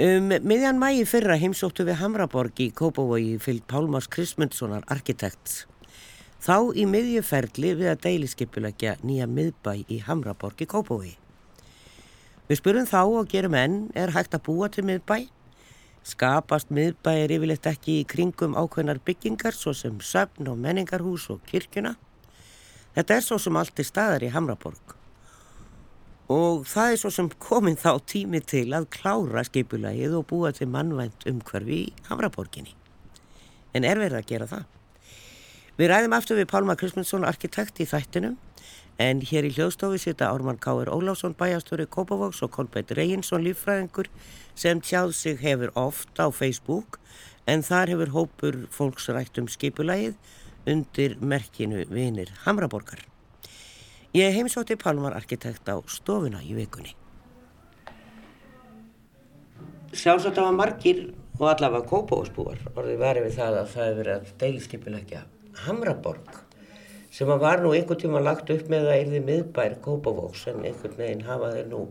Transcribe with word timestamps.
Um 0.00 0.30
miðjan 0.32 0.78
mægi 0.80 1.02
fyrra 1.04 1.34
heimsóttu 1.36 1.84
við 1.84 1.98
Hamraborg 2.00 2.56
í 2.64 2.70
Kópavogi 2.72 3.34
fyllt 3.36 3.66
Pálmars 3.68 4.06
Kristmundssonar 4.08 4.86
arkitekts. 4.88 5.66
Þá 6.40 6.72
í 6.72 6.86
miðjuferli 6.88 7.74
við 7.76 7.90
að 7.90 8.00
deiliskepulegja 8.06 8.94
nýja 9.04 9.26
miðbæ 9.28 9.84
í 9.92 9.98
Hamraborg 10.06 10.64
í 10.64 10.68
Kópavogi. 10.72 11.12
Við 12.48 12.60
spurum 12.62 12.88
þá 12.88 13.02
og 13.02 13.28
gerum 13.28 13.58
enn 13.60 13.76
er 13.92 14.14
hægt 14.16 14.32
að 14.32 14.46
búa 14.48 14.70
til 14.72 14.86
miðbæ. 14.88 15.28
Skapast 16.08 16.72
miðbæ 16.72 17.12
er 17.26 17.36
yfirleitt 17.36 17.68
ekki 17.68 17.98
í 18.00 18.08
kringum 18.08 18.56
ákveðnar 18.56 19.02
byggingar 19.04 19.52
svo 19.52 19.76
sem 19.76 20.00
söfn 20.00 20.48
og 20.48 20.56
menningarhús 20.56 21.28
og 21.36 21.44
kirkjuna. 21.52 21.98
Þetta 22.96 23.20
er 23.20 23.28
svo 23.28 23.36
sem 23.36 23.60
allt 23.60 23.76
er 23.76 23.92
staðar 23.92 24.24
í 24.24 24.32
Hamraborg 24.32 25.01
og 26.30 26.66
það 26.70 26.92
er 26.92 27.00
svo 27.00 27.10
sem 27.10 27.30
komin 27.42 27.78
þá 27.78 27.96
tími 28.06 28.40
til 28.46 28.68
að 28.76 28.90
klára 28.94 29.42
skipulagið 29.48 30.14
og 30.20 30.28
búa 30.30 30.52
til 30.54 30.68
mannvænt 30.70 31.26
umhverfi 31.28 31.80
í 31.88 31.92
Hamraborginni. 32.08 32.76
En 33.74 33.84
er 33.88 33.98
verið 33.98 34.20
að 34.20 34.28
gera 34.28 34.48
það? 34.50 34.64
Við 35.80 35.88
ræðum 35.88 36.14
aftur 36.14 36.38
við 36.38 36.50
Pálma 36.52 36.76
Kristmundsson, 36.76 37.24
arkitekt 37.24 37.80
í 37.80 37.88
þættinum, 37.88 38.36
en 39.00 39.22
hér 39.24 39.48
í 39.48 39.52
hljóðstofi 39.56 39.98
sita 40.02 40.28
Ármann 40.28 40.60
Káur 40.60 40.90
Ólásson, 40.92 41.34
bæjastöru 41.38 41.88
Kópavóks 41.88 42.42
og 42.44 42.52
Kolbætt 42.54 42.92
Reyinsson, 42.96 43.42
líffræðingur, 43.46 44.10
sem 44.54 44.82
tjáð 44.84 45.14
sig 45.16 45.40
hefur 45.40 45.72
oft 45.74 46.20
á 46.20 46.28
Facebook, 46.28 47.00
en 47.48 47.64
þar 47.66 47.96
hefur 47.96 48.12
hópur 48.16 48.60
fólksrætt 48.70 49.40
um 49.40 49.48
skipulagið 49.50 50.14
undir 50.68 51.16
merkinu 51.18 51.86
Vinir 51.90 52.30
Hamraborgar. 52.44 53.11
Ég 54.12 54.34
heimsótti 54.36 54.74
Pálmar 54.76 55.14
arkitekt 55.16 55.68
á 55.72 55.80
stofuna 55.88 56.42
í 56.44 56.52
vikunni. 56.52 56.90
Sjálfsagt 59.96 60.36
að 60.36 60.50
var 60.50 60.58
margir 60.58 61.00
og 61.38 61.46
allavega 61.48 61.88
kópáðsbúar 61.88 62.60
orðið 62.74 63.00
verið 63.00 63.24
við 63.26 63.38
það 63.38 63.56
að 63.56 63.70
það 63.72 63.86
hefur 63.86 64.00
verið 64.02 64.12
að 64.18 64.34
deilskipilegja 64.42 65.22
Hamraborg 65.62 66.36
sem 67.12 67.32
að 67.32 67.40
var 67.46 67.64
nú 67.64 67.72
einhvern 67.72 68.02
tíma 68.04 68.22
lagt 68.24 68.52
upp 68.52 68.68
með 68.72 68.90
að 68.90 68.98
erði 68.98 69.22
miðbær 69.30 69.78
kópavóks 69.88 70.44
en 70.52 70.60
einhvern 70.60 71.00
veginn 71.00 71.26
hafa 71.30 71.54
þeir 71.56 71.72
nú 71.72 71.82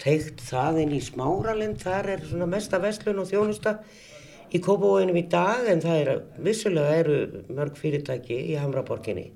teikt 0.00 0.40
það 0.48 0.82
inn 0.86 0.96
í 0.96 1.04
smáralind 1.04 1.84
þar 1.84 2.12
er 2.16 2.26
svona 2.32 2.48
mesta 2.48 2.80
vestlun 2.80 3.20
og 3.20 3.28
þjónusta 3.28 3.76
í 4.48 4.60
kópavóginum 4.60 5.20
í 5.20 5.28
dag 5.36 5.68
en 5.68 5.84
það 5.84 6.00
er 6.00 6.26
vissulega 6.48 6.98
eru 7.04 7.44
mörg 7.52 7.76
fyrirtæki 7.76 8.40
í 8.54 8.60
Hamraborginni 8.60 9.28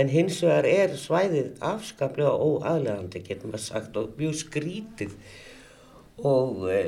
en 0.00 0.08
hins 0.08 0.40
vegar 0.44 0.66
er 0.68 0.96
svæðið 0.96 1.54
afskaplega 1.66 2.32
óaðlegandi 2.32 3.22
getur 3.26 3.52
maður 3.52 3.64
sagt 3.66 3.96
og 4.00 4.12
mjög 4.18 4.36
skrítið 4.40 5.14
og 6.26 6.66
e, 6.68 6.80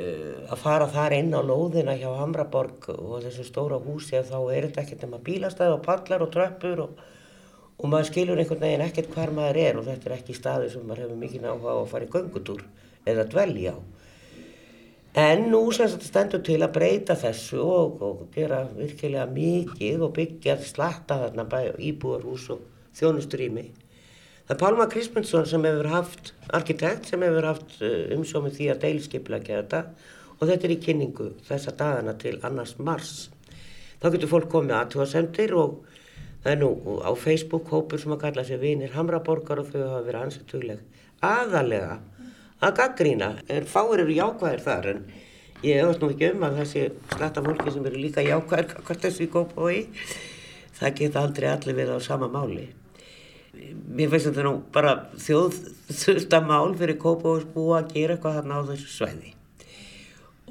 að 0.51 0.61
fara 0.61 0.87
þar 0.93 1.15
inn 1.17 1.33
á 1.33 1.41
lóðina 1.45 1.95
hjá 1.97 2.09
Hamraborg 2.19 2.89
og 2.93 3.23
þessu 3.25 3.45
stóra 3.47 3.79
húsi 3.81 4.17
að 4.17 4.29
þá 4.31 4.37
er 4.55 4.67
þetta 4.67 4.83
ekkert 4.83 5.05
nema 5.05 5.21
bílastæð 5.25 5.75
og 5.77 5.83
pallar 5.85 6.25
og 6.25 6.33
tröppur 6.33 6.83
og, 6.85 7.01
og 7.77 7.89
maður 7.89 8.11
skilur 8.11 8.41
einhvern 8.41 8.65
veginn 8.65 8.85
ekkert 8.85 9.13
hvar 9.15 9.33
maður 9.33 9.61
er 9.63 9.81
og 9.81 9.89
þetta 9.89 10.09
er 10.09 10.17
ekki 10.19 10.37
staði 10.37 10.69
sem 10.73 10.85
maður 10.85 11.07
hefur 11.07 11.23
mikið 11.23 11.47
náhuga 11.47 11.73
á 11.73 11.77
að 11.81 11.91
fara 11.93 12.07
í 12.09 12.13
göngutúr 12.13 12.65
eða 13.09 13.29
dvelja 13.29 13.75
á. 13.77 13.79
En 15.23 15.43
nú 15.53 15.67
stendur 15.69 16.41
til 16.41 16.57
að 16.65 16.71
breyta 16.73 17.13
þessu 17.13 17.59
og, 17.61 17.99
og 18.01 18.21
gera 18.33 18.63
virkilega 18.73 19.27
mikið 19.29 20.07
og 20.07 20.15
byggja 20.15 20.55
slatta 20.65 21.19
þarna 21.27 21.45
íbúarhús 21.77 22.47
og 22.55 22.63
þjónustrými. 22.97 23.71
Það 24.43 24.55
er 24.57 24.59
Pálma 24.59 24.85
Kristmundsson 24.91 25.45
sem 25.47 25.63
hefur 25.63 25.87
haft, 25.87 26.33
arkitekt 26.51 27.07
sem 27.07 27.21
hefur 27.23 27.45
haft 27.47 27.77
uh, 27.79 28.09
umsómið 28.11 28.57
því 28.57 28.65
að 28.73 28.81
deilskiplega 28.81 29.61
þetta 29.61 29.79
og 30.33 30.49
þetta 30.49 30.67
er 30.67 30.73
í 30.73 30.81
kynningu 30.83 31.27
þessa 31.47 31.71
dagana 31.79 32.17
til 32.19 32.33
annars 32.43 32.73
mars. 32.75 33.13
Þá 34.03 34.09
getur 34.17 34.31
fólk 34.33 34.49
komið 34.51 34.75
aðtúasendir 34.81 35.55
og 35.55 35.77
það 36.43 36.51
er 36.51 36.59
nú 36.59 36.99
á 37.07 37.11
Facebook 37.15 37.71
hópur 37.71 38.03
sem 38.03 38.17
að 38.17 38.21
kalla 38.25 38.43
sig 38.43 38.59
vinir 38.59 38.91
Hamraborgar 38.97 39.63
og 39.63 39.71
þau 39.71 39.79
hafa 39.79 40.03
verið 40.09 40.25
ansættugleg. 40.25 40.83
Aðalega 41.23 42.01
að 42.59 42.77
gaggrína, 42.81 43.31
er 43.47 43.63
fáir 43.63 44.03
eru 44.03 44.19
jákvæðir 44.19 44.67
þar 44.67 44.91
en 44.91 45.03
ég 45.63 45.79
hefast 45.79 46.03
nú 46.03 46.11
ekki 46.11 46.33
um 46.35 46.47
að 46.49 46.61
þessi 46.65 46.87
slatta 47.15 47.47
fólki 47.47 47.71
sem 47.71 47.87
eru 47.87 48.05
líka 48.09 48.27
jákvæðir 48.27 48.79
hvort 48.83 49.07
þessu 49.07 49.23
í 49.23 49.33
góðbói, 49.39 49.83
það 50.83 50.95
geta 50.99 51.23
aldrei 51.23 51.53
allir 51.55 51.79
verið 51.79 51.95
á 51.95 52.07
sama 52.11 52.27
máli 52.27 52.73
mér 53.53 54.09
finnst 54.09 54.29
þetta 54.29 54.47
nú 54.47 54.55
bara 54.73 54.95
þjóðþurftamál 55.21 56.73
fyrir 56.79 56.97
Kópavóks 57.01 57.45
búa 57.53 57.81
að 57.81 57.93
gera 57.97 58.15
eitthvað 58.17 58.39
þarna 58.39 58.59
á 58.59 58.69
þessu 58.71 58.89
sveiði 58.89 59.33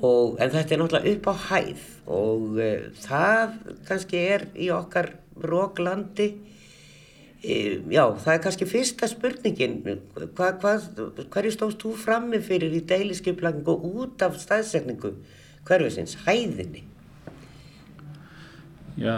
og 0.03 0.39
en 0.43 0.53
þetta 0.53 0.75
er 0.75 0.81
náttúrulega 0.81 1.13
upp 1.17 1.29
á 1.31 1.35
hæð 1.49 1.83
og 2.11 2.47
uh, 2.59 2.87
það 3.03 3.59
kannski 3.89 4.23
er 4.35 4.47
í 4.59 4.71
okkar 4.75 5.13
róklandi 5.43 6.29
uh, 6.33 7.77
já 7.91 8.05
það 8.25 8.33
er 8.35 8.43
kannski 8.47 8.71
fyrsta 8.71 9.11
spurningin. 9.11 9.79
Hva, 10.39 10.53
hva, 10.63 10.75
hverju 11.35 11.55
stóðst 11.55 11.83
þú 11.85 11.95
frammi 12.03 12.43
fyrir 12.43 12.75
í 12.75 12.83
deiliskeiplangu 12.87 13.77
út 13.93 14.27
af 14.27 14.39
staðsetningu 14.43 15.15
hverfisins, 15.67 16.19
hæðinni? 16.27 16.87
Já 18.99 19.17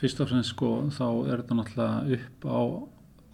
fyrst 0.00 0.20
og 0.22 0.30
fremst 0.30 0.54
sko 0.54 0.70
þá 0.92 1.06
er 1.08 1.42
þetta 1.42 1.58
náttúrulega 1.60 2.20
upp 2.20 2.46
á 2.48 2.60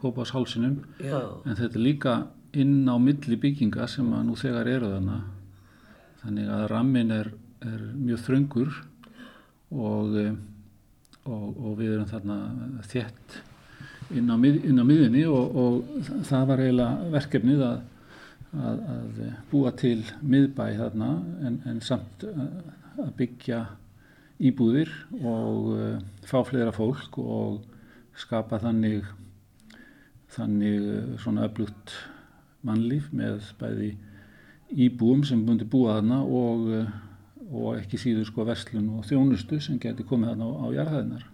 Kópás 0.02 0.32
hálsinum 0.34 0.80
en 0.98 1.54
þetta 1.54 1.76
er 1.76 1.84
líka 1.84 2.14
inn 2.58 2.88
á 2.90 2.98
milli 2.98 3.38
bygginga 3.38 3.86
sem 3.88 4.08
að 4.12 4.24
nú 4.26 4.34
þegar 4.38 4.70
eru 4.70 4.90
þannig 4.96 5.22
þannig 6.22 6.50
að 6.54 6.64
rammin 6.70 7.14
er, 7.14 7.30
er 7.66 7.86
mjög 7.98 8.24
þröngur 8.26 8.74
og, 9.72 10.18
eh, 10.20 10.34
og, 11.24 11.46
og 11.48 11.78
við 11.80 11.94
erum 11.96 12.10
þarna 12.10 12.36
þétt 12.90 13.38
inn 14.12 14.28
á, 14.28 14.36
mið, 14.36 14.58
inn 14.68 14.82
á 14.82 14.84
miðunni 14.86 15.22
og, 15.30 15.56
og 15.56 16.08
það 16.28 16.48
var 16.50 16.62
eiginlega 16.62 17.12
verkefnið 17.14 17.64
að, 17.66 17.78
að, 18.52 18.82
að 18.94 19.22
búa 19.50 19.72
til 19.80 19.98
miðbæ 20.20 20.64
þarna 20.80 21.12
en, 21.48 21.60
en 21.70 21.80
samt 21.84 22.26
að 22.26 23.14
byggja 23.18 23.62
íbúðir 24.42 24.90
og 25.22 25.68
uh, 25.76 25.98
fá 26.26 26.40
fleira 26.46 26.72
fólk 26.74 27.18
og 27.22 27.62
skapa 28.18 28.58
þannig 28.62 29.06
þannig 30.32 30.80
uh, 30.80 31.12
svona 31.22 31.46
öflugt 31.48 31.94
mannlíf 32.66 33.10
með 33.14 33.52
bæði 33.60 33.92
íbúum 34.72 35.22
sem 35.26 35.42
bundi 35.46 35.66
búa 35.68 35.98
þarna 35.98 36.22
og, 36.24 36.68
uh, 36.72 36.92
og 37.52 37.78
ekki 37.80 38.00
síður 38.00 38.28
sko 38.30 38.46
verslun 38.48 38.90
og 38.96 39.06
þjónustu 39.08 39.60
sem 39.62 39.78
geti 39.82 40.06
komið 40.08 40.32
þarna 40.32 40.48
á, 40.48 40.52
á 40.58 40.66
jarðaðinar. 40.78 41.28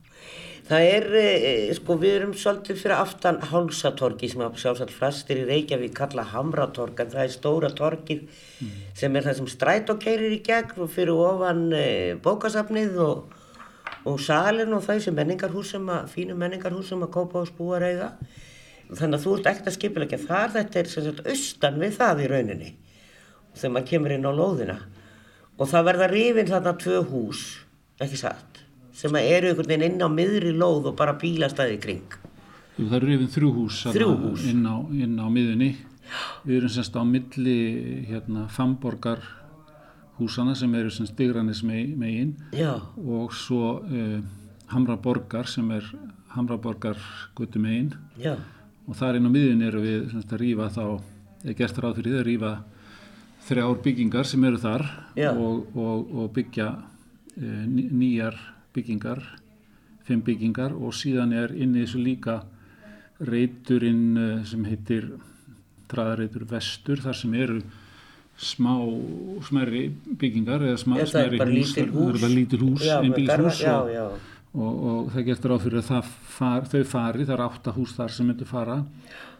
Það 0.69 0.83
er, 0.85 1.05
eh, 1.17 1.71
sko, 1.73 1.95
við 1.97 2.15
erum 2.19 2.33
svolítið 2.37 2.77
fyrir 2.77 3.01
aftan 3.01 3.39
Hálsatorgi 3.41 4.29
sem 4.29 4.43
að 4.45 4.59
sjálfsagt 4.61 4.93
flestir 4.93 5.39
í 5.41 5.47
Reykjavík 5.49 5.95
kalla 5.97 6.27
Hamratorg 6.29 6.99
en 7.01 7.09
það 7.15 7.23
er 7.23 7.33
stóra 7.33 7.71
torgið 7.73 8.27
mm. 8.27 8.75
sem 9.01 9.17
er 9.17 9.25
það 9.25 9.39
sem 9.39 9.49
stræt 9.49 9.93
og 9.95 10.03
keirir 10.03 10.35
í 10.37 10.43
gegn 10.45 10.83
og 10.85 10.91
fyrir 10.93 11.15
ofan 11.15 11.63
e, 11.73 11.87
bókasafnið 12.21 13.01
og, 13.01 13.33
og 14.05 14.21
salin 14.21 14.77
og 14.77 14.85
það 14.85 15.01
sem 15.07 15.17
menningarhús 15.17 15.73
sem 15.73 15.89
að, 15.89 16.13
fínu 16.13 16.37
menningarhús 16.37 16.93
sem 16.93 17.07
að 17.07 17.15
kópa 17.17 17.41
á 17.41 17.49
spúareiga. 17.49 18.11
Þannig 18.93 19.17
að 19.17 19.25
þú 19.25 19.35
ert 19.39 19.51
ekkert 19.55 19.73
að 19.73 19.79
skipilegja 19.79 20.21
þar, 20.27 20.55
þetta 20.59 20.83
er 20.83 20.93
sagt 20.93 21.27
austan 21.33 21.81
við 21.81 21.97
það 21.97 22.25
í 22.27 22.31
rauninni 22.35 22.71
þegar 23.57 23.73
maður 23.73 23.91
kemur 23.95 24.19
inn 24.19 24.29
á 24.29 24.33
lóðina 24.37 24.79
og 25.57 25.69
það 25.73 25.91
verða 25.95 26.13
rifin 26.13 26.53
þarna 26.53 26.77
tvö 26.85 27.03
hús, 27.09 27.45
ekki 28.05 28.21
satt 28.21 28.58
sem 28.99 29.19
eru 29.21 29.53
einhvern 29.53 29.71
veginn 29.71 29.87
inn 29.93 30.03
á 30.03 30.09
miðri 30.11 30.55
lóð 30.57 30.91
og 30.91 30.99
bara 30.99 31.15
bílastæði 31.21 31.79
kring. 31.83 32.19
Það 32.79 32.97
eru 33.01 33.15
yfir 33.17 33.31
þrjú 33.35 33.53
hús, 33.57 33.83
þrjú 33.95 34.11
hús. 34.23 34.47
Inn, 34.51 34.67
á, 34.67 34.77
inn 34.95 35.17
á 35.19 35.27
miðunni. 35.31 35.73
Við 36.47 36.61
erum 36.61 36.73
semst 36.73 36.97
á 36.97 37.03
milli 37.05 37.59
hérna, 38.09 38.47
famborgar 38.51 39.23
húsana 40.19 40.55
sem 40.59 40.75
eru 40.75 40.91
semst 40.91 41.15
byggrannis 41.19 41.63
megin 41.63 42.35
og 42.97 43.35
svo 43.37 43.79
uh, 43.85 44.19
Hamraborgar 44.73 45.47
sem 45.49 45.69
er 45.77 45.87
Hamraborgar 46.35 46.99
guttu 47.37 47.61
megin 47.63 47.93
Já. 48.19 48.35
og 48.89 48.99
þar 48.99 49.19
inn 49.19 49.31
á 49.31 49.33
miðunni 49.33 49.69
eru 49.69 49.85
við 49.85 50.11
semst 50.13 50.35
að 50.35 50.43
rýfa 50.43 50.69
þá, 50.75 50.85
eða 51.45 51.57
gert 51.61 51.81
ráð 51.85 52.01
fyrir 52.01 52.15
því 52.15 52.19
að 52.19 52.29
rýfa 52.31 52.53
þrjár 53.49 53.81
byggingar 53.85 54.29
sem 54.29 54.45
eru 54.49 54.61
þar 54.65 54.87
og, 55.31 55.77
og, 55.79 56.15
og 56.19 56.33
byggja 56.35 56.69
uh, 56.75 57.65
nýjar 57.69 58.41
byggingar, 58.79 59.25
fimm 60.07 60.23
byggingar 60.25 60.73
og 60.79 60.95
síðan 60.97 61.35
er 61.37 61.53
inn 61.59 61.75
í 61.77 61.83
þessu 61.83 62.01
líka 62.01 62.39
reyturinn 63.19 64.17
eh, 64.23 64.47
sem 64.47 64.65
heitir 64.69 65.11
traðarreitur 65.91 66.47
vestur 66.49 67.03
þar 67.03 67.17
sem 67.19 67.37
eru 67.39 67.61
smá 68.39 68.75
smerri 69.49 69.89
byggingar 70.19 70.63
eða 70.69 70.79
smá, 70.79 70.99
smerri 71.03 71.07
hús, 71.07 71.15
það 71.15 71.25
eru 71.27 72.19
bara 72.23 72.35
lítil 72.35 72.61
hús, 72.63 72.85
einbílshús 72.99 73.63
og, 73.73 74.21
og, 74.55 74.85
og 74.91 75.09
það 75.15 75.27
getur 75.33 75.55
áfyrir 75.57 75.81
að 75.83 76.13
far, 76.37 76.69
þau 76.71 76.85
fari, 76.93 77.27
það 77.27 77.35
er 77.35 77.45
átta 77.49 77.75
hús 77.75 77.97
þar 77.97 78.15
sem 78.15 78.31
myndur 78.31 78.51
fara 78.51 78.79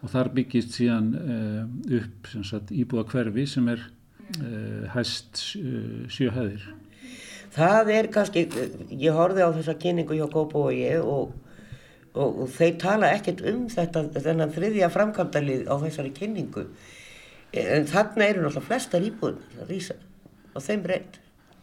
og 0.03 0.11
þar 0.11 0.31
byggist 0.35 0.75
síðan 0.75 1.07
uh, 1.15 1.63
upp 2.01 2.29
sagt, 2.49 2.73
íbúða 2.75 3.07
hverfi 3.13 3.47
sem 3.53 3.71
er 3.71 3.85
uh, 3.87 4.83
hæst 4.95 5.45
uh, 5.61 6.03
sjöhæðir. 6.11 6.67
Það 7.53 7.91
er 7.95 8.09
kannski, 8.13 8.45
ég 8.93 9.15
horfið 9.15 9.47
á 9.49 9.55
þessa 9.57 9.77
kynningu 9.81 10.17
hjá 10.17 10.27
Góbói 10.29 10.83
og, 11.01 11.31
og, 12.13 12.43
og 12.43 12.51
þeir 12.53 12.75
tala 12.81 13.09
ekkert 13.15 13.41
um 13.49 13.63
þetta, 13.71 14.05
þennan 14.19 14.53
þriðja 14.53 14.91
framkvæmdalið 14.93 15.65
á 15.65 15.75
þessari 15.85 16.13
kynningu. 16.13 16.67
En 17.57 17.87
þarna 17.89 18.27
eru 18.29 18.43
náttúrulega 18.43 18.67
flestar 18.67 19.05
íbúðunar 19.07 19.63
að 19.63 19.73
rýsa 19.73 19.97
á 20.53 20.57
þeim 20.61 20.85
reynd. 20.91 21.17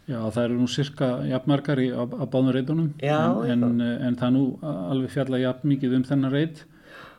Já, 0.07 0.19
það 0.23 0.43
eru 0.45 0.57
nú 0.61 0.69
cirka 0.71 1.07
jafnmarkar 1.27 1.83
í, 1.83 1.89
á, 1.91 2.03
á 2.03 2.25
báðum 2.31 2.53
reytunum 2.55 2.91
en, 3.03 3.63
en, 3.67 3.81
en 3.83 4.19
það 4.19 4.35
nú 4.37 4.43
alveg 4.63 5.15
fjalla 5.15 5.41
jafn 5.43 5.71
mikið 5.73 5.97
um 5.99 6.05
þennan 6.07 6.35
reyt. 6.35 6.67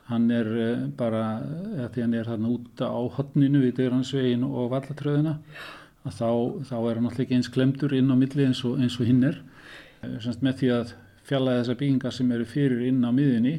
Hann 0.08 0.30
er 0.32 0.48
bara, 0.96 1.24
eða 1.76 1.90
því 1.92 2.04
hann 2.06 2.16
er 2.16 2.30
þarna 2.30 2.52
úta 2.54 2.88
á 2.88 3.00
hotninu 3.18 3.60
við 3.66 3.74
Degransvegin 3.82 4.46
og 4.48 4.70
Vallatröðina 4.72 5.34
þá, 6.06 6.30
þá 6.70 6.78
er 6.78 7.00
hann 7.00 7.10
alltaf 7.10 7.24
ekki 7.26 7.38
eins 7.40 7.52
glemdur 7.54 7.96
inn 7.98 8.14
á 8.14 8.16
milli 8.20 8.48
eins 8.48 8.64
og, 8.68 8.78
og 8.78 9.08
hinn 9.08 9.26
er. 9.28 9.42
Semst 10.24 10.46
með 10.46 10.62
því 10.62 10.72
að 10.76 10.94
fjalla 11.28 11.58
þessar 11.60 11.80
byggingar 11.82 12.16
sem 12.16 12.32
eru 12.32 12.48
fyrir 12.48 12.86
inn 12.88 13.04
á 13.04 13.12
miðinni 13.12 13.58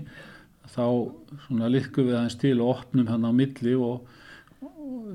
þá 0.69 0.87
liðkum 1.73 2.08
við 2.08 2.17
aðeins 2.17 2.38
til 2.40 2.56
og 2.61 2.73
opnum 2.76 3.08
hann 3.11 3.26
á 3.29 3.32
milli 3.32 3.75
og 3.76 4.06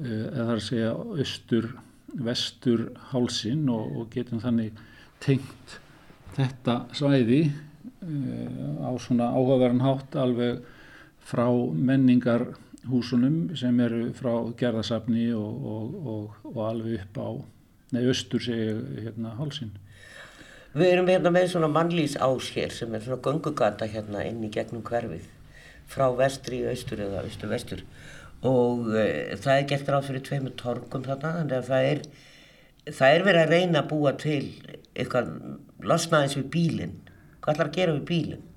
eða 0.04 0.34
það 0.34 0.52
er 0.54 0.60
að 0.60 0.66
segja 0.68 0.92
austur 0.94 1.70
vestur 2.14 2.88
hálsin 3.12 3.68
og, 3.74 3.98
og 3.98 4.10
getum 4.14 4.42
þannig 4.44 4.78
tengt 5.24 5.78
þetta 6.36 6.84
svæði 6.96 7.42
uh, 7.50 8.86
á 8.86 8.92
svona 9.02 9.32
áhugaverðan 9.34 9.86
hátt 9.86 10.18
alveg 10.20 10.62
frá 11.24 11.48
menningarhúsunum 12.84 13.56
sem 13.56 13.80
eru 13.80 14.14
frá 14.14 14.54
gerðasafni 14.58 15.34
og, 15.34 15.66
og, 16.06 16.36
og 16.44 16.68
alveg 16.68 17.02
upp 17.02 17.18
á, 17.18 17.30
nei 17.94 18.08
austur 18.08 18.42
segja 18.42 18.76
hérna 19.04 19.36
hálsin. 19.38 19.72
Við 20.74 20.90
erum 20.90 21.08
hérna 21.08 21.32
með 21.32 21.52
svona 21.52 21.70
mannlýs 21.70 22.18
ás 22.18 22.52
hér 22.52 22.72
sem 22.72 22.94
er 22.94 23.02
svona 23.02 23.22
gungugata 23.22 23.86
hérna 23.86 24.26
inn 24.26 24.44
í 24.44 24.50
gegnum 24.50 24.84
hverfið 24.84 25.28
frá 25.88 26.10
vestri 26.16 26.64
í 26.64 26.68
austur 26.68 27.00
eða 27.00 27.24
austur 27.24 27.50
vestur 27.50 27.84
og 28.44 28.88
uh, 28.90 29.36
það 29.38 29.58
er 29.58 29.68
gert 29.70 29.90
ráð 29.90 30.08
fyrir 30.08 30.24
tveimur 30.24 30.56
torgum 30.58 31.04
þarna 31.04 31.36
þannig 31.38 31.58
að 31.58 31.68
það 31.68 31.90
er, 31.92 32.02
það 32.90 33.14
er 33.14 33.26
verið 33.28 33.44
að 33.44 33.54
reyna 33.54 33.84
að 33.84 33.92
búa 33.92 34.14
til 34.20 34.48
eitthvað 34.96 35.30
losnaðis 35.84 36.40
við 36.40 36.50
bílinn 36.56 36.98
hvað 37.44 37.54
ætlar 37.54 37.70
að 37.70 37.78
gera 37.78 37.96
við 38.00 38.08
bílinn? 38.10 38.50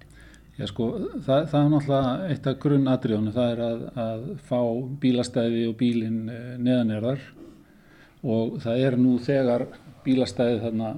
Já 0.57 0.65
sko 0.71 0.87
það, 1.21 1.43
það 1.51 1.59
er 1.59 1.67
náttúrulega 1.73 2.29
eitt 2.33 2.47
af 2.49 2.55
grunnatriðunum 2.63 3.35
það 3.35 3.51
er 3.51 3.59
að, 3.67 3.83
að 4.01 4.23
fá 4.47 4.61
bílastæði 5.03 5.67
og 5.69 5.75
bílinn 5.77 6.23
uh, 6.33 6.55
neðanerðar 6.57 7.27
og 8.25 8.57
það 8.65 8.85
er 8.87 8.97
nú 8.97 9.19
þegar 9.27 9.67
bílastæði 10.07 10.63
þarna 10.63 10.95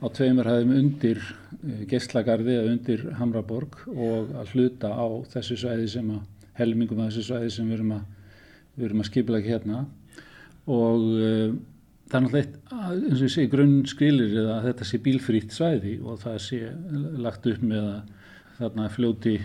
á 0.00 0.06
tveimur 0.16 0.48
hæðum 0.48 0.72
undir 0.78 1.20
uh, 1.20 1.84
Geislagarði 1.90 2.56
eða 2.56 2.72
undir 2.72 3.04
Hamraborg 3.20 3.78
og 3.92 4.32
að 4.40 4.56
hluta 4.56 4.94
á 4.96 5.06
þessu 5.34 5.60
svæði 5.60 5.92
sem 5.98 6.10
að 6.16 6.50
helmingum 6.62 7.04
af 7.04 7.12
þessu 7.12 7.28
svæði 7.28 7.52
sem 7.52 7.68
við 7.68 7.80
erum 7.82 7.94
að 7.98 8.10
við 8.76 8.90
erum 8.90 9.04
að 9.04 9.10
skipla 9.10 9.42
ekki 9.42 9.56
hérna. 9.58 9.86
Og 10.72 11.08
uh, 11.20 11.54
það 12.08 12.16
er 12.16 12.28
náttúrulega 12.30 12.84
eins 12.96 13.20
og 13.20 13.28
ég 13.28 13.36
segi, 13.36 13.52
grunn 13.52 13.78
skilir 13.92 14.40
að 14.46 14.70
þetta 14.70 14.88
sé 14.88 15.04
bílfrýtt 15.04 15.52
svæði 15.52 15.98
og 16.00 16.22
það 16.24 16.44
sé 16.48 16.64
lagt 17.20 17.52
upp 17.52 17.60
með 17.74 17.90
að 17.98 18.15
þarna 18.58 18.90
fljóti 18.92 19.36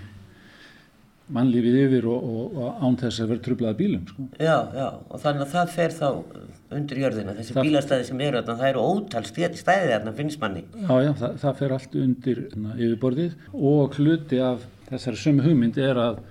mannlífið 1.32 1.78
yfir 1.86 2.08
og, 2.12 2.24
og, 2.28 2.58
og 2.60 2.82
án 2.84 2.98
þess 3.00 3.24
að 3.24 3.32
vera 3.32 3.44
trublaða 3.46 3.78
bílum 3.80 4.04
sko. 4.10 4.26
Já, 4.36 4.58
já, 4.76 4.88
og 5.08 5.22
þannig 5.24 5.46
að 5.46 5.54
það 5.54 5.72
fer 5.76 5.96
þá 5.96 6.08
undir 6.72 7.02
jörðina, 7.06 7.36
þessi 7.38 7.56
það 7.56 7.68
bílastæði 7.68 8.08
sem 8.10 8.24
eru 8.26 8.42
þarna, 8.42 8.58
það 8.60 8.72
eru 8.72 8.84
ótal 8.92 9.24
stæði 9.30 9.94
þarna 9.94 10.14
finnst 10.18 10.42
manni. 10.44 10.64
Já, 10.76 10.94
já, 11.06 11.12
það, 11.22 11.40
það 11.46 11.58
fer 11.62 11.76
allt 11.78 11.98
undir 12.04 12.44
þarna, 12.52 12.76
yfirborðið 12.78 13.50
og 13.72 13.98
hluti 14.00 14.44
af 14.44 14.68
þessari 14.92 15.22
sömu 15.24 15.48
hugmynd 15.48 15.82
er 15.82 16.02
að 16.02 16.22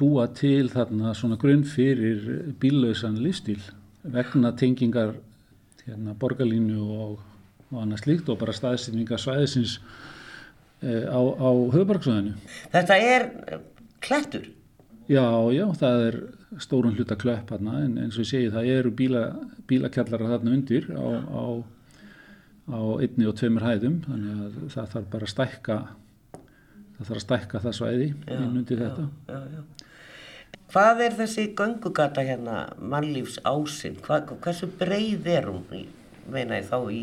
búa 0.00 0.28
til 0.36 0.68
þarna 0.72 1.12
svona 1.16 1.38
grunn 1.40 1.64
fyrir 1.68 2.24
bíllausan 2.60 3.20
lífstíl 3.22 3.60
vegna 4.02 4.52
tengingar 4.58 5.14
hérna, 5.86 6.16
borgarlínu 6.18 6.80
og, 6.82 7.20
og 7.70 7.82
annað 7.84 8.04
slíkt 8.04 8.32
og 8.32 8.40
bara 8.40 8.54
staðsynninga 8.56 9.20
svæðisins 9.20 9.78
á, 10.82 11.20
á 11.20 11.50
höfubarksvæðinu. 11.74 12.34
Þetta 12.72 12.98
er 12.98 13.28
klættur? 14.02 14.48
Já, 15.10 15.24
já, 15.54 15.66
það 15.78 16.06
er 16.08 16.18
stórun 16.62 16.96
hluta 16.96 17.16
klöpp 17.18 17.50
hérna 17.52 17.78
en 17.84 17.96
eins 18.02 18.18
og 18.18 18.24
ég 18.26 18.30
segi 18.30 18.50
það 18.52 18.70
eru 18.76 18.92
bíla, 18.96 19.22
bílakjallara 19.70 20.30
þarna 20.34 20.56
undir 20.56 20.88
á, 20.92 21.06
á, 21.32 21.44
á 22.70 22.80
einni 23.02 23.28
og 23.28 23.36
tveimur 23.40 23.66
hæðum 23.66 24.00
þannig 24.06 24.42
að 24.46 24.58
það 24.74 24.90
þarf 24.94 25.08
bara 25.14 25.28
að 25.28 25.32
stækka 25.32 25.78
það 26.96 27.06
þarf 27.06 27.16
að 27.16 27.24
stækka 27.26 27.62
það 27.64 27.78
svæði 27.78 28.10
inn 28.12 28.60
undir 28.60 28.84
þetta. 28.84 29.06
Já, 29.28 29.38
já, 29.38 29.56
já. 29.56 29.88
Hvað 30.72 31.00
er 31.04 31.16
þessi 31.18 31.42
göngugata 31.52 32.22
hérna, 32.24 32.58
mannlífs 32.80 33.34
ásinn? 33.44 33.98
Hversu 34.06 34.70
breið 34.80 35.26
er 35.28 35.50
hún, 35.50 35.66
meina 36.32 36.56
ég 36.62 36.70
þá, 36.70 36.78
í, 36.88 37.02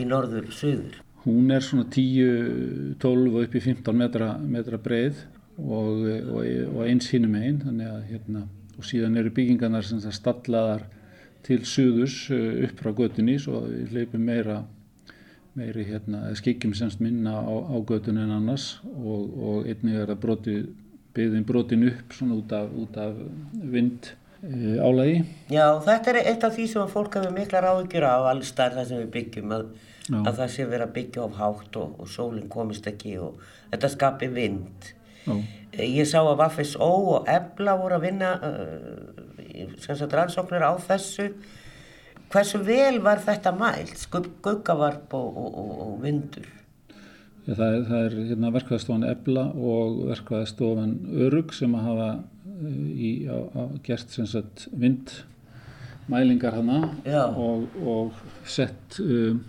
í 0.00 0.06
norður 0.08 0.48
söður? 0.56 1.02
Hún 1.22 1.52
er 1.54 1.62
svona 1.62 1.86
10, 1.86 2.96
12 3.02 3.36
og 3.36 3.44
upp 3.44 3.54
í 3.54 3.62
15 3.62 3.94
metra, 3.94 4.32
metra 4.38 4.80
breið 4.82 5.20
og, 5.60 6.02
og, 6.34 6.42
og 6.42 6.82
eins 6.88 7.10
hinnum 7.12 7.36
einn, 7.38 7.62
að 7.86 8.08
hérna, 8.10 8.46
og 8.74 8.88
síðan 8.88 9.20
eru 9.20 9.30
byggingarnar 9.34 9.86
sem 9.86 10.00
það 10.02 10.18
stallaðar 10.18 10.86
til 11.46 11.60
söðurs 11.66 12.24
uh, 12.34 12.64
upp 12.66 12.82
frá 12.82 12.92
göttunni, 12.98 13.36
svo 13.42 13.64
við 13.68 13.94
leipum 13.94 14.24
meira, 14.26 14.62
meiri 15.58 15.84
hérna, 15.86 16.24
skikjum 16.38 16.74
semst 16.74 17.02
minna 17.02 17.38
á, 17.38 17.54
á 17.70 17.76
göttunni 17.86 18.24
en 18.24 18.34
annars 18.38 18.76
og, 18.96 19.26
og 19.36 19.70
einnig 19.70 19.98
er 20.00 20.10
það 20.10 20.22
brotið 20.26 20.62
byggðin 21.12 21.46
brotin 21.46 21.86
upp 21.90 22.16
svona 22.16 22.36
út 22.40 22.52
af, 22.56 22.68
út 22.78 22.98
af 23.00 23.16
vind 23.52 24.12
e, 24.42 24.76
álægi. 24.80 25.24
Já, 25.52 25.66
þetta 25.84 26.12
er 26.12 26.20
eitt 26.22 26.46
af 26.46 26.54
því 26.56 26.68
sem 26.70 26.84
að 26.84 26.94
fólk 26.94 27.18
hefur 27.18 27.34
mikla 27.36 27.62
ráðgjur 27.64 28.06
á 28.08 28.16
alls 28.32 28.52
starf 28.52 28.78
það 28.78 28.88
sem 28.88 29.02
við 29.02 29.10
byggjum 29.16 29.56
að, 29.58 29.66
að 30.10 30.38
það 30.40 30.52
sé 30.54 30.66
verið 30.66 30.86
að 30.86 30.94
byggja 30.96 31.24
of 31.24 31.36
hátt 31.38 31.76
og, 31.78 31.98
og 32.02 32.10
sólinn 32.10 32.50
komist 32.50 32.86
ekki 32.90 33.16
og 33.22 33.42
þetta 33.70 33.90
skapi 33.92 34.30
vind. 34.32 34.88
Já. 35.22 35.34
Ég 35.82 36.08
sá 36.08 36.18
að 36.20 36.42
Ó 36.76 36.90
og 37.16 37.28
Ebla 37.30 37.76
voru 37.80 37.96
að 37.96 38.06
vinna 38.08 38.32
uh, 38.44 40.08
rannsóknir 40.12 40.64
á 40.66 40.72
þessu. 40.88 41.30
Hversu 42.32 42.58
vel 42.64 42.98
var 43.04 43.20
þetta 43.20 43.52
mælt, 43.56 44.08
guggavarp 44.10 45.14
og, 45.14 45.38
og, 45.38 45.72
og 45.86 45.94
vindur? 46.02 46.48
Já, 47.46 47.54
það 47.54 47.66
er, 47.66 47.80
það 47.88 48.04
er 48.04 48.14
hérna, 48.30 48.52
verkvæðastofan 48.54 49.08
Ebla 49.08 49.44
og 49.52 50.04
verkvæðastofan 50.12 50.92
Örug 51.26 51.52
sem 51.56 51.74
að 51.74 51.88
hafa 51.88 52.10
í, 52.62 53.10
á, 53.26 53.38
á, 53.52 53.62
gert 53.84 54.14
sagt, 54.14 54.68
vindmælingar 54.78 56.56
hana 56.60 56.78
og, 57.34 57.66
og 57.82 58.22
sett 58.48 59.00
um, 59.02 59.42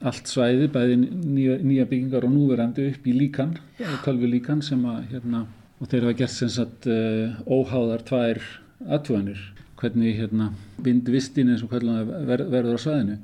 allt 0.00 0.30
svæði, 0.30 0.68
bæði 0.72 0.96
nýja, 1.00 1.56
nýja 1.60 1.86
byggingar 1.88 2.24
og 2.26 2.32
núverandi 2.32 2.86
upp 2.90 3.08
í 3.08 3.14
líkan, 3.16 3.56
tölvi 4.04 4.30
líkan 4.30 4.62
sem 4.64 4.82
að 4.88 5.10
hérna, 5.12 5.44
og 5.80 5.90
þeir 5.90 6.06
hafa 6.06 6.18
gert 6.22 6.34
sem 6.34 6.52
sagt 6.52 6.88
uh, 6.88 7.40
óháðar 7.44 8.04
tvær 8.08 8.40
aðtúanir, 8.88 9.42
hvernig 9.80 10.16
hérna, 10.20 10.50
vindvistin 10.80 11.52
eins 11.52 11.64
og 11.64 11.72
hvernig 11.74 12.08
það 12.08 12.46
verður 12.54 12.80
á 12.80 12.84
svæðinu. 12.84 13.18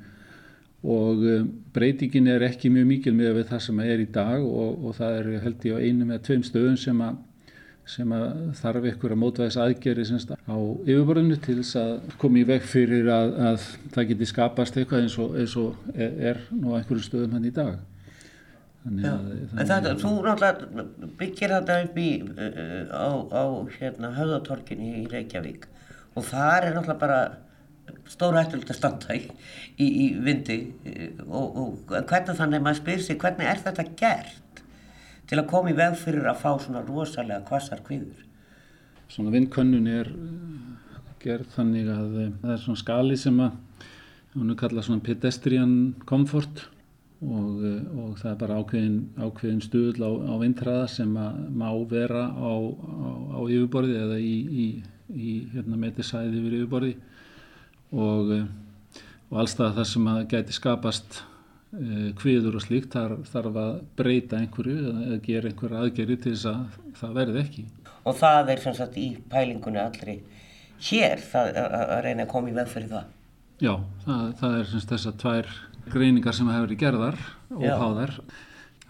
Og 0.87 1.23
um, 1.25 1.47
breytingin 1.73 2.29
er 2.29 2.45
ekki 2.45 2.69
mjög 2.73 2.89
mikil 2.91 3.15
með 3.17 3.41
það 3.49 3.63
sem 3.65 3.81
er 3.81 4.03
í 4.03 4.09
dag 4.13 4.45
og, 4.45 4.85
og 4.85 4.97
það 4.99 5.17
er 5.21 5.31
held 5.47 5.65
ég 5.65 5.79
á 5.81 5.81
einu 5.81 6.09
með 6.11 6.23
tveim 6.29 6.45
stöðum 6.45 6.77
sem 6.81 7.01
að, 7.01 7.17
sem 7.87 8.13
að 8.15 8.25
þarf 8.59 8.87
ykkur 8.91 9.13
að 9.15 9.19
mótvæðis 9.21 9.57
aðgeri 9.63 10.05
semst, 10.07 10.33
á 10.35 10.57
yfirborðinu 10.57 11.37
til 11.43 11.59
þess 11.61 11.77
að 11.79 12.15
koma 12.19 12.41
í 12.41 12.47
veg 12.49 12.65
fyrir 12.67 13.07
að, 13.13 13.35
að 13.49 13.67
það 13.95 14.09
geti 14.11 14.27
skapast 14.31 14.79
eitthvað 14.79 15.05
eins 15.05 15.15
og, 15.23 15.37
eins 15.39 15.55
og 15.61 15.93
er, 15.95 16.41
nú 16.51 16.75
á 16.75 16.77
einhverju 16.81 17.05
stöðum 17.05 17.37
hann 17.37 17.47
í 17.47 17.53
dag. 17.55 17.77
Þannig 18.83 19.07
að, 19.09 19.31
en 19.47 19.71
það, 19.71 19.89
þú 20.03 20.11
náttúrulega 20.25 21.07
byggir 21.19 21.55
þetta 21.55 21.79
upp 21.85 21.97
í, 21.99 22.11
uh, 22.27 22.83
á, 22.91 23.07
á 23.31 23.43
hérna, 23.79 24.13
höfðatorkinni 24.15 24.93
í 25.01 25.07
Reykjavík 25.11 25.67
og 26.17 26.27
þar 26.27 26.69
er 26.69 26.77
náttúrulega 26.77 27.01
bara 27.01 27.21
stóra 28.11 28.43
hættulegt 28.43 28.71
að 28.71 28.79
standa 28.79 29.15
í, 29.15 29.23
í, 29.79 29.87
í 29.87 30.07
vindi 30.23 30.57
og, 31.27 31.59
og 31.61 31.95
hvernig 32.09 32.35
þannig 32.39 32.63
maður 32.63 32.81
spyr 32.81 33.03
sig 33.03 33.19
hvernig 33.21 33.47
er 33.47 33.61
þetta 33.63 33.87
gert 33.99 34.63
til 35.27 35.41
að 35.41 35.49
koma 35.51 35.73
í 35.73 35.77
veg 35.77 35.97
fyrir 35.99 36.27
að 36.29 36.41
fá 36.41 36.49
svona 36.61 36.83
rosalega 36.85 37.43
kvassar 37.47 37.83
kviður. 37.85 38.23
Svona 39.11 39.33
vindkönnun 39.33 39.87
er 39.91 40.09
gerð 41.23 41.51
þannig 41.55 41.91
að 41.91 42.15
uh, 42.15 42.31
það 42.41 42.53
er 42.53 42.63
svona 42.63 42.81
skali 42.81 43.19
sem 43.19 43.37
að 43.43 43.85
hún 44.37 44.51
er 44.53 44.59
kallað 44.59 44.87
svona 44.87 45.03
pedestrian 45.03 45.77
comfort 46.07 46.67
og, 47.25 47.63
uh, 47.63 47.79
og 48.03 48.11
það 48.21 48.29
er 48.31 48.39
bara 48.43 48.59
ákveðin, 48.61 48.99
ákveðin 49.17 49.63
stuðl 49.65 50.05
á, 50.05 50.11
á 50.31 50.33
vindhraða 50.43 50.91
sem 50.93 51.15
að 51.19 51.39
má 51.57 51.69
vera 51.89 52.27
á, 52.31 52.53
á, 52.53 53.09
á 53.35 53.39
yfirborði 53.47 53.97
eða 54.03 54.19
í, 54.21 54.35
í, 54.47 54.67
í 55.11 55.33
hérna, 55.55 55.79
metisæði 55.81 56.41
yfir 56.41 56.59
yfirborði. 56.61 56.93
Og, 57.95 58.33
og 59.31 59.41
allstað 59.41 59.79
það 59.79 59.89
sem 59.93 60.07
að 60.11 60.23
gæti 60.33 60.55
skapast 60.55 61.21
kviður 62.17 62.57
og 62.57 62.63
slíkt 62.63 62.93
þar, 62.95 63.17
þarf 63.27 63.59
að 63.59 63.73
breyta 63.99 64.39
einhverju 64.39 64.91
eða 64.93 65.19
gera 65.25 65.51
einhverju 65.51 65.79
aðgeri 65.81 66.17
til 66.23 66.33
þess 66.33 66.47
að 66.51 66.77
það 67.01 67.17
verði 67.19 67.41
ekki. 67.43 67.65
Og 68.07 68.15
það 68.15 68.51
er 68.53 68.63
sem 68.63 68.75
sagt 68.77 68.99
í 69.01 69.07
pælingunni 69.31 69.81
allri 69.81 70.17
hér 70.87 71.23
það, 71.23 71.57
að 71.57 72.01
reyna 72.05 72.25
að 72.25 72.31
koma 72.31 72.51
í 72.51 72.55
veg 72.55 72.71
fyrir 72.71 72.91
það? 72.93 73.13
Já, 73.57 73.73
það, 74.05 74.25
það 74.39 74.57
er 74.59 74.69
sem 74.69 74.83
sagt 74.83 74.93
þessar 74.93 75.17
tvær 75.23 75.53
greiningar 75.91 76.37
sem 76.37 76.51
hefur 76.51 76.67
verið 76.67 76.81
gerðar 76.83 77.19
og 77.57 77.67
háðar 77.81 78.17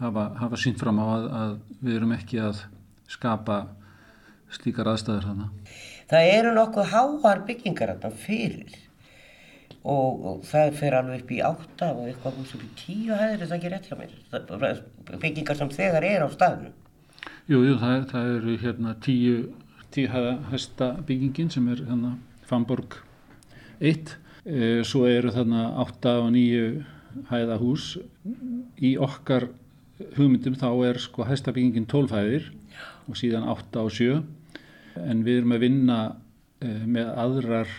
hafa, 0.01 0.25
hafa 0.41 0.59
sínt 0.61 0.81
fram 0.81 1.01
á 1.01 1.05
að, 1.07 1.27
að 1.41 1.53
við 1.81 1.99
erum 1.99 2.15
ekki 2.17 2.41
að 2.43 2.63
skapa 3.09 3.61
slíkar 4.53 4.91
aðstæður 4.91 5.29
þarna. 5.31 5.49
Það 6.07 6.33
eru 6.37 6.51
nokkuð 6.55 6.91
háar 6.93 7.41
byggingar 7.47 7.95
þetta 7.95 8.11
fyrir 8.21 8.83
og, 9.87 10.25
og 10.27 10.43
það 10.47 10.73
fer 10.79 10.95
alveg 10.97 11.23
upp 11.23 11.31
í 11.31 11.39
átta 11.45 11.89
og 11.95 12.07
eitthvað 12.09 12.39
hús 12.41 12.53
upp 12.57 12.65
í 12.65 12.69
tíu 12.79 13.15
hæðir, 13.15 13.39
er 13.39 13.49
það 13.49 13.55
ekki 13.57 13.71
rétt 13.73 13.87
hjá 13.87 13.95
mér? 13.99 14.15
Það, 14.31 14.81
byggingar 15.23 15.59
sem 15.59 15.71
þegar 15.77 16.07
er 16.07 16.25
á 16.25 16.29
staðinu. 16.33 16.73
Jú, 17.47 17.61
jú, 17.63 17.77
það, 17.79 18.05
það 18.11 18.31
eru 18.33 18.57
hérna 18.63 18.95
tíu, 19.03 19.37
tíu 19.95 20.11
hæða 20.11 20.33
hæsta 20.51 20.89
byggingin 21.07 21.51
sem 21.53 21.69
er 21.71 21.83
hérna 21.87 22.15
Famborg 22.47 22.99
1. 23.79 24.13
E, 24.47 24.59
svo 24.87 25.05
eru 25.09 25.31
þarna 25.35 25.69
átta 25.83 26.17
og 26.23 26.31
nýju 26.35 26.67
hæða 27.31 27.59
hús. 27.61 27.95
Í 28.83 28.95
okkar 28.99 29.49
hugmyndum 30.17 30.59
þá 30.59 30.69
er 30.89 31.01
sko 31.01 31.27
hæsta 31.27 31.55
byggingin 31.55 31.87
12 31.89 32.13
hæðir 32.13 32.51
og 33.07 33.19
síðan 33.19 33.47
8 33.49 33.83
og 33.87 33.93
7 33.95 34.21
en 34.97 35.21
við 35.25 35.41
erum 35.41 35.53
að 35.55 35.63
vinna 35.63 35.99
Eh, 36.07 36.26
með 36.61 37.09
aðrar 37.21 37.73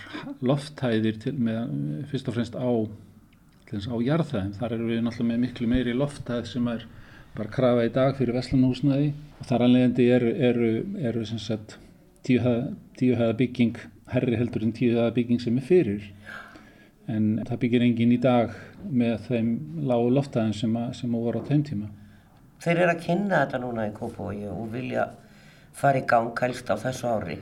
lofthæðir 0.44 1.18
til, 1.24 1.34
með, 1.42 1.72
fyrst 2.10 2.28
og 2.30 2.36
fremst 2.36 2.54
á, 2.54 2.70
á 2.70 3.96
jarðhæðin. 4.06 4.54
Þar 4.60 4.74
eru 4.76 4.88
við 4.92 5.02
náttúrulega 5.02 5.32
með 5.32 5.42
miklu 5.44 5.70
meiri 5.72 5.94
lofthæð 5.96 6.44
sem 6.52 6.70
er 6.70 6.86
bara 7.34 7.52
krafa 7.54 7.86
í 7.86 7.92
dag 7.94 8.14
fyrir 8.18 8.38
veslanhúsnaði 8.38 9.10
og 9.40 9.50
þar 9.50 9.66
alvegandi 9.66 10.08
eru, 10.14 10.30
eru, 10.50 10.70
eru 11.10 11.26
tíuhæða 12.28 13.34
bygging, 13.38 13.82
herri 14.12 14.38
heldur 14.38 14.66
en 14.66 14.74
tíuhæða 14.78 15.10
bygging 15.18 15.42
sem 15.42 15.58
er 15.58 15.66
fyrir. 15.66 16.08
En 17.08 17.38
það 17.48 17.62
byggir 17.64 17.86
engin 17.86 18.14
í 18.14 18.22
dag 18.22 18.54
með 18.84 19.26
þeim 19.26 19.52
lágu 19.90 20.10
lofthæðin 20.12 20.54
sem, 20.54 20.74
að, 20.76 20.90
sem 21.00 21.14
voru 21.18 21.42
á 21.42 21.48
þeim 21.50 21.62
tíma. 21.66 21.92
Þeir 22.62 22.82
eru 22.84 22.94
að 22.94 23.04
kynna 23.06 23.44
þetta 23.44 23.62
núna 23.62 23.86
í 23.88 23.94
Kópavogi 23.96 24.50
og 24.50 24.66
vilja 24.74 25.12
fara 25.78 26.02
í 26.02 26.08
gang 26.10 26.34
helst 26.42 26.70
á 26.70 26.76
þessu 26.78 27.06
ári 27.10 27.38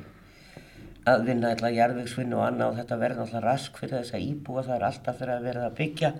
að 1.06 1.26
vinna 1.28 1.52
alltaf 1.54 1.74
jarðvegsvinnu 1.76 2.38
og 2.38 2.44
annað 2.46 2.72
og 2.72 2.80
þetta 2.80 2.98
verður 3.02 3.22
alltaf 3.24 3.44
rask 3.44 3.78
fyrir 3.80 4.00
þess 4.00 4.16
að 4.16 4.26
íbúa 4.26 4.64
það 4.66 4.76
er 4.76 4.86
alltaf 4.88 5.20
fyrir 5.20 5.34
að 5.36 5.46
verða 5.50 5.68
að 5.68 5.78
byggja. 5.80 6.10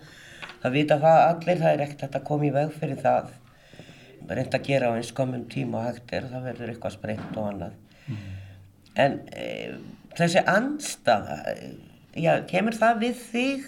Það 0.62 0.76
vita 0.76 0.99
hvað 1.02 1.23
allir, 1.25 1.61
það 1.62 1.73
er 1.73 1.85
ekkert 1.87 2.19
að 2.19 2.26
koma 2.31 2.47
í 2.47 2.52
veg 2.55 2.73
fyrir 2.76 3.02
það. 3.02 3.35
Reynd 4.26 4.57
að 4.59 4.66
gera 4.66 4.90
á 4.90 4.97
eins 4.97 5.12
komum 5.14 5.45
tíma 5.50 5.81
og 5.81 5.88
hægt 5.90 6.14
er 6.16 6.31
það 6.31 6.49
verður 6.50 6.73
eitthvað 6.73 6.97
spreytt 6.97 7.37
og 7.37 7.50
annað. 7.50 7.76
Mm. 8.07 8.26
en 8.97 9.16
e, 9.35 9.47
þessi 10.16 10.43
anstaða 10.49 11.40
já, 12.16 12.33
kemur 12.49 12.76
það 12.76 13.00
við 13.02 13.25
þig 13.33 13.64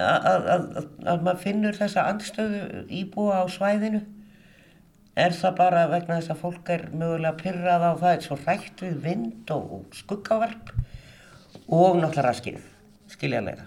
að 0.00 1.22
maður 1.24 1.40
finnur 1.44 1.76
þessa 1.76 2.06
anstöðu 2.08 2.84
íbúa 3.00 3.42
á 3.42 3.46
svæðinu 3.52 4.00
er 5.20 5.34
það 5.36 5.56
bara 5.58 5.88
vegna 5.90 6.20
þess 6.20 6.32
að 6.34 6.40
fólk 6.44 6.70
er 6.74 6.86
mögulega 6.92 7.36
pyrrað 7.40 7.86
á 7.86 7.92
það, 8.00 8.12
er 8.12 8.24
svo 8.26 8.38
rætt 8.40 8.84
við 8.84 9.02
vind 9.04 9.52
og 9.54 9.98
skuggavarp 9.98 10.72
og 11.70 11.98
náttúrulega 12.00 12.26
raskið, 12.26 12.62
skiljanlega. 13.12 13.66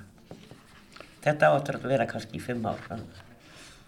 Þetta 1.24 1.54
áttur 1.56 1.80
að 1.80 1.92
vera 1.94 2.08
kannski 2.10 2.40
í 2.40 2.44
fimm 2.44 2.66
ár. 2.68 2.82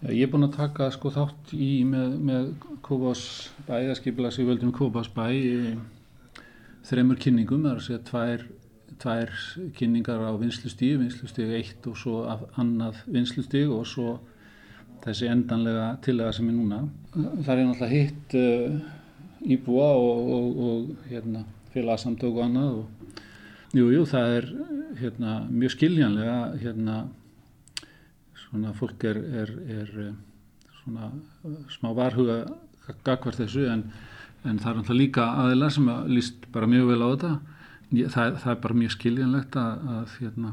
Ég 0.06 0.26
er 0.26 0.30
búinn 0.32 0.46
að 0.46 0.56
taka 0.58 0.90
sko 0.92 1.10
þátt 1.12 1.52
í 1.56 1.70
með, 1.88 2.14
með 2.28 2.48
Kópás 2.84 3.22
bæ, 3.66 3.78
eða 3.80 3.96
skipilags 3.98 4.38
í 4.40 4.46
völdum 4.48 4.72
Kópás 4.76 5.08
bæ 5.12 5.26
þreymur 6.86 7.18
kynningum, 7.18 7.64
það 7.64 7.72
er 7.72 7.80
að 7.80 7.86
segja 7.86 8.02
tvær, 8.10 8.46
tvær 9.02 9.32
kynningar 9.78 10.22
á 10.22 10.32
vinslustíð, 10.38 11.00
vinslustíð 11.02 11.54
1 11.58 11.88
og 11.90 11.96
svo 11.98 12.18
annað 12.60 13.00
vinslustíð 13.10 13.72
og 13.74 13.88
svo 13.90 14.12
þessi 15.04 15.28
endanlega 15.30 15.88
tillega 16.04 16.32
sem 16.36 16.48
er 16.50 16.56
núna. 16.56 16.80
Það 17.16 17.52
er 17.52 17.66
náttúrulega 17.68 17.92
hitt 17.92 18.36
uh, 18.40 18.78
íbúa 19.56 19.90
og, 20.00 20.32
og, 20.36 20.60
og 20.68 21.10
hérna, 21.10 21.44
félagsamtök 21.74 22.34
og 22.34 22.44
annað 22.46 22.80
og 22.80 23.76
jújú 23.76 24.00
jú, 24.00 24.04
það 24.08 24.34
er 24.38 24.48
hérna, 25.00 25.38
mjög 25.50 25.74
skiljanlega 25.76 26.36
hérna 26.62 26.98
svona 28.46 28.72
fólk 28.76 29.04
er, 29.04 29.18
er, 29.42 29.52
er 29.80 29.90
svona 30.80 31.10
smá 31.72 31.90
varhuga 31.96 32.44
gagvar 33.04 33.36
þessu 33.36 33.66
en, 33.70 33.88
en 34.46 34.60
það 34.62 34.70
er 34.70 34.78
náttúrulega 34.80 35.00
líka 35.02 35.26
aðila 35.42 35.70
sem 35.74 35.90
líst 36.12 36.46
bara 36.54 36.70
mjög 36.70 36.92
vel 36.92 37.02
á 37.02 37.08
þetta. 37.10 37.32
Það, 37.86 38.38
það 38.42 38.52
er 38.52 38.62
bara 38.62 38.78
mjög 38.82 38.94
skiljanlegt 38.96 39.58
að, 39.62 39.90
að 39.96 40.14
hérna 40.20 40.52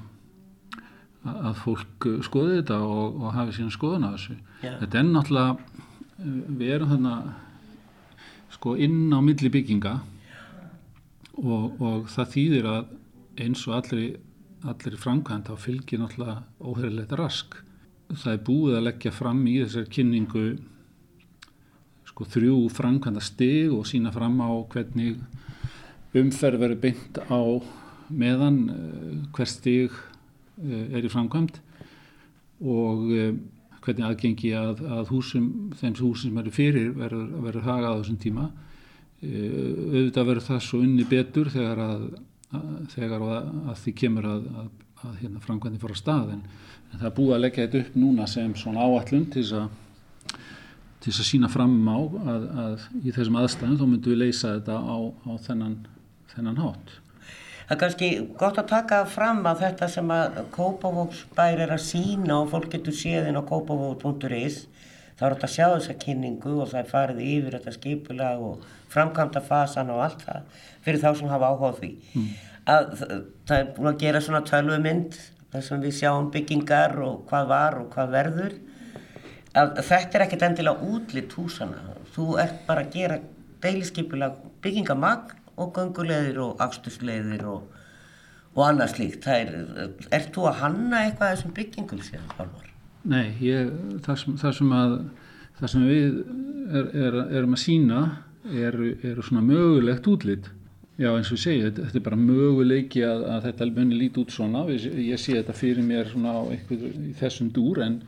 að 1.23 1.55
fólk 1.61 2.07
skoði 2.25 2.59
þetta 2.59 2.79
og, 2.83 3.21
og 3.21 3.35
hafi 3.37 3.55
sín 3.55 3.71
skoðun 3.71 4.07
á 4.07 4.15
þessu. 4.15 4.35
Yeah. 4.63 4.79
Þetta 4.81 4.99
er 4.99 5.07
náttúrulega, 5.07 5.53
eh, 6.17 6.41
við 6.59 6.73
erum 6.75 6.91
þarna 6.91 7.15
sko 8.53 8.75
inn 8.75 9.15
á 9.15 9.19
milli 9.23 9.51
bygginga 9.53 9.93
og, 11.39 11.79
og 11.79 12.11
það 12.11 12.33
þýðir 12.35 12.69
að 12.73 12.91
eins 13.43 13.63
og 13.69 13.77
allir, 13.79 14.19
allir 14.67 14.99
framkvæmt 14.99 15.49
þá 15.49 15.55
fylgir 15.63 16.03
náttúrulega 16.03 16.43
óherilegt 16.59 17.15
rask. 17.19 17.57
Það 18.11 18.35
er 18.35 18.45
búið 18.45 18.77
að 18.77 18.87
leggja 18.89 19.15
fram 19.15 19.41
í 19.47 19.57
þessar 19.63 19.89
kynningu 19.89 20.47
sko 22.11 22.27
þrjú 22.29 22.57
framkvæmda 22.69 23.23
stig 23.23 23.71
og 23.73 23.87
sína 23.89 24.11
fram 24.13 24.35
á 24.43 24.51
hvernig 24.69 25.23
umferð 26.13 26.61
verður 26.61 26.83
beint 26.83 27.15
á 27.25 27.41
meðan 28.13 28.57
eh, 28.69 29.21
hver 29.33 29.49
stig 29.49 29.95
Eh, 29.95 30.12
er 30.61 31.05
í 31.05 31.11
framkvæmt 31.11 31.59
og 32.63 33.09
eh, 33.11 33.33
hvernig 33.83 34.05
aðgengi 34.07 34.53
að, 34.55 34.83
að 34.87 35.09
húsum, 35.11 35.47
þeim 35.79 35.95
húsum 35.99 36.29
sem 36.29 36.37
eru 36.39 36.53
fyrir 36.53 36.93
verður, 36.95 37.59
hagað 37.65 37.89
á 37.89 37.99
þessum 37.99 38.19
tíma. 38.21 38.47
Eh, 39.23 39.57
auðvitað 39.91 40.29
verður 40.29 40.47
það 40.47 40.63
svo 40.67 40.81
unni 40.85 41.07
betur 41.09 41.51
þegar 41.51 41.83
að, 41.83 42.07
að 42.53 42.71
þegar 42.95 43.27
að, 43.27 43.51
að 43.73 43.77
því 43.83 43.95
kemur 44.03 44.29
að 44.31 44.49
hérna, 45.19 45.43
framkvæmdi 45.43 45.81
fór 45.81 45.95
á 45.95 45.99
stað 45.99 46.35
en, 46.37 46.43
en 46.91 46.99
það 46.99 47.07
er 47.09 47.15
búið 47.17 47.35
að 47.35 47.43
leggja 47.43 47.65
þetta 47.65 47.81
upp 47.83 47.95
núna 47.99 48.27
sem 48.31 48.53
svona 48.59 48.85
áallun 48.85 49.25
til 49.33 49.43
þess 49.43 49.57
að 49.59 49.79
til 51.03 51.11
þess 51.11 51.19
að 51.19 51.27
sína 51.27 51.49
fram 51.51 51.73
á 51.91 51.99
að 51.99 52.83
í 53.03 53.11
þessum 53.11 53.39
aðstæðum 53.41 53.79
þá 53.79 53.87
myndum 53.89 54.13
við 54.13 54.21
leysa 54.21 54.53
þetta 54.53 54.77
á, 54.79 54.97
á 55.27 55.31
þennan, 55.43 55.73
þennan 56.31 56.61
hátt 56.63 56.93
Það 57.73 57.77
er 57.79 57.81
kannski 57.81 58.07
gott 58.37 58.57
að 58.61 58.67
taka 58.69 58.97
fram 59.09 59.39
að 59.49 59.61
þetta 59.63 59.87
sem 59.89 60.11
að 60.13 60.35
Kópavóksbær 60.53 61.61
er 61.63 61.71
að 61.73 61.79
sína 61.81 62.35
og 62.43 62.51
fólk 62.51 62.67
getur 62.69 62.93
séðin 62.93 63.39
á 63.39 63.41
kópavók.is 63.49 64.59
þá 65.17 65.23
er 65.25 65.33
þetta 65.33 65.47
að 65.47 65.53
sjá 65.55 65.65
þessa 65.71 65.95
kynningu 66.03 66.53
og 66.53 66.69
það 66.69 66.79
er 66.83 66.91
farið 66.91 67.23
yfir 67.31 67.57
þetta 67.57 67.73
skipulag 67.79 68.45
og 68.45 68.69
framkvæmda 68.93 69.41
fasan 69.47 69.89
og 69.89 70.03
allt 70.05 70.21
það 70.21 70.61
fyrir 70.85 71.01
þá 71.01 71.09
sem 71.17 71.33
hafa 71.33 71.49
áhuga 71.49 71.73
því. 71.79 71.91
Mm. 72.13 72.29
Að, 72.75 72.95
það 73.49 73.57
er 73.57 73.73
búin 73.73 73.93
að 73.95 73.99
gera 74.05 74.23
svona 74.27 74.45
tölvumynd 74.53 75.21
þar 75.55 75.67
sem 75.71 75.85
við 75.89 75.99
sjáum 76.03 76.31
byggingar 76.37 76.97
og 77.09 77.19
hvað 77.31 77.53
var 77.55 77.81
og 77.81 77.91
hvað 77.97 78.17
verður. 78.19 78.57
Að, 79.57 79.79
þetta 79.81 80.19
er 80.19 80.27
ekkert 80.27 80.51
endilega 80.51 80.93
útlitt 80.93 81.33
húsana. 81.41 81.97
Þú 82.13 82.35
ert 82.45 82.67
bara 82.69 82.85
að 82.85 82.99
gera 82.99 83.23
deilisskipulag 83.65 84.37
byggingamagn 84.61 85.39
og 85.59 85.73
gangulegðir 85.75 86.39
og 86.43 86.61
axtuslegðir 86.63 87.45
og, 87.49 87.67
og 88.55 88.63
annað 88.67 88.95
slíkt. 88.95 89.27
Er, 89.29 89.53
er 90.13 90.29
þú 90.33 90.47
að 90.49 90.59
hanna 90.63 91.03
eitthvað 91.07 91.35
þessum 91.35 91.55
byggingum 91.57 92.03
síðan, 92.05 92.31
Pálmar? 92.37 92.71
Nei, 93.03 93.35
ég, 93.43 93.71
það, 94.05 94.19
sem, 94.21 94.35
það, 94.39 94.57
sem 94.59 94.75
að, 94.79 94.97
það 95.59 95.71
sem 95.73 95.87
við 95.89 96.19
er, 96.79 96.91
er, 97.05 97.17
erum 97.39 97.57
að 97.57 97.63
sína 97.65 98.03
eru 98.43 98.93
er 99.03 99.23
svona 99.23 99.43
mögulegt 99.45 100.07
útlitt. 100.07 100.49
Já 101.01 101.09
eins 101.09 101.31
og 101.31 101.39
ég 101.39 101.41
segi, 101.41 101.61
þetta, 101.65 101.87
þetta 101.87 101.99
er 101.99 102.05
bara 102.05 102.19
möguleiki 102.21 103.01
að, 103.07 103.23
að 103.33 103.45
þetta 103.47 103.67
muni 103.73 103.97
líti 103.97 104.21
út 104.21 104.33
svona. 104.33 104.65
Ég, 104.69 104.85
ég 105.09 105.21
sé 105.21 105.35
þetta 105.39 105.55
fyrir 105.57 105.85
mér 105.85 106.11
svona 106.11 106.35
á 106.37 106.41
eitthvað 106.53 106.83
í 107.09 107.13
þessum 107.17 107.49
dúr 107.55 107.81
en 107.83 108.01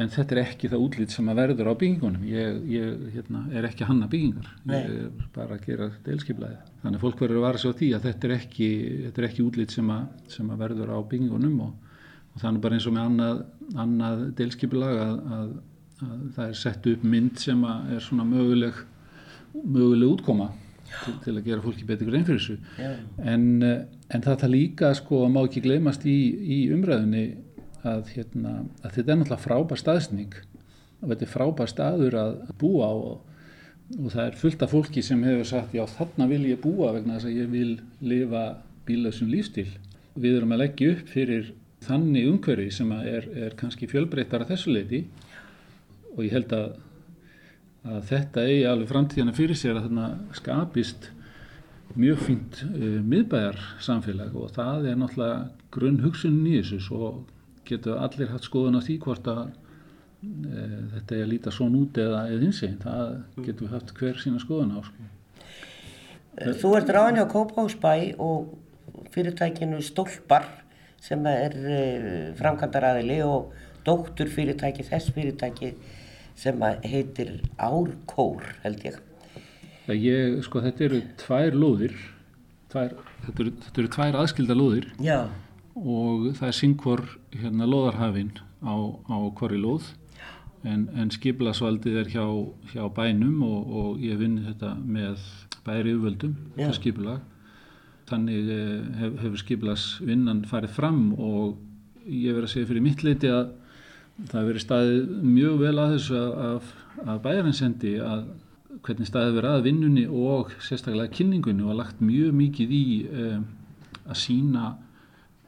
en 0.00 0.10
þetta 0.12 0.36
er 0.36 0.42
ekki 0.42 0.70
það 0.72 0.84
útlýtt 0.86 1.14
sem 1.14 1.30
að 1.30 1.40
verður 1.42 1.70
á 1.70 1.74
byggingunum. 1.82 2.26
Ég, 2.28 2.58
ég 2.72 3.06
hérna, 3.16 3.44
er 3.52 3.68
ekki 3.68 3.88
hanna 3.88 4.08
byggingar. 4.10 4.50
Nei. 4.64 4.76
ég 4.80 4.92
er 5.06 5.30
bara 5.34 5.58
að 5.58 5.66
gera 5.68 5.90
deilskiplæði 6.06 6.60
þannig 6.82 6.96
að 6.98 7.04
fólk 7.04 7.24
verður 7.24 7.40
að 7.40 7.46
vara 7.46 7.60
á 7.60 7.78
því 7.80 7.90
að 7.96 8.06
þetta 8.08 8.28
er 8.28 8.36
ekki, 8.38 8.68
ekki 9.28 9.44
útlýtt 9.44 9.74
sem, 9.76 9.90
sem 10.32 10.52
að 10.52 10.62
verður 10.64 10.94
á 10.96 10.98
byggingunum 11.10 11.58
og, 11.66 11.98
og 12.34 12.44
þannig 12.44 12.64
bara 12.64 12.78
eins 12.78 12.88
og 12.88 12.96
með 12.96 13.10
annað, 13.10 13.42
annað 13.84 14.24
deilskiplæg 14.38 15.02
að, 15.04 15.20
að, 15.36 15.52
að 16.06 16.24
það 16.38 16.46
er 16.46 16.58
sett 16.62 16.88
upp 16.94 17.04
mynd 17.16 17.42
sem 17.42 17.68
er 17.68 18.00
svona 18.06 18.26
möguleg 18.28 18.80
möguleg 19.52 20.08
útkoma 20.08 20.50
til, 21.04 21.14
til 21.24 21.36
að 21.36 21.46
gera 21.46 21.64
fólki 21.64 21.86
betur 21.86 22.10
grein 22.10 22.26
fyrir 22.26 22.40
þessu. 22.40 22.56
En, 23.22 23.46
en 23.62 24.24
það 24.24 24.40
það 24.44 24.54
líka 24.54 24.92
sko 24.98 25.24
að 25.26 25.34
má 25.34 25.40
ekki 25.44 25.62
glemast 25.64 26.06
í, 26.08 26.18
í 26.40 26.60
umræðunni 26.74 27.24
að, 27.86 28.12
hérna, 28.14 28.54
að 28.82 28.96
þetta 28.96 29.12
er 29.12 29.20
náttúrulega 29.20 29.44
frábær 29.44 29.80
staðsning 29.80 30.36
og 31.00 31.12
þetta 31.12 31.26
er 31.26 31.32
frábær 31.32 31.70
staður 31.70 32.16
að 32.20 32.34
búa 32.60 32.90
á 32.90 32.94
og, 32.94 33.38
og 33.96 34.10
það 34.12 34.24
er 34.26 34.40
fullt 34.40 34.64
af 34.64 34.74
fólki 34.74 35.04
sem 35.04 35.22
hefur 35.24 35.48
sagt 35.48 35.76
já 35.76 35.84
þarna 35.88 36.28
vil 36.30 36.42
ég 36.50 36.60
búa 36.62 36.92
vegna 36.96 37.16
þess 37.16 37.30
að 37.30 37.38
ég 37.38 37.54
vil 37.54 37.72
lifa 38.04 38.44
bílaðsum 38.88 39.30
lífstíl. 39.32 39.70
Við 40.20 40.40
erum 40.40 40.54
að 40.54 40.62
leggja 40.64 40.92
upp 40.94 41.10
fyrir 41.10 41.52
þannig 41.86 42.28
umhverfi 42.28 42.68
sem 42.74 42.92
er, 42.98 43.26
er 43.46 43.56
kannski 43.58 43.88
fjölbreyttar 43.88 44.44
að 44.44 44.54
þessu 44.54 44.74
leiti 44.74 45.04
og 46.16 46.24
ég 46.26 46.34
held 46.34 46.52
að, 46.52 46.74
að 47.86 48.02
þetta 48.10 48.44
eigi 48.44 48.66
alveg 48.68 48.90
framtíðana 48.90 49.36
fyrir 49.36 49.58
sér 49.58 49.78
að 49.78 49.88
þarna 49.88 50.10
skapist 50.36 51.10
mjög 51.98 52.24
fínt 52.26 52.60
uh, 52.68 53.00
miðbæjar 53.02 53.58
samfélag 53.82 54.36
og 54.38 54.52
það 54.54 54.90
er 54.90 54.98
náttúrulega 55.00 55.70
grunn 55.74 56.02
hugsunin 56.04 56.50
í 56.50 56.58
þessu 56.60 56.80
svo 56.84 57.12
getur 57.70 58.00
allir 58.02 58.32
hatt 58.32 58.46
skoðun 58.46 58.78
á 58.78 58.84
því 58.84 58.96
hvort 59.04 59.30
að 59.30 59.42
uh, 59.46 60.80
þetta 60.96 61.16
er 61.16 61.24
að 61.24 61.32
líta 61.32 61.54
svona 61.54 61.80
út 61.80 62.00
eða 62.02 62.24
eða 62.30 62.42
hinsinn, 62.44 62.76
það 62.82 63.14
getur 63.46 63.66
við 63.66 63.76
haft 63.76 63.94
hver 63.98 64.20
sína 64.22 64.42
skoðun 64.42 64.76
á 64.76 64.80
sko. 64.88 65.08
Þú 66.60 66.74
ert 66.78 66.92
ráðin 66.94 67.20
hjá 67.20 67.26
Kópáhúsbæ 67.30 67.94
og 68.22 68.52
fyrirtækinu 69.14 69.80
Stólpar 69.84 70.46
sem 71.00 71.24
er 71.30 71.56
uh, 71.56 72.26
framkvæmdaraðili 72.38 73.20
og 73.26 73.50
dóttur 73.86 74.28
fyrirtæki 74.30 74.84
þess 74.86 75.12
fyrirtæki 75.16 75.74
sem 76.40 76.62
heitir 76.84 77.40
Árkór 77.60 78.44
held 78.64 78.84
ég. 78.86 78.98
Ég, 79.90 80.38
sko, 80.46 80.60
þetta 80.62 80.84
eru 80.86 81.00
tvær 81.18 81.56
lóðir, 81.58 81.94
tvær, 82.70 82.92
þetta, 83.24 83.36
eru, 83.42 83.54
þetta 83.64 83.82
eru 83.82 83.92
tvær 83.96 84.18
aðskilda 84.20 84.56
lóðir 84.56 84.86
Já. 85.02 85.18
Og 85.80 86.30
það 86.36 86.46
er 86.48 86.56
syngvor 86.56 87.02
hérna 87.32 87.68
lóðarhafinn 87.68 88.34
á, 88.60 88.74
á 89.08 89.16
hverju 89.38 89.60
lóð 89.60 89.90
en, 90.68 90.88
en 90.96 91.12
skiplasvaldið 91.12 92.02
er 92.02 92.10
hjá, 92.12 92.24
hjá 92.72 92.84
bænum 92.94 93.40
og, 93.46 93.70
og 93.80 94.02
ég 94.04 94.20
vinn 94.20 94.40
þetta 94.44 94.74
með 94.80 95.22
bæri 95.64 95.94
yfirvöldum, 95.94 96.36
þetta 96.56 96.76
skipulag. 96.76 97.24
Þannig 98.10 98.52
eh, 98.52 98.76
hef, 99.00 99.16
hefur 99.22 99.40
skiplasvinnan 99.44 100.44
farið 100.50 100.76
fram 100.76 101.02
og 101.14 101.58
ég 102.04 102.34
verið 102.34 102.48
að 102.48 102.54
segja 102.54 102.70
fyrir 102.70 102.84
mitt 102.84 103.04
leiti 103.06 103.30
að 103.32 103.52
það 104.30 104.50
verið 104.50 104.64
staðið 104.64 105.10
mjög 105.24 105.58
vel 105.62 105.74
að 105.78 105.92
þessu 105.94 106.20
að, 106.20 106.70
að 107.06 107.20
bæjarins 107.24 107.60
sendi 107.62 107.94
að 108.04 108.24
hvernig 108.84 109.08
staðið 109.08 109.36
verið 109.38 109.54
að 109.54 109.66
vinnunni 109.66 110.04
og 110.08 110.52
sérstaklega 110.64 111.14
kynningunni 111.14 111.66
og 111.66 111.78
lagt 111.78 112.02
mjög 112.04 112.34
mikið 112.36 112.74
í 112.74 112.84
um, 113.08 113.46
að 114.06 114.20
sína 114.20 114.66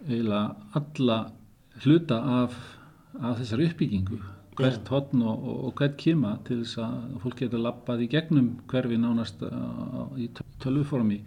eiginlega 0.07 0.79
alla 0.79 1.19
hluta 1.83 2.19
af, 2.43 2.57
af 3.21 3.41
þessari 3.41 3.69
uppbyggingu. 3.71 4.21
Hvert 4.59 4.89
hodn 4.93 5.23
og, 5.25 5.45
og, 5.49 5.61
og 5.69 5.77
hvert 5.81 5.95
kima 6.01 6.35
til 6.47 6.61
þess 6.63 6.81
að 6.85 7.21
fólk 7.23 7.39
getur 7.41 7.63
lappað 7.65 8.05
í 8.05 8.09
gegnum 8.13 8.51
hverfi 8.71 8.99
nánast 9.01 9.45
uh, 9.47 10.11
í 10.21 10.29
tölvuformi. 10.63 11.23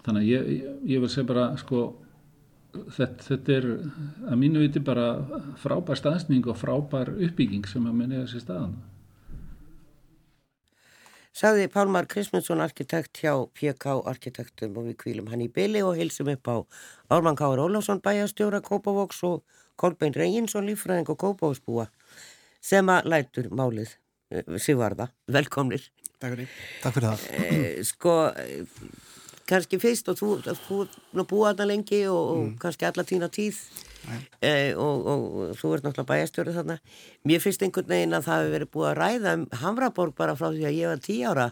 Þannig 0.00 0.22
að 0.22 0.30
ég, 0.30 0.46
ég, 0.54 0.78
ég 0.94 1.02
vil 1.02 1.12
segja 1.12 1.28
bara 1.28 1.50
sko 1.60 1.82
þetta, 2.72 3.26
þetta 3.26 3.56
er 3.58 3.68
að 4.30 4.38
mínu 4.40 4.62
viti 4.62 4.82
bara 4.84 5.10
frábær 5.60 5.98
staðsning 6.00 6.48
og 6.48 6.58
frábær 6.60 7.12
uppbygging 7.18 7.68
sem 7.68 7.84
að 7.88 7.98
menna 7.98 8.22
þessi 8.24 8.44
staðan 8.44 8.78
Saði 11.30 11.68
Pálmar 11.70 12.08
Krismundsson 12.10 12.60
arkitekt 12.60 13.20
hjá 13.22 13.36
PK 13.54 13.92
Arkitektum 14.10 14.74
og 14.80 14.88
við 14.88 14.96
kvílum 14.98 15.28
hann 15.30 15.44
í 15.44 15.46
byli 15.52 15.82
og 15.86 15.94
hilsum 16.00 16.30
upp 16.32 16.50
á 16.50 16.56
Ármann 17.14 17.38
Káur 17.38 17.62
Ólafsson 17.62 18.02
bæjastjóra 18.02 18.58
Kópavóks 18.66 19.22
og 19.28 19.44
Kolbein 19.78 20.16
Reyinsson 20.16 20.66
lífræðing 20.66 21.12
og 21.14 21.20
Kópavóksbúa 21.22 21.86
sem 22.60 22.90
að 22.90 23.06
lætur 23.14 23.46
málið 23.54 23.94
eh, 24.34 24.42
Sigvarða. 24.58 25.06
Velkomnir. 25.30 25.86
Takk 26.18 26.34
fyrir, 26.34 26.50
Takk 26.82 26.98
fyrir 26.98 27.08
það. 27.08 27.22
Eh, 27.38 27.78
sko, 27.86 28.16
kannski 29.48 29.78
fyrst 29.80 30.10
og 30.10 30.18
þú, 30.18 30.32
þú 30.66 30.82
búið 31.30 31.46
aðna 31.52 31.70
lengi 31.70 32.02
og, 32.10 32.20
og 32.34 32.42
mm. 32.42 32.52
kannski 32.60 32.90
alla 32.90 33.06
tína 33.06 33.30
tíð 33.30 33.62
Eh, 34.40 34.72
og, 34.78 35.06
og, 35.06 35.54
þú 35.58 35.72
ert 35.74 35.86
náttúrulega 35.86 36.08
bæjastjóri 36.08 36.54
þarna. 36.56 36.76
Mér 37.28 37.42
finnst 37.44 37.64
einhvern 37.64 37.90
veginn 37.90 38.16
að 38.16 38.26
það 38.28 38.42
hefur 38.42 38.54
verið 38.56 38.72
búið 38.74 38.90
að 38.90 38.98
ræða 39.00 39.34
um 39.36 39.46
Hamraborg 39.62 40.16
bara 40.18 40.36
frá 40.38 40.48
því 40.48 40.66
að 40.68 40.78
ég 40.78 40.92
var 40.92 41.02
tí 41.04 41.18
ára 41.26 41.48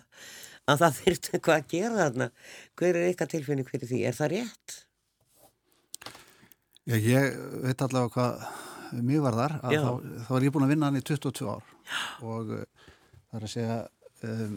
að 0.68 0.84
það 0.84 0.96
þurfti 1.00 1.34
eitthvað 1.34 1.58
að 1.58 1.68
gera 1.74 1.98
þarna. 2.02 2.30
Hver 2.78 2.94
er 2.94 3.08
eitthvað 3.08 3.34
tilfinning 3.34 3.68
fyrir 3.68 3.92
því, 3.92 4.00
er 4.08 4.18
það 4.18 4.32
rétt? 4.34 4.78
Já, 6.88 6.96
ég 6.96 7.38
veit 7.66 7.84
allavega 7.84 8.14
hvað 8.16 9.02
mjög 9.04 9.24
var 9.26 9.36
þar, 9.36 9.54
að 9.60 9.74
þá, 9.76 9.88
þá 10.24 10.30
er 10.38 10.44
ég 10.46 10.52
búin 10.54 10.64
að 10.64 10.70
vinna 10.72 10.88
hann 10.88 11.00
í 11.00 11.04
22 11.04 11.48
ár. 11.52 11.72
Já. 11.88 12.00
og 12.24 12.52
uh, 12.52 12.92
það 13.28 13.38
er 13.38 13.46
að 13.46 13.52
segja 13.52 13.76
um, 14.28 14.56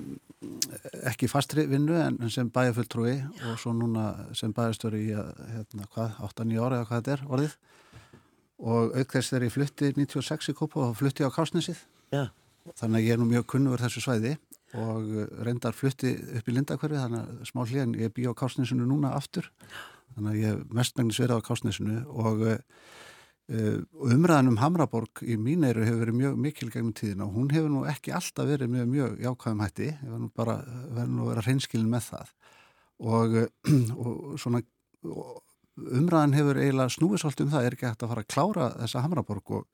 ekki 1.12 1.30
fastri 1.32 1.65
vinnu 1.69 1.97
en 1.99 2.17
sem 2.34 2.49
bæjafulltrúi 2.51 3.17
og 3.49 3.60
svo 3.62 3.73
núna 3.75 4.08
sem 4.38 4.54
bæjastöru 4.56 4.99
í 4.99 5.12
hérna, 5.12 5.88
hvað, 5.93 6.17
8-9 6.32 6.63
ára 6.63 6.80
eða 6.80 6.89
hvað 6.89 7.01
þetta 7.01 7.15
er 7.17 7.25
orðið 7.27 7.58
og 8.62 8.95
auk 8.95 9.15
þess 9.15 9.34
þegar 9.34 9.47
ég 9.47 9.56
flutti 9.56 9.91
96 9.97 10.52
í 10.54 10.58
Kópa 10.58 10.86
og 10.89 10.97
flutti 11.00 11.26
á 11.26 11.34
Kásnesið 11.34 11.82
Já. 12.13 12.30
þannig 12.78 13.00
að 13.00 13.06
ég 13.08 13.15
er 13.15 13.21
nú 13.21 13.30
mjög 13.30 13.47
kunnur 13.56 13.82
þessu 13.82 14.04
svæði 14.06 14.36
og 14.78 15.10
reyndar 15.43 15.76
flutti 15.76 16.13
upp 16.38 16.47
í 16.47 16.56
Lindakverfi 16.56 17.00
þannig 17.00 17.26
að 17.26 17.50
smá 17.50 17.63
hlýjan 17.65 17.95
ég 18.00 18.13
bí 18.15 18.28
á 18.28 18.34
Kásnesinu 18.38 18.88
núna 18.88 19.13
aftur. 19.17 19.50
Þannig 20.15 20.32
að 20.32 20.43
ég 20.45 20.62
mestmengnis 20.76 21.19
verið 21.19 21.41
á 21.41 21.47
Kásnesinu 21.47 21.97
og 22.08 22.45
uh, 22.47 23.80
umræðan 24.08 24.52
um 24.54 24.60
Hamraborg 24.62 25.24
í 25.26 25.36
mín 25.39 25.65
eiru 25.67 25.84
hefur 25.84 26.06
verið 26.06 26.19
mjög 26.21 26.39
mikil 26.45 26.69
gegnum 26.71 26.95
tíðina 26.95 27.28
og 27.28 27.36
hún 27.36 27.52
hefur 27.52 27.71
nú 27.74 27.84
ekki 27.89 28.13
alltaf 28.15 28.47
verið 28.47 28.71
mjög, 28.71 28.89
mjög 28.95 29.17
jákvæðum 29.26 29.63
hætti, 29.65 29.89
ég 29.91 30.04
verður 30.08 30.24
nú 30.24 30.32
bara 30.39 30.58
nú 31.02 31.26
að 31.26 31.32
vera 31.34 31.45
hreinskilin 31.47 31.91
með 31.91 32.08
það. 32.12 32.34
Og, 33.02 33.39
og 34.06 34.39
svona 34.39 34.63
og, 35.10 35.41
umræðan 35.99 36.35
hefur 36.37 36.59
eiginlega 36.61 36.93
snúið 36.95 37.21
svolítið 37.23 37.45
um 37.45 37.53
það, 37.53 37.67
er 37.67 37.75
ekki 37.75 37.87
hægt 37.87 38.03
að 38.05 38.11
fara 38.13 38.23
að 38.23 38.31
klára 38.33 38.67
þessa 38.79 39.03
Hamraborg 39.05 39.53
og, 39.57 39.67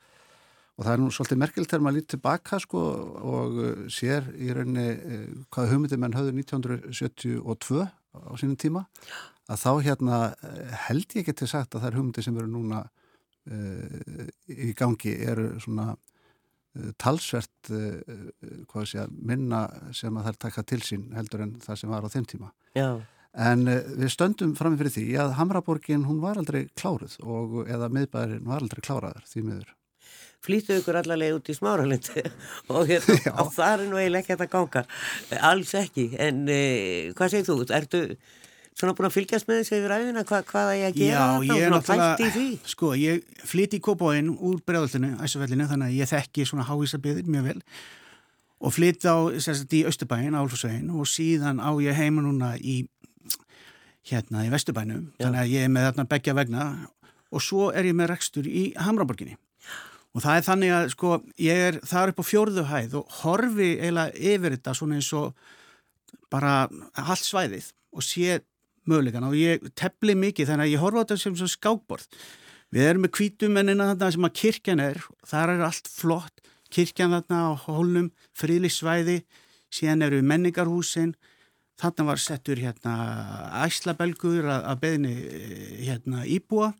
og 0.77 0.85
það 0.85 0.91
er 0.93 1.01
nú 1.01 1.07
svolítið 1.15 1.41
merkilt 1.43 1.71
þegar 1.71 1.85
maður 1.85 1.97
lítið 1.97 2.11
tilbaka 2.15 2.59
sko 2.63 2.83
og 3.31 3.57
uh, 3.61 3.71
sér 3.93 4.29
í 4.35 4.51
rauninni 4.55 4.87
uh, 4.95 5.25
hvað 5.53 5.71
hugmyndið 5.73 6.03
menn 6.03 6.17
höfðu 6.17 6.35
1972 6.37 7.87
á 7.87 8.31
sínum 8.39 8.59
tíma 8.59 8.85
að 9.47 9.63
þá 9.63 9.71
hérna 9.87 10.21
uh, 10.31 10.77
held 10.87 11.17
ég 11.17 11.23
ekki 11.23 11.37
til 11.41 11.49
sagt 11.51 11.75
að 11.75 11.83
það 11.83 11.89
er 11.91 11.99
hugmyndið 11.99 12.29
sem 12.29 12.39
eru 12.41 12.53
núna 12.53 12.85
uh, 12.85 14.31
í 14.53 14.71
gangi 14.77 15.17
eru 15.27 15.49
svona 15.63 15.91
uh, 15.93 16.89
talsvert 17.01 17.73
uh, 17.73 18.81
sé, 18.87 19.05
minna 19.11 19.65
sem 19.91 20.15
að 20.15 20.29
það 20.29 20.33
er 20.33 20.41
takað 20.47 20.71
til 20.73 20.81
sín 20.93 21.11
heldur 21.17 21.47
en 21.47 21.55
það 21.63 21.83
sem 21.83 21.93
var 21.93 22.05
á 22.05 22.13
þeim 22.15 22.27
tíma. 22.29 22.51
Já 22.77 22.89
En 23.35 23.67
uh, 23.67 23.81
við 23.99 24.13
stöndum 24.13 24.53
framifyrir 24.57 24.93
því 24.93 25.07
að 25.23 25.35
Hamraborgin 25.39 26.05
hún 26.07 26.21
var 26.23 26.39
aldrei 26.39 26.67
kláruð 26.79 27.17
og 27.23 27.59
eða 27.67 27.91
miðbæðin 27.93 28.47
var 28.47 28.63
aldrei 28.63 28.81
kláraður 28.85 29.27
því 29.29 29.43
miður. 29.49 29.73
Flýttu 30.47 30.77
ykkur 30.79 30.99
allavega 30.99 31.35
út 31.35 31.49
í 31.49 31.55
smáralindi 31.57 32.23
og 32.73 32.87
hérna, 32.87 33.47
það 33.51 33.71
er 33.71 33.85
nú 33.89 33.99
eiginlega 33.99 34.23
ekki 34.23 34.37
að 34.37 34.51
ganga, 34.53 34.83
alls 35.51 35.73
ekki. 35.77 36.09
En 36.23 36.43
uh, 36.45 37.15
hvað 37.17 37.33
segir 37.33 37.49
þú? 37.49 37.61
Ertu 37.77 38.03
svona 38.77 38.93
búin 38.97 39.09
að 39.09 39.15
fylgjast 39.17 39.49
með 39.49 39.61
þessu 39.63 39.77
yfir 39.79 39.95
æfina? 39.95 40.23
Hva, 40.29 40.41
hvað 40.47 40.71
er 40.71 40.79
ég 40.79 40.89
að 40.91 40.99
gera 41.01 41.13
Já, 41.13 41.27
þetta? 41.27 41.57
Ég 41.57 41.67
er 41.67 41.73
náttúrulega, 41.73 42.71
sko, 42.73 42.91
ég 43.01 43.45
flyti 43.49 43.79
í 43.79 43.83
kópáinn 43.83 44.33
úr 44.35 44.59
bregðaltinu, 44.65 45.15
æsufellinu, 45.25 45.69
þannig 45.71 45.89
að 45.89 45.97
ég 45.97 46.11
þekki 46.13 46.45
svona 46.45 46.67
háísabiðir 46.69 47.31
mjög 47.33 47.47
vel 47.51 47.61
og 48.57 48.73
flytt 48.73 49.05
á, 49.05 49.17
sérstaklega 49.37 49.77
í 49.77 49.89
Östubæin, 49.89 50.37
Álfusvegin 50.37 50.93
og 50.97 51.05
síðan 51.09 51.61
á 51.61 51.69
ég 51.81 51.97
heima 51.97 52.23
núna 52.25 52.55
í 52.57 52.87
hérna 54.07 54.45
í 54.45 54.51
Vesturbænum. 54.53 55.11
Já. 55.17 55.25
þannig 55.25 55.41
að 55.41 55.51
ég 55.53 55.65
er 55.67 55.73
með 55.73 55.87
þarna 55.89 56.07
begja 56.13 56.37
vegna 56.37 56.63
og 57.27 57.43
svo 57.43 57.69
er 57.75 57.89
ég 57.89 57.95
með 57.97 58.11
rekstur 58.13 58.47
í 58.47 58.71
Hamraborginni. 58.79 59.37
Og 60.15 60.23
það 60.23 60.39
er 60.39 60.45
þannig 60.47 60.73
að 60.73 60.89
sko 60.95 61.13
ég 61.43 61.63
er 61.67 61.79
þar 61.85 62.13
upp 62.13 62.21
á 62.23 62.25
fjórðu 62.25 62.65
hæð 62.71 62.97
og 63.01 63.15
horfi 63.21 63.71
eiginlega 63.77 64.33
yfir 64.33 64.55
þetta 64.55 64.75
svona 64.79 64.97
eins 64.97 65.11
og 65.13 65.33
bara 66.33 66.53
allt 66.97 67.25
svæðið 67.25 67.71
og 67.93 68.05
sé 68.05 68.39
mögulegan 68.87 69.27
og 69.27 69.35
ég 69.37 69.67
tefli 69.77 70.15
mikið 70.17 70.51
þannig 70.51 70.67
að 70.67 70.73
ég 70.73 70.83
horfa 70.83 71.03
á 71.03 71.05
þetta 71.05 71.19
sem 71.21 71.51
skákborð. 71.53 72.07
Við 72.73 72.89
erum 72.89 73.05
með 73.05 73.13
kvítumennina 73.15 73.91
þarna 73.93 74.11
sem 74.15 74.27
að 74.27 74.37
kirkjan 74.41 74.83
er. 74.83 74.97
Þar 75.27 75.53
er 75.53 75.65
allt 75.69 75.87
flott. 75.91 76.41
Kirkjan 76.73 77.13
þarna 77.15 77.43
á 77.47 77.51
hólnum 77.67 78.09
fríðlisvæði 78.35 79.21
síðan 79.71 80.03
eru 80.07 80.23
menningarhúsin 80.23 81.13
Þarna 81.77 82.07
var 82.07 82.21
settur 82.21 82.57
hérna 82.57 82.93
æslabelgur 83.65 84.47
að, 84.49 84.63
að 84.71 84.79
beðni 84.81 85.13
hérna 85.85 86.23
íbúa 86.25 86.71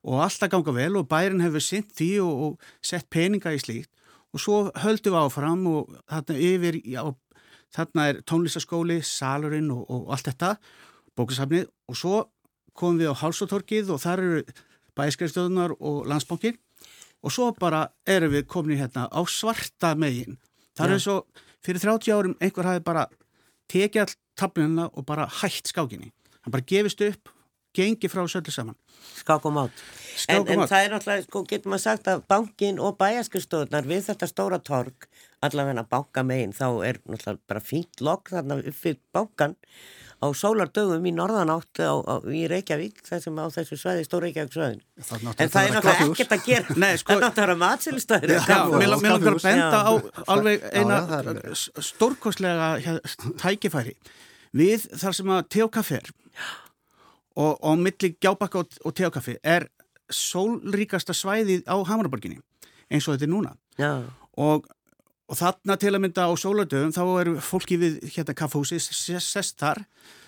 og 0.00 0.22
alltaf 0.24 0.48
ganga 0.52 0.72
vel 0.72 0.94
og 0.96 1.08
bærin 1.10 1.42
hefur 1.44 1.64
synt 1.64 1.92
því 1.98 2.10
og, 2.24 2.44
og 2.46 2.70
sett 2.80 3.10
peninga 3.12 3.52
í 3.52 3.60
slíkt. 3.60 3.90
Og 4.32 4.40
svo 4.40 4.60
höldum 4.78 5.16
við 5.16 5.26
áfram 5.26 5.66
og 5.68 5.90
þarna 6.08 6.38
yfir, 6.38 6.78
já, 6.86 7.02
þarna 7.74 8.06
er 8.08 8.20
tónlistaskóli, 8.24 9.00
salurinn 9.04 9.72
og, 9.74 9.84
og 9.90 10.12
allt 10.14 10.30
þetta, 10.30 10.54
bókasafnið. 11.18 11.66
Og 11.90 11.98
svo 11.98 12.24
komum 12.78 13.00
við 13.02 13.12
á 13.12 13.20
Hálsatorkið 13.20 13.92
og 13.92 14.00
þar 14.00 14.24
eru 14.24 14.42
bæskriðstöðunar 14.96 15.76
og 15.78 16.06
landsbókin 16.08 16.58
og 17.20 17.34
svo 17.34 17.50
bara 17.58 17.88
erum 18.08 18.32
við 18.32 18.46
komin 18.48 18.80
hérna 18.80 19.06
á 19.10 19.20
svarta 19.28 19.92
megin. 19.98 20.38
Það 20.76 20.94
er 20.94 21.02
svo, 21.04 21.16
fyrir 21.64 21.82
30 21.82 22.14
árum 22.14 22.36
einhver 22.40 22.68
hafi 22.68 22.84
bara 22.84 23.06
tekið 23.70 24.04
all 24.04 24.14
tablunina 24.40 24.88
og 24.94 25.06
bara 25.08 25.28
hætt 25.40 25.70
skákinni. 25.72 26.10
Hann 26.40 26.54
bara 26.54 26.64
gefist 26.66 27.02
upp, 27.04 27.28
gengi 27.76 28.08
frá 28.10 28.24
söllu 28.26 28.50
saman. 28.50 28.74
Skák 29.20 29.44
og 29.46 29.52
mát. 29.54 29.82
Skák 30.24 30.40
og 30.42 30.48
en, 30.50 30.60
en 30.64 30.68
það 30.68 30.84
er 30.86 30.94
náttúrulega, 30.96 31.26
sko, 31.28 31.44
getur 31.48 31.70
maður 31.72 31.84
sagt 31.84 32.08
að 32.10 32.24
bankin 32.32 32.80
og 32.82 32.96
bæjaskristóðunar 33.00 33.86
við 33.88 34.02
þetta 34.10 34.28
stóra 34.30 34.58
torg, 34.64 35.06
allavega 35.46 35.84
banka 35.88 36.24
megin, 36.26 36.52
þá 36.56 36.66
er 36.88 36.98
náttúrulega 37.04 37.40
bara 37.52 37.62
fínt 37.64 38.02
lokk 38.04 38.32
þarna 38.34 38.58
upp 38.64 38.76
fyrir 38.82 38.98
bankan 39.14 39.54
á 40.20 40.26
sólardögum 40.36 41.06
í 41.08 41.12
norðanátt 41.16 41.80
á, 41.80 41.96
á, 41.96 42.14
í 42.28 42.42
Reykjavík, 42.50 42.98
þessum 43.06 43.38
á 43.40 43.48
þessu 43.54 43.78
svæði, 43.80 44.02
stór 44.04 44.26
Reykjavík 44.26 44.52
svæðin. 44.52 44.82
En 45.00 45.06
það 45.08 45.62
er 45.62 45.76
náttúrulega 45.78 46.08
ekkert 46.10 46.34
að 46.36 46.42
gera, 46.50 46.74
Nei, 46.82 46.90
sko- 47.00 47.14
það 47.14 47.16
er 47.16 47.24
náttúrulega 47.24 47.60
matsilistöður. 47.62 48.34
Já, 48.36 48.58
mér 48.74 48.90
langar 48.92 49.14
að 49.16 49.40
benda 49.46 49.80
á 49.80 49.92
alveg 50.34 50.66
eina 50.74 50.98
já, 50.98 51.06
það 51.12 51.16
er 51.22 51.30
alveg. 51.32 51.54
s- 51.56 51.70
stórkostlega 51.92 52.68
hér- 52.84 53.00
tækifæri 53.40 53.96
við 54.56 54.88
þar 54.98 55.16
sem 55.16 55.32
að 55.34 55.46
teokaffi 55.56 55.98
er. 56.00 56.10
Og, 57.38 57.56
og 57.62 57.78
milli 57.78 58.14
gjábakka 58.20 58.64
og, 58.64 58.78
og 58.84 58.94
teokaffi 58.96 59.36
er 59.42 59.68
sólríkasta 60.10 61.14
svæðið 61.14 61.64
á 61.70 61.76
Hamaraborginni 61.86 62.40
eins 62.90 63.06
og 63.06 63.14
þetta 63.14 63.28
er 63.28 63.30
núna. 63.30 63.52
Já, 63.78 63.92
og, 64.40 64.66
og 65.30 65.38
þarna 65.38 65.76
til 65.80 65.92
að 65.94 66.02
mynda 66.04 66.26
á 66.26 66.32
sóladöfum 66.38 66.94
þá 66.94 67.02
eru 67.22 67.36
fólki 67.44 67.78
við 67.80 68.00
hérna 68.16 68.34
kaffhúsi 68.36 68.80
sest 68.82 69.60
þar, 69.60 69.84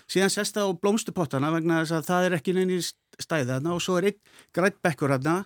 síðan 0.07 0.31
sest 0.31 0.55
það 0.55 0.71
á 0.71 0.79
blómstupottana 0.79 1.51
vegna 1.53 1.81
þess 1.81 1.97
að 1.97 2.07
það 2.09 2.27
er 2.29 2.37
ekki 2.39 2.55
neini 2.55 2.79
stæði 2.83 3.49
þarna 3.51 3.75
og 3.75 3.83
svo 3.83 3.99
er 3.99 4.11
einn 4.11 4.21
grætt 4.55 4.79
bekkur 4.85 5.13
þarna 5.15 5.43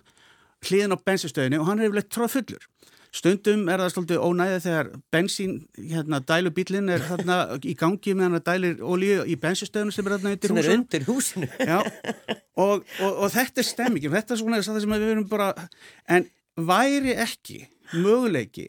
hliðin 0.66 0.94
á 0.94 0.98
bensinstöðinu 1.10 1.60
og 1.62 1.68
hann 1.70 1.82
er 1.82 1.90
yfirleitt 1.90 2.12
tróð 2.14 2.34
fullur 2.36 2.68
stundum 3.14 3.62
er 3.72 3.80
það 3.80 3.92
svolítið 3.94 4.24
ónæðið 4.26 4.64
þegar 4.66 4.88
bensín, 5.14 5.52
hérna, 5.78 6.18
dælubílinn 6.28 6.90
er 6.92 7.04
þarna 7.06 7.36
í 7.64 7.74
gangi 7.78 8.14
meðan 8.18 8.36
það 8.38 8.44
dælir 8.50 8.82
olíu 8.84 9.22
í 9.24 9.36
bensinstöðinu 9.40 9.94
sem 9.96 10.06
er 10.10 10.14
þarna 10.16 10.32
undir 10.34 10.52
sem 10.52 10.60
er 10.62 10.68
undir 10.74 11.06
húsinu. 11.08 11.48
Já, 11.58 11.78
og, 12.58 12.84
og, 13.00 13.22
og 13.24 13.32
þetta 13.32 13.62
er 13.64 13.68
stemmingin, 13.70 14.12
þetta 14.12 14.34
er 14.36 14.42
svona 14.42 14.60
það 14.60 14.82
sem 14.84 14.94
við 14.98 15.06
erum 15.14 15.28
bara, 15.30 15.48
en 16.08 16.28
væri 16.68 17.16
ekki 17.24 17.62
möguleiki, 17.96 18.68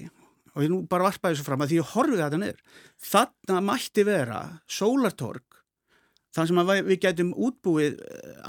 og 0.56 0.64
ég 0.66 0.72
nú 0.72 0.82
bara 0.90 1.10
varpaði 1.10 1.36
þessu 1.38 1.48
fram 1.50 1.66
að 1.66 1.74
því 1.74 1.82
ég 1.82 1.92
horfið 1.94 2.24
þetta 2.24 2.42
niður, 2.46 2.64
þarna 3.12 3.64
mætti 3.70 4.06
vera 4.08 4.40
sólartorg, 4.72 5.44
þannig 6.36 6.54
sem 6.54 6.64
við- 6.72 6.88
við 6.94 7.02
getum 7.06 7.34
útbúið 7.36 8.00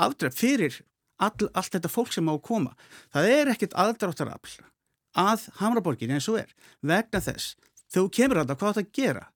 afdrepp 0.07 0.37
fyrir 0.39 0.81
all, 1.21 1.51
allt 1.53 1.75
þetta 1.75 1.91
fólk 1.93 2.13
sem 2.15 2.29
á 2.31 2.33
að 2.37 2.43
koma. 2.47 2.75
Það 3.13 3.29
er 3.35 3.51
ekkit 3.53 3.75
aðdráttarafl 3.77 4.55
að 5.19 5.49
Hamraborgin 5.61 6.15
eins 6.15 6.29
og 6.31 6.41
er, 6.43 6.55
vegna 6.83 7.21
þess, 7.21 7.55
þú 7.93 8.09
kemur 8.15 8.43
að 8.43 8.53
það, 8.53 8.59
hvað 8.61 8.73
átt 8.75 8.83
að 8.83 8.91
gera? 9.01 9.27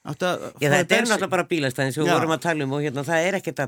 Já, 0.00 0.14
þetta 0.16 0.96
er 0.96 1.04
náttúrulega 1.04 1.28
bara 1.28 1.44
bílastæðin 1.44 1.92
sem 1.92 2.06
við 2.06 2.14
vorum 2.14 2.32
að 2.32 2.40
tala 2.40 2.64
um 2.64 2.70
og 2.72 2.80
hérna, 2.80 3.02
það 3.04 3.26
er 3.26 3.36
ekkert 3.36 3.58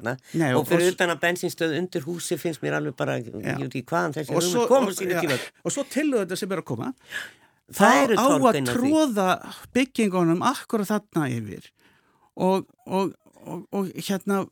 Nei, 0.40 0.54
og 0.56 0.64
fyrir 0.66 0.86
og- 0.86 0.94
utan 0.94 1.10
að 1.12 1.20
bensinstöð 1.20 1.74
undir 1.76 2.06
húsi 2.06 2.38
finnst 2.40 2.62
mér 2.64 2.78
alveg 2.78 2.96
bara, 2.96 3.18
ekki 3.18 3.82
hvaðan 3.84 4.14
þessi 4.16 4.32
og 4.32 4.42
svo, 4.42 4.64
ja, 5.04 5.38
svo 5.68 5.84
tilhauðu 5.84 6.24
þetta 6.24 6.38
sem 6.40 6.52
er 6.52 6.62
að 6.62 6.64
koma. 6.64 6.94
Það 7.72 8.16
á 8.16 8.26
að 8.32 8.58
tróða 8.72 9.28
byggingunum 9.76 10.42
akkur 10.42 10.86
þarna 10.88 11.28
yfir. 11.28 11.68
Og, 12.36 12.64
og, 12.86 13.12
og, 13.46 13.64
og 13.74 13.90
hérna 13.96 14.42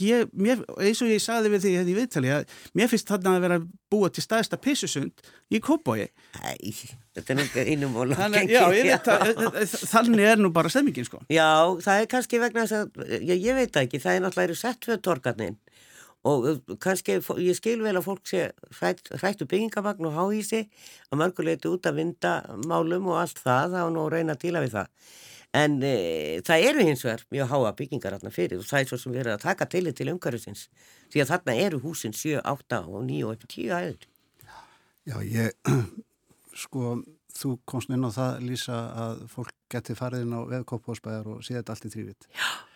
ég, 0.00 0.28
mér, 0.32 0.62
eins 0.78 1.02
og 1.04 1.10
ég 1.12 1.22
sagði 1.22 1.52
við 1.54 1.64
því 1.64 1.72
hérna 1.78 1.92
í 1.92 1.96
viðtali 1.98 2.32
að 2.34 2.54
mér 2.76 2.90
finnst 2.92 3.10
þarna 3.10 3.34
að 3.36 3.46
vera 3.46 3.58
búa 3.94 4.10
til 4.12 4.24
staðista 4.24 4.58
pissusund 4.60 5.24
í 5.54 5.60
Kópói 5.64 6.04
Æ, 6.04 6.54
þetta 7.16 7.34
er 7.34 7.40
nú 7.40 7.46
einum 7.64 7.98
og 8.00 8.14
að 8.14 9.76
þannig 9.94 10.24
er 10.28 10.40
nú 10.40 10.50
bara 10.54 10.72
stemmingin 10.72 11.06
sko. 11.08 11.22
Já, 11.32 11.48
það 11.84 12.00
er 12.00 12.10
kannski 12.10 12.42
vegna 12.42 12.66
þess 12.66 12.80
að, 12.80 13.04
já, 13.20 13.34
ég 13.34 13.60
veit 13.60 13.82
ekki, 13.84 14.02
það 14.02 14.18
er 14.18 14.24
náttúrulega 14.26 14.60
sett 14.60 14.88
fyrir 14.88 15.04
torgarnin 15.04 15.60
og 16.24 16.46
uh, 16.48 16.76
kannski, 16.80 17.18
ég 17.44 17.58
skil 17.58 17.80
vel 17.84 17.96
að 17.98 18.06
fólk 18.06 18.28
sé 18.28 18.48
hrætt, 18.78 19.10
hrættu 19.20 19.48
byggingavagn 19.48 20.08
og 20.08 20.16
háhísi 20.16 20.64
að 21.10 21.20
mörguleiti 21.20 21.68
út 21.68 21.88
að 21.88 22.00
vinda 22.00 22.34
málum 22.64 23.10
og 23.12 23.20
allt 23.20 23.42
það, 23.44 23.76
þá 23.76 23.92
nú 23.92 24.06
reyna 24.12 24.36
að 24.36 24.46
díla 24.46 24.64
við 24.64 24.78
það. 24.78 25.12
En 25.54 25.76
e, 25.86 25.94
það 26.46 26.66
eru 26.68 26.86
hins 26.88 27.04
vegar 27.06 27.22
mjög 27.30 27.52
háa 27.52 27.74
byggingar 27.78 28.16
þarna 28.16 28.32
fyrir 28.34 28.58
og 28.58 28.66
það 28.66 28.80
er 28.80 28.88
svo 28.90 28.98
sem 28.98 29.14
verið 29.14 29.36
að 29.36 29.44
taka 29.44 29.68
til 29.70 29.92
til 29.92 30.08
umhverfisins. 30.10 30.66
Því 31.12 31.22
að 31.22 31.30
þarna 31.30 31.56
eru 31.66 31.80
húsin 31.84 32.16
7, 32.16 32.40
8 32.42 32.80
og 32.88 33.04
9 33.06 33.20
og 33.28 33.36
upp 33.36 33.46
í 33.46 33.52
10 33.54 33.74
aður. 33.78 34.08
Já, 35.04 35.16
ég, 35.22 35.74
sko, 36.64 36.98
þú 37.38 37.56
komst 37.70 37.92
inn 37.94 38.08
á 38.08 38.10
það, 38.10 38.44
Lísa, 38.48 38.80
að 39.04 39.26
fólk 39.30 39.54
geti 39.70 39.94
farið 39.98 40.26
inn 40.26 40.34
á 40.34 40.40
veðkópásbæðar 40.56 41.34
og 41.36 41.42
séð 41.46 41.60
þetta 41.60 41.76
allt 41.76 41.90
í 41.90 41.94
þrývit. 41.94 42.30
Já. 42.34 42.73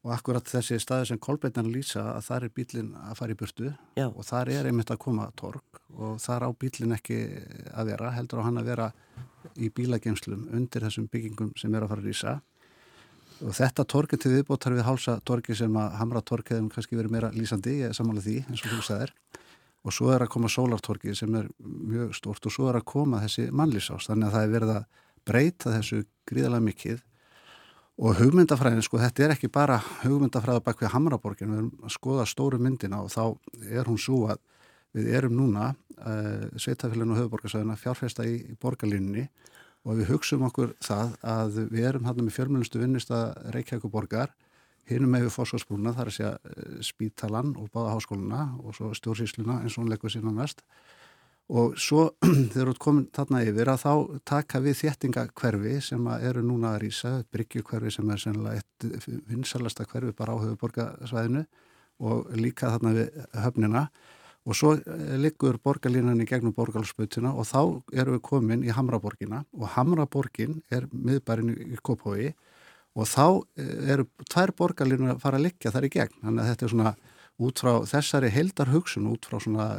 Og 0.00 0.12
akkurat 0.14 0.46
þessi 0.48 0.78
staði 0.80 1.10
sem 1.10 1.18
Kolbeinan 1.20 1.68
lýsa 1.68 2.06
að 2.14 2.22
það 2.24 2.44
er 2.46 2.52
bílinn 2.56 2.92
að 2.96 3.16
fara 3.18 3.34
í 3.34 3.36
burtu 3.36 3.72
Já. 3.98 4.06
og 4.08 4.22
þar 4.24 4.50
er 4.54 4.68
einmitt 4.70 4.92
að 4.94 5.02
koma 5.02 5.26
torg 5.36 5.80
og 5.92 6.14
þar 6.24 6.46
á 6.48 6.50
bílinn 6.56 6.96
ekki 6.96 7.18
að 7.74 7.90
vera, 7.92 8.12
heldur 8.16 8.40
á 8.40 8.46
hann 8.46 8.60
að 8.62 8.70
vera 8.70 8.86
í 9.60 9.68
bílagemslum 9.68 10.46
undir 10.56 10.86
þessum 10.86 11.10
byggingum 11.12 11.52
sem 11.60 11.74
er 11.74 11.84
að 11.84 11.92
fara 11.92 12.04
að 12.04 12.08
lýsa. 12.08 12.38
Og 13.44 13.52
þetta 13.56 13.84
torgið 13.88 14.22
til 14.22 14.32
viðbótar 14.38 14.76
við 14.76 14.88
hálsa 14.88 15.18
torgi 15.24 15.56
sem 15.56 15.76
að 15.80 15.94
hamra 16.00 16.24
torgið 16.24 16.58
hefum 16.58 16.72
kannski 16.72 16.96
verið 16.96 17.14
meira 17.14 17.32
lýsandi, 17.36 17.76
ég 17.82 17.92
er 17.92 17.96
sammála 17.96 18.24
því 18.24 18.38
eins 18.46 18.64
og 18.64 18.72
þú 18.72 18.82
sagðir 18.88 19.14
og 19.80 19.94
svo 19.96 20.10
er 20.12 20.24
að 20.24 20.32
koma 20.34 20.50
sólartorkið 20.52 21.16
sem 21.16 21.36
er 21.38 21.46
mjög 21.60 22.12
stort 22.18 22.46
og 22.46 22.52
svo 22.52 22.68
er 22.68 22.80
að 22.80 22.88
koma 22.92 23.20
þessi 23.22 23.46
mannlýsás 23.48 24.10
þannig 24.10 24.28
að 24.28 24.34
það 24.36 24.46
er 24.46 24.52
verið 24.54 24.72
að 24.74 25.06
breyta 25.30 25.72
þessu 25.76 26.00
gríðalega 26.28 26.66
mikið 26.66 26.98
og 28.00 28.16
hugmyndafræðin 28.16 28.84
sko 28.84 29.00
þetta 29.00 29.26
er 29.26 29.34
ekki 29.34 29.50
bara 29.52 29.76
hugmyndafræða 30.00 30.62
bak 30.64 30.80
við 30.80 30.92
Hamraborgin 30.94 31.50
við 31.52 31.58
erum 31.58 31.72
að 31.84 31.94
skoða 31.96 32.26
stóru 32.28 32.60
myndina 32.62 33.02
og 33.04 33.10
þá 33.12 33.24
er 33.68 33.90
hún 33.90 34.00
svo 34.00 34.22
að 34.32 34.40
við 34.96 35.10
erum 35.18 35.36
núna 35.36 35.70
uh, 35.70 36.46
sveitafélagin 36.56 37.12
og 37.12 37.20
höfuborgarsæðina 37.20 37.76
fjárfesta 37.78 38.24
í, 38.26 38.38
í 38.50 38.56
borgarlínunni 38.60 39.26
og 39.84 40.00
við 40.00 40.14
hugsaum 40.14 40.46
okkur 40.48 40.72
það 40.84 41.12
að 41.24 41.60
við 41.70 41.90
erum 41.90 42.08
hann 42.08 42.22
með 42.24 42.36
fjölmjölustu 42.38 42.80
vinnist 42.80 43.12
að 43.14 43.36
Reykjavík 43.54 43.92
borgar 43.92 44.32
hinum 44.90 45.12
með 45.12 45.28
við 45.28 45.36
fórsvarsbrúna, 45.36 45.92
það 45.94 46.08
er 46.08 46.24
eh, 46.26 46.80
spítalan 46.84 47.52
og 47.60 47.68
báða 47.74 47.94
háskóluna 47.94 48.46
og 48.64 48.74
svo 48.76 48.90
stjórnsýsluna 48.96 49.60
eins 49.60 49.76
og 49.76 49.84
hún 49.84 49.92
leggur 49.92 50.12
sína 50.12 50.32
mest 50.34 50.64
og 51.50 51.74
svo 51.80 52.06
þegar 52.52 52.68
þú 52.68 52.74
ert 52.74 52.82
komin 52.82 53.08
þarna 53.14 53.42
yfir 53.48 53.72
að 53.72 53.82
þá 53.82 54.20
taka 54.32 54.60
við 54.62 54.78
þéttingakverfi 54.84 55.74
sem 55.82 56.06
eru 56.20 56.44
núna 56.46 56.76
að 56.76 56.84
rýsa, 56.84 57.16
bryggjukverfi 57.34 57.94
sem 57.96 58.12
er 58.14 58.22
sennilega 58.22 58.62
eitt 58.62 59.10
vinsalasta 59.30 59.88
hverfi 59.90 60.14
bara 60.16 60.36
á 60.38 60.42
höfuborgarsvæðinu 60.44 61.44
og 62.06 62.32
líka 62.38 62.70
þarna 62.72 62.94
við 62.96 63.20
höfnina 63.44 63.84
og 64.48 64.56
svo 64.56 64.74
eh, 64.78 65.16
liggur 65.20 65.58
borgarlínan 65.62 66.22
í 66.22 66.28
gegnum 66.28 66.54
borgarlspötuna 66.56 67.34
og 67.36 67.48
þá 67.48 67.60
erum 67.92 68.16
við 68.16 68.22
komin 68.30 68.64
í 68.64 68.72
Hamraborgina 68.72 69.42
og 69.52 69.74
Hamraborgin 69.74 70.62
er 70.72 70.86
miðbærin 70.92 71.52
í 71.52 71.76
Kópói 71.82 72.32
og 72.96 73.06
þá 73.10 73.26
eh, 73.60 73.92
eru 73.94 74.06
tvær 74.30 74.54
borgarlínur 74.56 75.14
að 75.14 75.24
fara 75.24 75.40
að 75.40 75.48
liggja 75.48 75.74
þar 75.74 75.86
í 75.86 75.92
gegn. 75.98 76.16
Þannig 76.22 76.42
að 76.44 76.52
þetta 76.52 76.66
er 76.66 76.74
svona 76.74 76.94
út 77.40 77.62
frá 77.62 77.72
þessari 77.88 78.30
heldar 78.32 78.70
hugsun, 78.72 79.08
út 79.10 79.26
frá 79.28 79.40
svona 79.40 79.70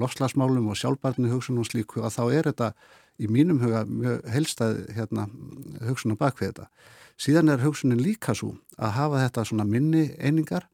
lofslagsmálum 0.00 0.70
og 0.72 0.78
sjálfbarni 0.80 1.30
hugsun 1.32 1.60
og 1.60 1.68
slíku 1.68 2.04
að 2.04 2.16
þá 2.16 2.24
er 2.38 2.50
þetta 2.50 2.72
í 3.20 3.28
mínum 3.28 3.60
huga 3.60 3.84
helstað 4.32 4.82
hérna, 4.96 5.28
hugsun 5.84 6.16
á 6.16 6.20
bakvið 6.20 6.52
þetta. 6.52 6.68
Síðan 7.20 7.52
er 7.52 7.64
hugsunin 7.64 8.00
líka 8.00 8.32
svo 8.36 8.54
að 8.80 8.96
hafa 8.96 9.24
þetta 9.26 9.46
svona 9.50 9.68
minni 9.68 10.06
einingar 10.16 10.70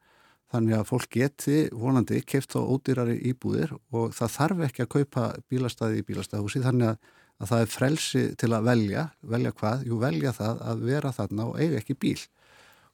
þannig 0.54 0.78
að 0.78 0.88
fólk 0.92 1.10
geti 1.10 1.66
vonandi 1.74 2.22
keft 2.22 2.54
á 2.54 2.62
ódýrari 2.62 3.18
íbúðir 3.32 3.74
og 3.90 4.14
það 4.14 4.34
þarf 4.38 4.66
ekki 4.68 4.84
að 4.84 4.92
kaupa 4.94 5.28
bílastæði 5.50 6.00
í 6.00 6.06
bílastæðhúsi 6.06 6.62
þannig 6.62 6.94
að 6.94 7.14
að 7.36 7.50
það 7.50 7.62
er 7.62 7.72
frelsi 7.72 8.24
til 8.40 8.52
að 8.56 8.68
velja, 8.70 9.04
velja 9.34 9.52
hvað? 9.56 9.84
Jú, 9.88 10.00
velja 10.00 10.32
það 10.36 10.62
að 10.70 10.84
vera 10.88 11.12
þarna 11.16 11.48
og 11.50 11.60
eiga 11.60 11.80
ekki 11.82 11.96
bíl. 12.00 12.18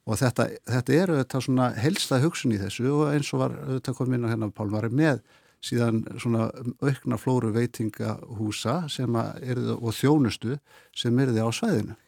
Og 0.03 0.19
þetta, 0.19 0.49
þetta 0.67 0.95
eru 0.99 1.19
þetta 1.21 1.41
svona 1.45 1.69
helsta 1.79 2.19
hugsun 2.23 2.57
í 2.57 2.59
þessu 2.59 2.89
og 2.91 3.13
eins 3.13 3.31
og 3.35 3.45
var 3.45 3.55
auðvitað 3.61 3.99
komið 4.01 4.19
inn 4.19 4.27
á 4.27 4.33
hennar 4.33 4.55
pálmari 4.57 4.91
með 4.91 5.21
síðan 5.63 6.01
svona 6.19 6.49
aukna 6.83 7.19
flóru 7.23 7.53
veitingahúsa 7.55 8.81
sem 8.91 9.19
eru 9.19 9.77
og 9.79 9.95
þjónustu 9.95 10.57
sem 10.97 11.21
eru 11.23 11.37
þið 11.37 11.47
á 11.47 11.51
svæðinu. 11.55 11.99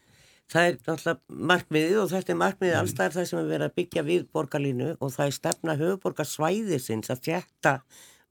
Það 0.51 0.67
er 0.67 0.75
náttúrulega 0.77 1.45
markmiðið 1.51 2.01
og 2.03 2.11
þetta 2.11 2.33
er 2.35 2.41
markmiðið 2.41 2.81
allstæðar 2.81 3.15
það 3.15 3.29
sem 3.31 3.39
er 3.39 3.47
verið 3.53 3.69
að 3.69 3.77
byggja 3.79 4.03
við 4.09 4.27
borgarlínu 4.35 4.91
og 4.99 5.15
það 5.15 5.31
er 5.31 5.37
stefna 5.39 5.77
höfuborgarsvæðisins 5.81 7.15
að 7.15 7.23
þjætta 7.29 7.73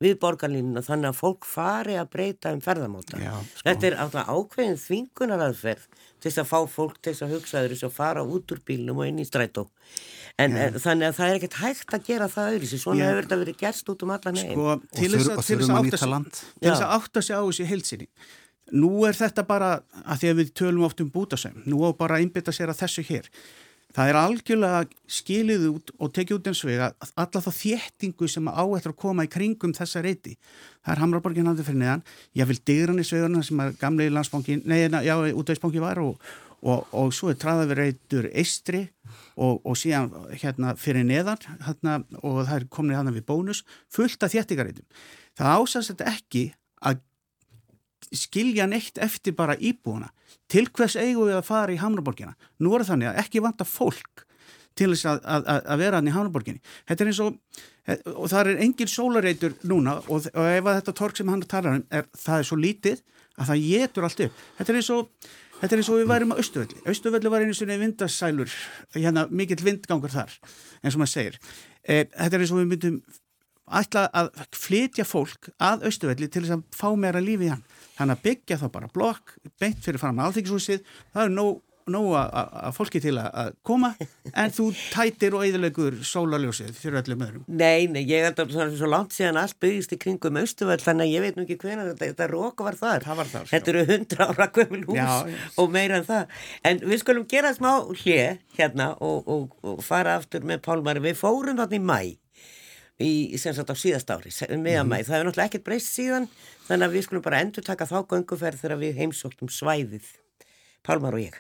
við 0.04 0.20
borgarlínuna 0.22 0.84
þannig 0.84 1.10
að 1.10 1.20
fólk 1.20 1.48
fari 1.48 1.96
að 1.98 2.12
breyta 2.14 2.52
um 2.54 2.62
ferðamáta. 2.64 3.20
Já, 3.22 3.34
sko. 3.40 3.66
Þetta 3.70 3.90
er 3.90 3.98
ákveðin 4.28 4.80
þvingunaraðferð 4.84 5.88
til 6.24 6.32
þess 6.32 6.40
að 6.44 6.50
fá 6.50 6.60
fólk 6.72 7.00
til 7.04 7.12
þess 7.14 7.26
að 7.26 7.34
hugsa 7.36 7.64
þess 7.68 7.84
að 7.90 7.96
fara 7.98 8.24
út 8.24 8.54
úr 8.56 8.62
bílnum 8.64 9.02
og 9.04 9.10
inn 9.10 9.20
í 9.20 9.26
strætó. 9.28 9.66
En 10.40 10.56
er, 10.58 10.78
þannig 10.82 11.12
að 11.12 11.18
það 11.20 11.30
er 11.34 11.40
ekkert 11.40 11.58
hægt 11.62 11.92
að 11.98 12.06
gera 12.08 12.28
það 12.32 12.54
öðru 12.56 12.70
svona 12.82 13.02
Já. 13.04 13.10
hefur 13.12 13.26
þetta 13.28 13.40
verið 13.44 13.58
gerst 13.60 13.92
út 13.94 14.06
um 14.08 14.14
allan 14.16 14.40
heim. 14.40 14.54
sko, 14.56 14.78
til 14.96 15.10
þess 15.12 15.28
að, 15.28 15.76
átta 15.84 16.00
sig- 16.00 16.10
land. 16.10 16.32
til 16.32 16.70
þess 16.72 16.80
Já. 16.80 16.88
að 16.88 16.96
átta 16.98 17.22
sig 17.28 17.36
á 17.38 17.42
þessu 17.44 17.68
heilsinni 17.70 18.08
nú 18.74 18.90
er 19.06 19.14
þetta 19.20 19.44
bara 19.46 19.70
að 20.08 20.24
því 20.24 20.32
að 20.32 20.40
við 20.40 20.54
tölum 20.58 20.86
oft 20.88 21.02
um 21.04 21.12
bútasömm 21.12 21.60
nú 21.70 21.84
á 21.86 21.90
bara 21.94 22.18
að 22.18 22.24
einbytta 22.26 22.56
sér 22.56 22.72
að 22.74 22.82
þessu 22.82 23.04
hér 23.06 23.30
það 23.94 24.10
er 24.10 24.20
algjörlega 24.20 24.80
skilið 25.18 25.66
út 25.70 25.92
og 26.00 26.14
tekið 26.16 26.38
út 26.38 26.50
eins 26.50 26.64
veg 26.66 26.82
að 26.86 27.12
alla 27.24 27.42
þá 27.46 27.50
þéttingu 27.60 28.30
sem 28.32 28.48
á 28.50 28.64
eftir 28.78 28.94
að 28.94 29.02
koma 29.04 29.26
í 29.28 29.32
kringum 29.32 29.76
þessa 29.78 30.02
reyti 30.06 30.34
það 30.82 30.96
er 30.96 31.04
Hamraborgin 31.04 31.50
haldið 31.50 31.70
fyrir 31.70 31.82
neðan 31.84 32.06
ég 32.40 32.50
vil 32.50 32.60
digran 32.72 33.04
í 33.04 33.06
svegarna 33.08 33.44
sem 33.46 33.62
að 33.64 33.78
gamlega 33.82 34.16
landsbankin 34.18 34.66
nei, 34.66 34.88
já, 35.06 35.14
útvegsbanki 35.30 35.84
var 35.84 36.02
og, 36.02 36.18
og, 36.66 36.90
og 36.90 37.14
svo 37.14 37.32
er 37.34 37.40
traðaverreitur 37.42 38.32
eistri 38.34 38.88
og, 39.38 39.62
og 39.62 39.78
síðan 39.78 40.12
hérna 40.34 40.74
fyrir 40.80 41.06
neðan 41.08 41.42
hérna, 41.68 42.02
og 42.22 42.44
það 42.48 42.56
er 42.58 42.70
komin 42.74 42.98
hérna 42.98 43.14
við 43.14 43.28
bónus 43.30 43.64
fullt 43.94 44.26
af 44.26 44.34
þéttingareitum 44.34 44.88
það 45.38 45.58
ásast 45.60 46.06
ekki 46.10 46.50
að 46.84 47.02
skilja 48.12 48.68
neitt 48.70 48.98
eftir 49.02 49.36
bara 49.38 49.56
íbúuna 49.58 50.10
til 50.52 50.68
hvers 50.70 50.96
eigum 51.00 51.30
við 51.30 51.38
að 51.40 51.48
fara 51.48 51.74
í 51.74 51.80
Hamraborgina 51.82 52.36
nú 52.60 52.74
er 52.78 52.86
þannig 52.88 53.12
að 53.12 53.22
ekki 53.24 53.44
vanta 53.46 53.68
fólk 53.68 54.26
til 54.76 54.90
þess 54.94 55.06
að, 55.06 55.22
að, 55.24 55.48
að- 55.62 55.80
vera 55.84 56.00
hann 56.00 56.10
í 56.10 56.16
Hamraborginni 56.16 56.64
þetta 56.90 57.04
er 57.06 57.12
eins 57.14 57.22
og 57.24 57.40
og 58.16 58.30
það 58.32 58.48
er 58.54 58.62
engin 58.64 58.88
sólareitur 58.88 59.56
núna 59.68 59.98
og, 60.08 60.28
og 60.32 60.46
ef 60.48 60.68
þetta 60.70 60.94
tork 60.96 61.18
sem 61.20 61.28
hann 61.30 61.42
talar 61.44 61.80
um 61.82 61.86
er, 61.92 62.06
það 62.16 62.40
er 62.40 62.48
svo 62.48 62.58
lítið 62.58 63.02
að 63.34 63.50
það 63.50 63.66
getur 63.68 64.08
allt 64.08 64.22
upp 64.28 64.44
þetta 64.60 64.72
er 64.74 64.80
eins 64.80 64.92
og 64.94 65.32
er 65.64 65.78
eins 65.80 65.90
og 65.92 66.00
við 66.02 66.10
værim 66.10 66.34
á 66.36 66.42
Östuvelli. 66.42 66.80
Östuvelli 66.92 67.30
var 67.32 67.44
einu 67.46 67.54
svona 67.56 67.78
vindasælur, 67.80 68.52
hérna 68.98 69.22
mikill 69.32 69.62
vindgangur 69.64 70.12
þar, 70.12 70.34
eins 70.84 70.98
og 70.98 71.04
maður 71.04 71.12
segir. 71.14 71.38
E, 71.88 72.02
þetta 72.10 72.36
er 72.36 72.44
eins 72.44 72.52
og 72.52 72.60
við 72.60 72.68
myndum 72.74 72.98
ætla 73.80 74.04
að 74.12 74.32
flytja 74.60 75.06
fólk 75.08 75.54
að 75.64 75.86
Östuvelli 75.88 76.28
til 76.28 76.44
þess 76.44 76.58
að 76.58 76.66
fá 76.76 76.90
meira 77.00 77.22
lífi 77.24 77.48
í 77.48 77.54
hann. 77.54 77.64
Þannig 77.98 78.18
að 78.18 78.26
byggja 78.30 78.62
þá 78.64 78.66
bara 78.74 78.90
blokk, 78.94 79.38
beint 79.62 79.86
fyrir 79.86 80.02
fram 80.02 80.18
að 80.18 80.32
alþyggisúsið, 80.32 80.82
það 81.14 81.28
er 81.28 81.34
nóg, 81.34 81.60
nóg 81.94 82.14
að, 82.16 82.70
fólki 82.78 83.02
til 83.04 83.14
að, 83.20 83.52
koma, 83.68 83.92
en 84.32 84.54
þú 84.56 84.70
tætir 84.94 85.36
og 85.38 85.44
eðilegur 85.46 86.00
sólarljósið 86.08 86.72
fyrir 86.78 87.02
öllum 87.02 87.26
öðrum. 87.28 87.44
Nei, 87.48 87.86
nei, 87.92 88.02
ég 88.10 88.26
held 88.26 88.40
að 88.42 88.56
það 88.56 88.64
er 88.66 88.74
svo 88.80 88.90
langt 88.90 89.14
síðan 89.14 89.40
allt 89.44 89.60
byggist 89.62 89.94
í 89.94 90.00
kringum 90.02 90.40
Östuvöld 90.42 90.86
þannig 90.86 91.10
að 91.10 91.14
ég 91.14 91.26
veit 91.28 91.38
nú 91.38 91.46
ekki 91.46 91.60
hvenar 91.62 91.92
þetta, 91.92 92.10
þetta 92.10 92.30
rók 92.32 92.66
var 92.66 92.80
þar. 92.80 93.08
Var 93.22 93.32
þar. 93.36 93.52
Þetta 93.52 93.74
eru 93.74 93.86
hundra 93.92 94.30
ára 94.32 94.50
gömul 94.58 94.84
hús 94.88 94.98
Já, 94.98 95.38
og 95.62 95.76
meira 95.76 96.00
en 96.00 96.10
það. 96.10 96.42
En 96.72 96.84
við 96.88 97.04
skulum 97.04 97.30
gera 97.30 97.54
smá 97.54 97.72
hlið 97.92 98.42
hérna 98.58 98.94
og, 99.04 99.30
og, 99.30 99.56
og 99.62 99.86
fara 99.86 100.18
aftur 100.22 100.48
með 100.48 100.64
Pálmari. 100.66 101.04
Við 101.12 101.20
fórum 101.20 101.60
þarna 101.60 101.78
í 101.78 101.84
mæ, 101.84 102.00
í, 103.02 103.38
sem 103.38 103.54
sagt 103.54 103.70
á 103.74 103.76
síðast 103.76 104.10
ári, 104.14 104.32
se- 104.32 104.48
um 104.54 104.62
meða 104.64 104.84
Mhm. 104.84 105.06
Það 105.06 105.20
er 105.20 105.26
náttúrulega 105.26 105.50
ekkert 105.50 105.64
breyst 105.64 105.94
síðan 105.98 106.28
þannig 106.68 106.88
að 106.88 106.94
við 106.94 107.04
skulum 107.08 107.22
bara 107.24 107.40
endur 107.42 107.64
taka 107.64 107.86
þá 107.86 108.06
gönguferð 108.08 108.60
þegar 108.62 108.78
við 108.80 108.98
heimsóttum 108.98 109.50
svæðið. 109.50 110.06
Pálmar 110.84 111.14
og 111.14 111.20
ég. 111.20 111.34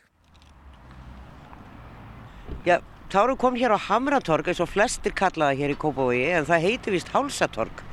Já, 2.65 2.79
Táru 3.09 3.35
kom 3.37 3.53
hér 3.55 3.75
á 3.75 3.77
Hamratorg 3.77 4.47
eins 4.47 4.59
og 4.63 4.69
flestir 4.71 5.13
kallaða 5.13 5.53
hér 5.59 5.73
í 5.75 5.77
Kópavogi 5.77 6.23
en 6.33 6.45
það 6.47 6.63
heiti 6.65 6.91
vist 6.95 7.11
Hálsatorg. 7.13 7.83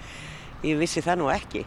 Ég 0.65 0.79
vissi 0.81 1.03
það 1.05 1.19
nú 1.21 1.29
ekki. 1.29 1.65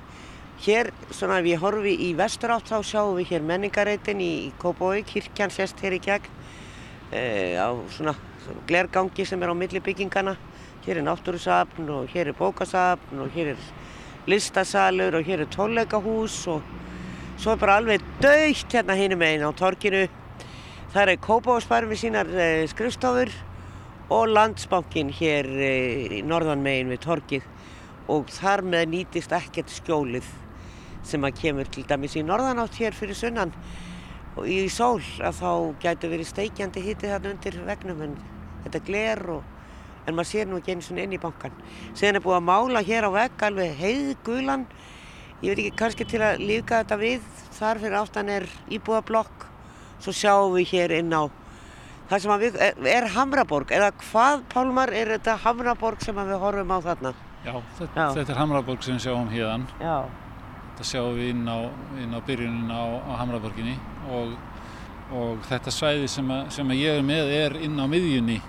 Hér, 0.63 0.89
svona 1.11 1.39
ef 1.41 1.45
ég 1.45 1.59
horfi 1.61 1.93
í 2.09 2.15
vestur 2.15 2.49
átt 2.55 2.69
þá 2.71 2.79
sjáum 2.81 3.17
við 3.19 3.27
hér 3.33 3.43
menningareitin 3.45 4.21
í 4.23 4.51
Kópavogi, 4.57 5.03
kirkjan 5.03 5.51
sést 5.51 5.77
hér 5.83 5.97
í 5.97 5.99
gegn 6.01 6.25
e, 7.11 7.53
á 7.59 7.69
svona, 7.93 8.15
svona 8.45 8.63
glergangi 8.65 9.25
sem 9.27 9.43
er 9.43 9.51
á 9.51 9.55
milli 9.57 9.79
byggingana. 9.83 10.37
Hér 10.83 10.97
er 10.99 11.05
náttúrusafn 11.07 11.87
og 11.95 12.09
hér 12.11 12.27
er 12.27 12.35
bókasafn 12.35 13.21
og 13.23 13.29
hér 13.31 13.53
er 13.53 13.59
listasalur 14.27 15.15
og 15.15 15.23
hér 15.23 15.45
er 15.45 15.51
tónleikahús 15.53 16.35
og 16.51 16.65
svo 17.39 17.53
er 17.53 17.61
bara 17.61 17.77
alveg 17.79 18.03
dögt 18.19 18.75
hérna 18.75 18.97
hinum 18.99 19.23
einn 19.23 19.45
á 19.47 19.51
torginu. 19.55 20.09
Það 20.91 21.13
er 21.13 21.21
Kópavósbær 21.23 21.87
við 21.87 22.01
sínar 22.03 22.27
uh, 22.27 22.67
skrifstofur 22.67 23.31
og 24.11 24.27
landsbankin 24.35 25.13
hér 25.15 25.47
uh, 25.47 26.17
í 26.19 26.21
norðan 26.27 26.65
megin 26.65 26.91
við 26.91 27.01
torgið 27.07 27.47
og 28.11 28.27
þar 28.35 28.65
með 28.67 28.91
nýtist 28.91 29.31
ekkert 29.31 29.71
skjólið 29.71 30.27
sem 31.07 31.23
að 31.23 31.39
kemur 31.39 31.71
til 31.71 31.87
dæmis 31.87 32.19
í 32.19 32.27
norðanátt 32.27 32.75
hér 32.83 32.91
fyrir 32.91 33.15
sunnan 33.15 33.55
og 34.35 34.51
í 34.51 34.67
sól 34.67 34.99
að 35.23 35.39
þá 35.39 35.51
gætu 35.87 36.11
verið 36.11 36.31
steikjandi 36.33 36.83
hitti 36.83 37.07
þarna 37.07 37.37
undir 37.37 37.59
vegnum 37.71 38.05
en 38.09 38.21
þetta 38.65 38.79
er 38.81 38.87
gler 38.91 39.25
og 39.37 39.52
en 40.07 40.15
maður 40.17 40.29
sér 40.31 40.49
nú 40.49 40.59
ekki 40.59 40.75
eins 40.75 40.89
og 40.91 40.99
inn 41.03 41.15
í 41.15 41.21
bankan. 41.21 41.55
Síðan 41.93 42.19
er 42.19 42.25
búið 42.25 42.39
að 42.39 42.47
mála 42.49 42.83
hér 42.83 43.07
á 43.07 43.11
vegg 43.13 43.45
alveg 43.47 43.77
heiðgulan 43.79 44.65
ég 45.43 45.51
veit 45.51 45.59
ekki 45.65 45.77
kannski 45.79 46.07
til 46.07 46.21
að 46.23 46.43
líka 46.43 46.81
þetta 46.81 46.97
við 47.01 47.25
þar 47.57 47.81
fyrir 47.83 47.97
áttan 47.99 48.29
er 48.31 48.45
íbúðablokk 48.71 49.47
svo 50.03 50.13
sjáum 50.15 50.53
við 50.55 50.71
hér 50.71 50.93
inn 50.99 51.11
á 51.11 51.27
það 52.09 52.23
sem 52.23 52.33
við, 52.39 52.57
er, 52.63 52.79
er 52.93 53.07
Hamraborg 53.15 53.71
eða 53.75 53.91
hvað 53.99 54.43
Pálmar 54.53 54.93
er 54.95 55.13
þetta 55.15 55.35
Hamraborg 55.43 56.03
sem 56.03 56.17
að 56.19 56.31
við 56.33 56.43
horfum 56.43 56.73
á 56.75 56.79
þarna 56.87 57.13
Já, 57.43 57.55
þetta, 57.77 57.91
Já. 57.99 58.05
þetta 58.15 58.31
er 58.31 58.39
Hamraborg 58.39 58.85
sem 58.85 58.95
við 58.95 59.03
sjáum 59.03 59.31
hérðan. 59.33 59.65
Já, 59.83 59.97
Þetta 60.73 60.85
sjáum 60.87 61.17
við 61.17 61.31
inn 61.33 61.43
á, 61.51 61.57
inn 62.01 62.15
á 62.15 62.19
byrjunin 62.23 62.71
á, 62.71 62.83
á 63.03 63.11
Hamraborginni 63.19 63.73
og, 64.15 64.31
og 65.11 65.43
þetta 65.49 65.73
svæði 65.75 66.07
sem, 66.09 66.31
að, 66.33 66.47
sem 66.55 66.71
að 66.71 66.79
ég 66.79 66.99
er 67.01 67.03
með 67.05 67.33
er 67.35 67.57
inn 67.67 67.75
á 67.77 67.85
miðjunni 67.91 68.39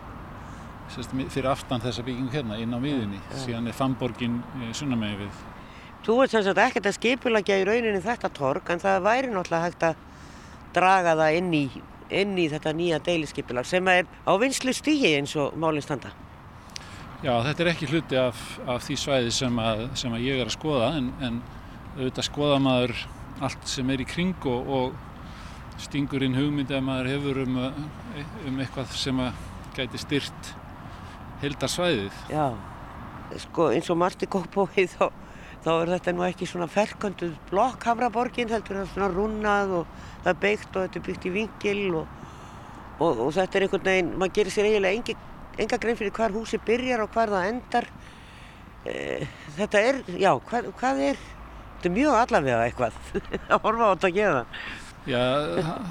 sérst, 0.92 1.14
fyrir 1.32 1.50
aftan 1.50 1.82
þessa 1.82 2.04
byggingu 2.06 2.34
hérna, 2.34 2.58
inn 2.60 2.74
á 2.74 2.78
miðjunni. 2.82 3.20
Síðan 3.44 3.70
er 3.70 3.76
Famborgin 3.76 4.40
sunnamegi 4.72 5.22
við. 5.24 5.44
þú 6.04 6.18
ert 6.22 6.34
sem 6.34 6.44
sagt 6.44 6.60
ekkert 6.60 6.86
að 6.90 6.98
skipulagja 6.98 7.56
í 7.60 7.64
rauninni 7.64 8.02
þetta 8.04 8.28
torg 8.28 8.68
en 8.70 8.82
það 8.82 9.06
væri 9.06 9.30
náttúrulega 9.32 9.64
hægt 9.64 9.86
að 9.88 10.02
draga 10.74 11.14
það 11.16 11.38
inn 11.38 11.54
í, 11.56 11.64
inn 12.10 12.36
í 12.38 12.48
þetta 12.52 12.74
nýja 12.76 13.00
deiliskipulag 13.06 13.66
sem 13.68 13.88
er 13.88 14.04
á 14.28 14.32
vinslu 14.36 14.74
stígi 14.76 15.14
eins 15.16 15.32
og 15.40 15.56
málinn 15.56 15.84
standa 15.84 16.12
Já, 17.24 17.38
þetta 17.40 17.62
er 17.64 17.70
ekki 17.70 17.88
hluti 17.88 18.18
af, 18.20 18.40
af 18.68 18.82
því 18.84 18.98
svæði 19.00 19.30
sem 19.32 19.58
að, 19.62 19.86
sem 19.96 20.12
að 20.12 20.26
ég 20.26 20.42
er 20.42 20.50
að 20.50 20.56
skoða 20.58 20.90
en, 20.98 21.06
en 21.24 21.38
auðvitað 21.94 22.26
skoða 22.28 22.58
maður 22.60 22.94
allt 23.44 23.70
sem 23.70 23.90
er 23.94 24.02
í 24.04 24.06
kring 24.08 24.48
og, 24.50 24.68
og 24.68 25.80
stingur 25.80 26.22
inn 26.26 26.36
hugmyndi 26.36 26.76
að 26.76 26.84
maður 26.84 27.08
hefur 27.14 27.40
um, 27.46 27.56
uh, 27.64 28.36
um 28.50 28.60
eitthvað 28.60 28.92
sem 28.98 29.24
að 29.24 29.40
gæti 29.78 30.02
styrt 30.02 30.52
heildarsvæðið. 31.44 32.22
Já, 32.33 32.46
sko 33.44 33.68
eins 33.74 33.90
og 33.92 34.00
margt 34.00 34.24
í 34.24 34.28
Kópói 34.30 34.87
þá, 34.90 35.07
þá 35.64 35.70
er 35.74 35.92
þetta 35.94 36.14
nú 36.14 36.24
ekki 36.26 36.48
svona 36.48 36.68
ferkönduð 36.70 37.37
blokk 37.50 37.87
Hamraborgin 37.88 38.52
heldur 38.52 38.80
það 38.80 38.85
er 38.85 38.92
svona 38.92 39.11
rúnað 39.12 39.74
og 39.80 39.94
það 40.24 40.33
er 40.33 40.40
byggt 40.44 40.76
og 40.76 40.87
þetta 40.87 41.00
er 41.00 41.07
byggt 41.09 41.28
í 41.28 41.35
vingil 41.35 41.85
og, 42.00 42.18
og, 42.98 43.22
og 43.26 43.33
þetta 43.37 43.59
er 43.59 43.66
einhvern 43.66 43.88
veginn, 43.90 44.12
maður 44.18 44.37
gerir 44.38 44.57
sér 44.57 44.70
eiginlega 44.70 45.00
engi, 45.00 45.16
enga 45.64 45.80
grein 45.83 46.00
fyrir 46.00 46.16
hvar 46.18 46.35
húsi 46.35 46.61
byrjar 46.66 47.04
og 47.04 47.14
hvar 47.14 47.33
það 47.33 47.50
endar. 47.52 47.88
E, 48.85 48.94
þetta 49.57 49.85
er, 49.90 50.00
já, 50.20 50.30
hvað, 50.48 50.70
hvað 50.80 51.04
er, 51.11 51.20
þetta 51.76 51.90
er 51.90 51.96
mjög 51.98 52.18
allavega 52.20 52.64
eitthvað 52.68 52.98
að 53.54 53.62
horfa 53.64 53.88
á 53.88 53.92
þetta 53.94 54.11
að 54.11 54.18
geða. 54.20 54.44
Já, 55.04 55.20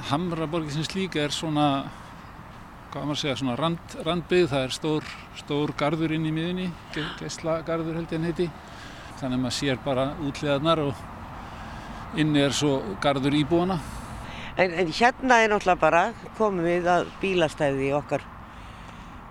Hamraborgin 0.09 0.73
sem 0.73 0.85
slíka 0.87 1.21
er 1.21 1.33
svona, 1.33 1.67
hvað 2.93 3.07
maður 3.09 3.17
að 3.17 3.21
segja, 3.23 3.37
svona 3.39 3.53
rand, 3.57 3.93
randbyggð, 4.05 4.49
það 4.51 4.63
er 4.63 4.73
stór, 4.75 5.07
stór 5.39 5.71
garður 5.77 6.11
inn 6.13 6.27
í 6.29 6.33
miðunni, 6.33 6.67
gæsla 7.17 7.55
garður 7.65 7.97
held 7.97 8.11
ég 8.13 8.19
hann 8.19 8.27
heiti. 8.29 8.45
Þannig 9.17 9.37
að 9.39 9.41
maður 9.41 9.55
sér 9.57 9.79
bara 9.81 10.03
útliðarnar 10.21 10.81
og 10.83 12.19
inni 12.21 12.43
er 12.43 12.53
svo 12.53 12.75
garður 13.01 13.37
íbúana. 13.39 13.79
En, 14.61 14.75
en 14.77 14.91
hérna 14.93 15.39
er 15.41 15.49
náttúrulega 15.49 15.81
bara 15.81 16.03
komum 16.37 16.67
við 16.67 16.91
að 16.93 17.09
bílastæði 17.23 17.87
í 17.87 17.95
okkar 17.97 18.27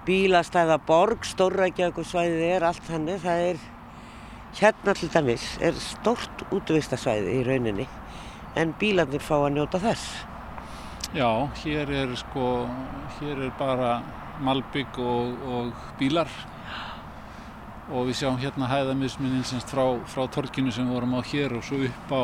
bílastæða 0.08 0.80
borg, 0.82 1.22
stórrækjaðu 1.30 2.02
svæðið 2.08 2.44
er 2.56 2.66
allt 2.66 2.82
þannig, 2.88 3.22
það 3.22 3.44
er 3.52 3.62
hérna 4.58 4.96
til 4.98 5.12
dæmis 5.14 5.46
er 5.62 5.78
stórt 5.78 6.42
útvistasvæði 6.50 7.38
í 7.38 7.46
rauninni 7.46 7.86
en 8.58 8.74
bílarnir 8.80 9.22
fá 9.22 9.36
að 9.38 9.52
njóta 9.54 9.78
þess. 9.86 10.31
Já, 11.12 11.28
hér 11.60 11.90
er 11.92 12.14
sko, 12.16 12.64
hér 13.18 13.42
er 13.44 13.50
bara 13.58 13.98
malbygg 14.40 14.96
og, 14.96 15.42
og 15.44 15.82
bílar. 15.98 16.30
Og 17.92 18.08
við 18.08 18.22
sjáum 18.22 18.38
hérna 18.40 18.64
hæðamisminnin 18.70 19.44
semst 19.44 19.68
frá, 19.68 19.84
frá 20.08 20.24
torkinu 20.32 20.72
sem 20.72 20.88
vorum 20.88 21.12
á 21.12 21.20
hér 21.20 21.52
og 21.58 21.66
svo 21.68 21.82
upp 21.84 22.16
á, 22.16 22.22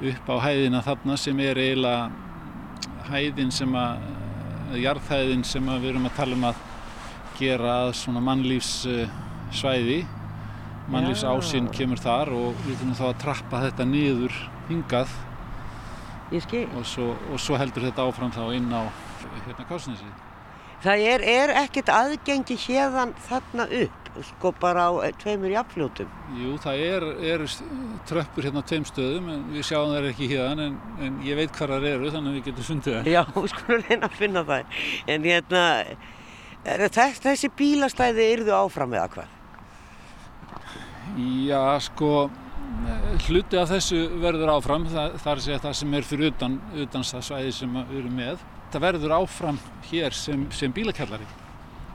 upp 0.00 0.32
á 0.32 0.36
hæðina 0.46 0.80
þarna 0.80 1.18
sem 1.20 1.44
er 1.44 1.60
eiginlega 1.60 2.08
hæðin 3.10 3.52
sem 3.52 3.76
að, 3.76 4.08
jarðhæðin 4.80 5.44
sem 5.44 5.68
að 5.68 5.84
við 5.84 5.92
erum 5.92 6.08
að 6.08 6.18
tala 6.22 6.40
um 6.40 6.50
að 6.54 6.66
gera 7.36 7.78
að 7.84 7.94
svona 8.00 8.24
mannlífs 8.24 8.74
svæði 9.52 10.06
mannlýfs 10.88 11.28
ásinn 11.28 11.68
kemur 11.68 12.00
þar 12.00 12.32
og 12.32 12.56
við 12.64 12.78
þurfum 12.78 12.96
þá 12.96 13.08
að 13.12 13.18
trappa 13.26 13.66
þetta 13.68 13.92
niður 13.92 14.46
hingað 14.70 15.12
Ég 16.30 16.42
skil. 16.44 16.66
og 16.78 16.84
svo, 16.86 17.12
og 17.32 17.40
svo 17.42 17.56
heldur 17.58 17.88
þetta 17.88 18.04
áfram 18.06 18.30
þá 18.30 18.44
inn 18.54 18.68
á 18.70 18.86
hérna 19.46 19.64
Kásnesi. 19.66 20.10
Það 20.80 21.02
er, 21.12 21.24
er 21.28 21.52
ekkert 21.60 21.90
aðgengi 21.92 22.54
hérðan 22.62 23.10
þarna 23.26 23.66
upp, 23.80 24.06
sko 24.30 24.52
bara 24.62 24.86
á 24.88 24.92
eh, 25.04 25.16
tveimur 25.20 25.52
jafnfljótum. 25.52 26.12
Jú, 26.38 26.54
það 26.62 26.84
er, 26.86 27.06
er 27.34 27.44
tröppur 28.08 28.46
hérna 28.46 28.62
á 28.64 28.68
tveim 28.70 28.86
stöðum 28.88 29.28
en 29.34 29.42
við 29.52 29.66
sjáum 29.68 29.92
það 29.92 30.08
ekki 30.12 30.30
hérna 30.30 30.70
en, 30.70 30.78
en 31.02 31.18
ég 31.26 31.36
veit 31.36 31.52
hvað 31.58 31.74
það 31.74 31.88
eru 31.90 32.14
þannig 32.14 32.32
að 32.32 32.38
við 32.38 32.46
getum 32.48 32.68
fundið 32.70 32.96
það. 32.96 33.10
Já, 33.12 33.20
við 33.42 33.50
skulum 33.52 33.84
reyna 33.90 34.08
að 34.08 34.16
finna 34.22 34.44
það. 34.52 34.80
En 35.16 35.28
hérna, 35.28 35.64
þess, 36.64 37.24
þessi 37.26 37.52
bílastæði 37.58 38.30
yrðu 38.38 38.56
áfram 38.56 38.96
eða 38.96 39.10
hvað? 39.16 39.36
Já, 41.50 41.62
sko, 41.84 42.14
hluti 43.26 43.58
af 43.60 43.68
þessu 43.70 44.00
verður 44.22 44.52
áfram, 44.54 44.86
það, 44.90 45.18
að 45.32 45.42
segja 45.44 45.60
það 45.66 45.76
sem 45.80 45.94
er 45.98 46.06
fyrir 46.06 46.32
utan, 46.32 46.56
utan 46.84 47.06
það 47.10 47.26
svæði 47.28 47.52
sem 47.58 47.78
við 47.80 48.00
erum 48.02 48.18
með. 48.20 48.44
Það 48.70 48.84
verður 48.86 49.14
áfram 49.18 49.58
hér 49.90 50.16
sem, 50.16 50.44
sem 50.54 50.74
bílakjallari. 50.74 51.26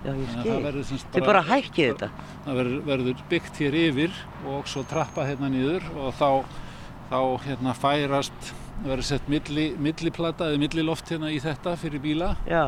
Já, 0.05 0.11
það 0.43 0.65
verður 0.67 0.89
Þið 1.15 1.25
bara 1.25 1.41
hækkið 1.47 1.87
þetta. 1.87 2.09
það 2.45 2.59
verður, 2.59 2.81
verður 2.89 3.23
byggt 3.31 3.61
hér 3.63 3.77
yfir 3.79 4.19
og 4.51 4.67
svo 4.69 4.83
trappa 4.85 5.25
hérna 5.25 5.49
niður 5.49 5.87
og 5.95 6.11
þá, 6.19 6.29
þá 7.09 7.17
hérna 7.47 7.73
færast, 7.73 8.51
verður 8.83 9.07
sett 9.07 9.31
milli, 9.31 9.71
milliplata 9.81 10.51
eða 10.51 10.61
milliloft 10.61 11.09
hérna 11.09 11.31
í 11.33 11.39
þetta 11.41 11.73
fyrir 11.81 12.03
bíla 12.03 12.35
Já, 12.45 12.67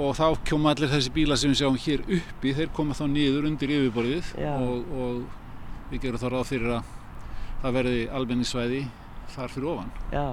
og 0.00 0.16
þá 0.16 0.24
koma 0.48 0.72
allir 0.72 0.94
þessi 0.94 1.12
bíla 1.12 1.36
sem 1.36 1.52
við 1.52 1.60
sjáum 1.60 1.76
hér 1.84 2.06
uppi, 2.16 2.54
þeir 2.56 2.72
koma 2.74 2.96
þá 2.96 3.04
niður 3.10 3.50
undir 3.50 3.74
yfirborðið 3.76 4.32
og, 4.48 4.94
og 5.04 5.43
við 5.90 6.02
gerum 6.06 6.22
þá 6.22 6.28
ráð 6.32 6.50
fyrir 6.50 6.74
að 6.78 6.92
það 7.62 7.78
verði 7.78 8.02
almenningssvæði 8.18 8.82
þar 9.34 9.54
fyrir 9.54 9.70
ofan. 9.74 9.94
já. 10.12 10.26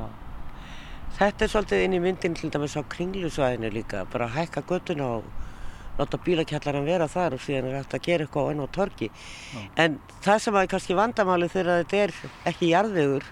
Þetta 1.11 1.43
er 1.43 1.51
svolítið 1.51 1.83
inn 1.85 1.95
í 1.97 1.99
myndin 2.01 2.35
til 2.39 2.49
dæmis 2.53 2.77
á 2.79 2.81
kringlusvæðinu 2.87 3.71
líka, 3.75 4.05
bara 4.11 4.29
hækka 4.31 4.63
göttuna 4.69 5.09
og 5.17 5.25
láta 5.99 6.17
bílakjallaran 6.23 6.87
vera 6.87 7.07
þar 7.11 7.35
og 7.35 7.43
síðan 7.43 7.67
er 7.69 7.81
hægt 7.81 7.95
að 7.97 8.05
gera 8.05 8.25
eitthvað 8.25 8.51
enn 8.53 8.63
á 8.63 8.67
torgi. 8.77 9.09
En 9.75 9.99
það 10.23 10.39
sem 10.45 10.59
er 10.61 10.71
kannski 10.71 10.97
vandamáli 10.97 11.49
þegar 11.51 11.83
þetta 11.83 11.99
er 12.05 12.15
ekki 12.53 12.71
jarðvegur, 12.71 13.27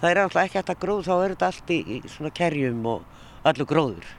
það 0.00 0.10
er 0.10 0.22
alltaf 0.24 0.42
ekki 0.42 0.60
að 0.60 0.82
gróð, 0.84 1.04
þá 1.06 1.14
er 1.14 1.34
þetta 1.36 1.50
allt 1.52 1.72
í, 1.76 2.00
svona 2.10 2.34
kerjum 2.40 2.82
og 2.90 3.46
allur 3.46 3.70
gróður. 3.70 4.10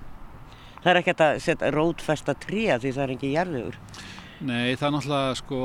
Það 0.82 0.92
er 0.92 1.02
ekki 1.02 1.14
hægt 1.14 1.26
að 1.28 1.40
setja 1.46 1.72
rótfesta 1.76 2.38
tría 2.42 2.80
því 2.82 2.96
það 2.96 3.04
er 3.04 3.16
ekki 3.18 3.34
jarðvegur. 3.36 3.80
Nei, 4.42 4.74
það 4.74 4.88
er 4.88 4.96
náttúrulega 4.96 5.36
sko 5.38 5.64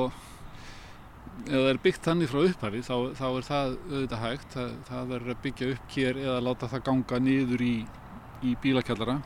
ef 1.44 1.52
það 1.52 1.68
er 1.70 1.78
byggt 1.84 2.08
þannig 2.08 2.30
frá 2.32 2.40
upphafi 2.46 2.82
þá, 2.86 2.96
þá 3.18 3.26
er 3.28 3.46
það 3.46 3.76
auðvitað 3.90 4.24
hægt. 4.24 4.48
Það, 4.56 4.74
það 4.88 5.12
verður 5.12 5.34
að 5.34 5.40
byggja 5.44 5.70
upp 5.74 5.94
hér 5.96 6.20
eða 6.24 6.42
láta 6.46 6.70
það 6.72 6.84
ganga 6.88 7.20
niður 7.26 7.64
í, 7.66 7.76
í 8.42 8.56
bílakjallara. 8.62 9.16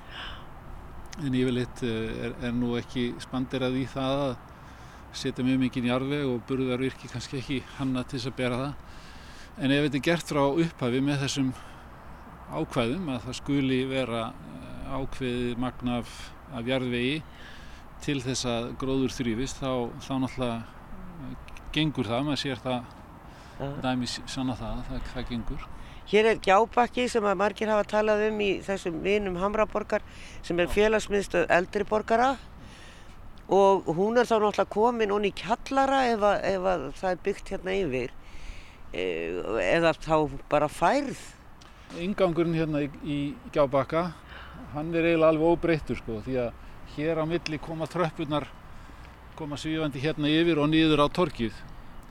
En 1.20 1.36
yfirleitt 1.36 1.82
eh, 1.86 2.12
er, 2.26 2.36
er 2.48 2.54
nú 2.56 2.74
ekki 2.80 3.10
spandirað 3.22 3.78
í 3.80 3.86
það 3.90 4.24
að 4.26 4.36
setja 5.20 5.44
mjög 5.44 5.64
mikið 5.64 5.86
í 5.86 5.90
jarðveg 5.90 6.28
og 6.30 6.44
burðarvirki 6.48 7.10
kannski 7.10 7.40
ekki 7.40 7.58
hanna 7.78 8.04
til 8.06 8.18
þess 8.18 8.30
að 8.30 8.38
bera 8.38 8.60
það. 8.60 8.86
En 9.60 9.74
ef 9.74 9.86
þetta 9.86 9.98
er 10.00 10.06
gert 10.06 10.32
frá 10.32 10.42
upphafi 10.48 11.02
með 11.04 11.24
þessum 11.24 11.54
ákvæðum 12.50 13.08
að 13.14 13.24
það 13.28 13.38
skuli 13.38 13.80
vera 13.90 14.26
eh, 14.30 14.92
ákveðið 14.98 15.62
magna 15.62 16.00
af, 16.00 16.14
af 16.56 16.66
jarðvegi 16.66 17.22
til 18.04 18.18
þess 18.24 18.46
að 18.48 18.70
gróður 18.80 19.12
þrýfist 19.14 19.60
þá, 19.60 19.72
þá 20.02 20.12
náttúrulega 20.24 20.56
eh, 20.58 21.59
gengur 21.74 22.08
það, 22.10 22.24
maður 22.28 22.42
sér 22.44 22.62
það 22.64 22.80
Já. 23.60 23.68
dæmi 23.84 24.10
sanna 24.10 24.56
það, 24.58 24.84
það, 24.88 25.02
það 25.14 25.28
gengur 25.34 25.68
Hér 26.10 26.26
er 26.26 26.38
gjábakki 26.42 27.04
sem 27.06 27.26
að 27.28 27.36
margir 27.38 27.70
hafa 27.70 27.84
talað 27.86 28.24
um 28.30 28.40
í 28.42 28.52
þessum 28.66 28.96
vinum 29.04 29.36
Hamraborgar 29.38 30.02
sem 30.42 30.58
er 30.58 30.70
félagsmiðstöð 30.72 31.52
eldri 31.54 31.86
borgara 31.86 32.32
og 33.50 33.86
hún 33.94 34.18
er 34.18 34.26
þá 34.26 34.40
náttúrulega 34.40 34.72
komin 34.74 35.12
onni 35.14 35.30
í 35.30 35.36
kjallara 35.38 36.06
ef, 36.10 36.24
að, 36.24 36.40
ef 36.50 36.66
að 36.72 36.88
það 36.98 37.12
er 37.12 37.22
byggt 37.28 37.52
hérna 37.54 37.76
yfir 37.78 38.16
Eh, 38.90 39.38
eða 39.62 39.92
þá 39.94 40.32
bara 40.50 40.66
færð. 40.66 41.18
Ingangurinn 42.02 42.56
hérna 42.58 42.80
í, 42.82 42.88
í 43.06 43.18
Gjábakka 43.54 44.08
hann 44.74 44.90
er 44.94 45.06
eiginlega 45.06 45.28
alveg 45.30 45.52
óbreyttur 45.52 45.98
sko 46.00 46.16
því 46.24 46.34
að 46.42 46.64
hér 46.96 47.20
á 47.22 47.24
milli 47.30 47.58
koma 47.62 47.86
tröppurnar 47.90 48.48
koma 49.40 49.56
svífandi 49.56 50.02
hérna 50.04 50.28
yfir 50.28 50.60
og 50.60 50.68
niður 50.68 51.00
á 51.00 51.06
torkið 51.08 51.54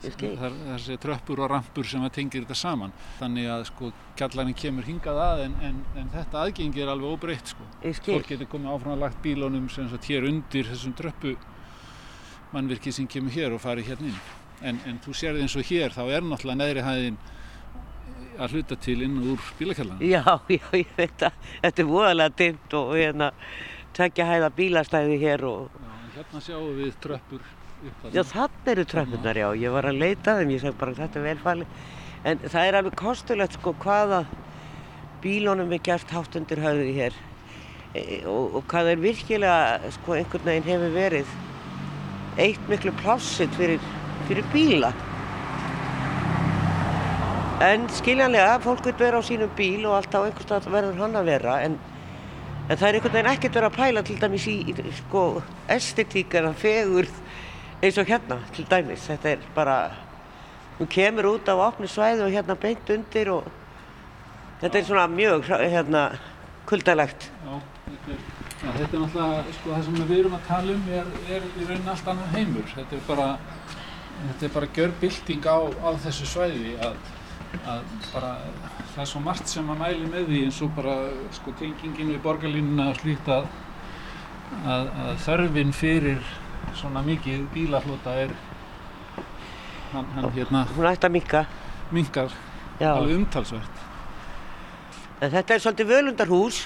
það 0.00 0.54
þessi 0.64 0.96
tröppur 1.00 1.42
og 1.44 1.50
rampur 1.52 1.84
sem 1.86 2.02
að 2.04 2.14
tengir 2.16 2.44
þetta 2.44 2.56
saman. 2.56 2.92
Þannig 3.18 3.48
að 3.52 3.64
sko 3.68 3.90
kjallarinn 4.16 4.56
kemur 4.56 4.86
hingað 4.88 5.20
að 5.20 5.42
en, 5.44 5.56
en, 5.68 5.80
en 6.00 6.08
þetta 6.14 6.44
aðgengi 6.44 6.80
er 6.82 6.92
alveg 6.92 7.16
óbreytt 7.16 7.52
sko. 7.52 7.66
Fólk 8.06 8.30
getur 8.32 8.48
komið 8.50 8.72
áfram 8.74 8.94
að 8.94 9.04
lagt 9.04 9.20
bílunum 9.24 9.68
sem 9.72 9.90
hér 10.06 10.28
undir 10.30 10.70
þessum 10.70 10.94
tröppu 10.96 11.34
mannvirki 12.54 12.92
sem 12.92 13.08
kemur 13.10 13.34
hér 13.34 13.54
og 13.54 13.60
farið 13.62 13.92
hérna 13.92 14.08
inn. 14.08 14.22
En, 14.60 14.80
en 14.88 14.98
þú 15.04 15.14
sérði 15.16 15.44
eins 15.44 15.56
og 15.56 15.68
hér 15.68 15.92
þá 15.94 16.02
er 16.08 16.24
náttúrulega 16.24 16.60
neðri 16.62 16.86
hæðin 16.86 17.20
að 18.40 18.56
hluta 18.56 18.76
til 18.80 18.98
inn 19.04 19.20
úr 19.32 19.52
bílakjallarinn 19.58 20.04
Já, 20.04 20.24
já, 20.48 20.64
ég 20.76 20.90
veit 20.96 21.24
að 21.28 21.38
þetta 21.60 21.82
er 21.82 21.88
voðalega 21.88 22.36
dimmt 22.40 22.76
og 22.76 22.92
hérna 22.96 23.30
tvekja 23.96 24.28
hæða 24.28 24.50
bílastæði 24.56 25.16
hér 25.20 25.46
og 25.48 25.70
Já, 25.72 25.89
hérna 26.16 26.42
sjáum 26.44 26.76
við 26.78 26.94
tröppur 27.02 27.40
upp 27.40 28.12
Já, 28.12 28.22
þannig 28.28 28.70
eru 28.74 28.84
tröfnurnar, 28.84 29.38
já. 29.40 29.48
Ég 29.56 29.72
var 29.72 29.88
að 29.88 30.00
leita 30.02 30.36
þeim, 30.36 30.52
ég 30.52 30.62
segi 30.62 30.78
bara 30.80 30.96
þetta 30.98 31.20
er 31.20 31.26
velfalið. 31.30 31.82
En 32.28 32.40
það 32.44 32.66
er 32.66 32.76
alveg 32.76 32.96
kostulegt 33.00 33.56
sko 33.56 33.72
hvaða 33.80 34.24
bílunum 35.22 35.72
er 35.72 35.82
gert 35.84 36.12
hátt 36.12 36.36
undir 36.36 36.60
höfði 36.60 36.90
hér 36.96 37.16
e, 37.94 38.02
og, 38.28 38.56
og 38.58 38.66
hvað 38.70 38.92
er 38.94 39.02
virkilega 39.02 39.92
sko 39.96 40.16
einhvern 40.16 40.46
veginn 40.48 40.68
hefur 40.68 40.92
verið 40.94 41.32
eitt 42.40 42.68
miklu 42.70 42.92
plássitt 43.00 43.56
fyrir, 43.56 43.80
fyrir 44.28 44.46
bíla. 44.54 44.92
En 47.64 47.84
skiljanlega, 47.92 48.60
fólk 48.64 48.86
vil 48.88 48.96
vera 49.00 49.20
á 49.20 49.22
sínum 49.24 49.50
bíl 49.56 49.84
og 49.88 49.98
alltaf 49.98 50.28
einhvers 50.28 50.48
stað 50.48 50.70
verður 50.72 51.00
hann 51.02 51.18
að 51.20 51.32
vera 51.34 51.58
en, 51.64 51.80
en 52.70 52.78
það 52.78 52.86
er 52.86 52.96
einhvern 52.96 53.14
veginn 53.16 53.32
ekkert 53.32 53.56
verið 53.58 53.68
að 53.68 53.78
pæla 53.80 54.02
til 54.06 54.16
dæmis 54.20 54.44
í, 54.46 54.56
í 54.70 54.92
sko 55.00 55.24
estetík 55.74 56.36
eða 56.38 56.52
fegurð 56.54 57.16
eins 57.82 57.98
og 57.98 58.06
hérna 58.06 58.36
til 58.54 58.66
dæmis. 58.70 59.06
Þetta 59.10 59.32
er 59.32 59.46
bara, 59.56 59.78
hún 60.78 60.90
kemur 60.92 61.32
út 61.32 61.50
á 61.50 61.54
opni 61.56 61.90
svæði 61.90 62.26
og 62.28 62.34
hérna 62.34 62.54
beint 62.60 62.92
undir 62.94 63.32
og 63.34 63.48
þetta 64.60 64.78
er 64.78 64.86
svona 64.86 65.08
mjög 65.10 65.50
hérna 65.50 66.04
kuldalegt. 66.70 67.26
Já, 67.42 67.56
þetta 67.88 68.14
er, 68.14 68.22
já, 68.62 68.70
þetta 68.76 68.86
er 68.86 69.02
náttúrulega, 69.02 69.56
sko, 69.58 69.72
það 69.74 69.88
sem 69.88 69.98
við 70.04 70.18
erum 70.20 70.38
að 70.38 70.46
tala 70.52 70.76
um 70.76 70.88
er, 71.00 71.12
er 71.26 71.48
í 71.50 71.66
rauninni 71.66 71.94
allt 71.96 72.12
annar 72.14 72.34
heimur. 72.36 72.70
Þetta 72.76 73.00
er 73.00 73.02
bara, 73.08 73.28
bara 74.46 74.70
gjörbylting 74.78 75.50
á, 75.50 75.58
á 75.58 75.90
þessu 76.06 76.30
svæði 76.36 76.76
að, 76.86 77.02
að 77.64 77.90
bara, 78.12 78.36
það 78.94 79.02
er 79.04 79.08
svo 79.12 79.20
margt 79.24 79.48
sem 79.50 79.68
að 79.70 79.78
mæli 79.84 80.06
með 80.10 80.28
því 80.30 80.40
eins 80.46 80.60
og 80.66 80.72
bara, 80.76 80.94
sko, 81.36 81.52
tengingin 81.60 82.10
við 82.14 82.22
borgarlínuna 82.24 82.88
og 82.92 82.98
slíkt 83.00 83.28
að, 83.30 83.46
að, 84.64 84.90
að 85.04 85.20
þörfin 85.26 85.72
fyrir 85.76 86.22
svona 86.78 87.02
mikið 87.06 87.44
bílaflota 87.54 88.16
er, 88.24 88.34
hann, 89.92 90.10
hann 90.16 90.30
hérna, 90.34 90.64
Hún 90.76 90.88
ætti 90.90 91.08
að 91.08 91.14
minka. 91.16 91.44
minkar 91.90 92.34
Já. 92.80 92.92
alveg 92.96 93.16
umtalsvert. 93.20 93.80
En 95.20 95.30
þetta 95.34 95.54
er 95.54 95.60
svolítið 95.64 95.90
völundarhús. 95.90 96.60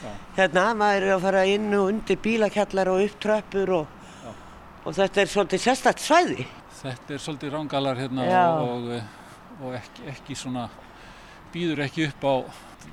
Já. 0.00 0.12
Hérna, 0.38 0.68
maður 0.78 1.04
er 1.08 1.14
að 1.18 1.24
fara 1.26 1.42
inn 1.50 1.66
og 1.76 1.90
undir 1.90 2.16
bílakjallar 2.24 2.88
og 2.88 3.02
upp 3.04 3.18
tröppur 3.20 3.72
og, 3.76 3.96
og 4.86 4.94
þetta 4.96 5.20
er 5.20 5.28
svolítið 5.34 5.64
sérstakt 5.66 6.00
svæði. 6.00 6.46
Þetta 6.80 7.12
er 7.16 7.20
svolítið 7.20 7.52
rángalar 7.58 7.98
hérna 8.00 8.28
og, 8.62 8.86
og, 8.88 9.58
og 9.66 9.74
ekki, 9.76 10.06
ekki 10.14 10.38
svona, 10.40 10.64
býður 11.54 11.84
ekki 11.86 12.08
upp 12.08 12.24
á 12.26 12.34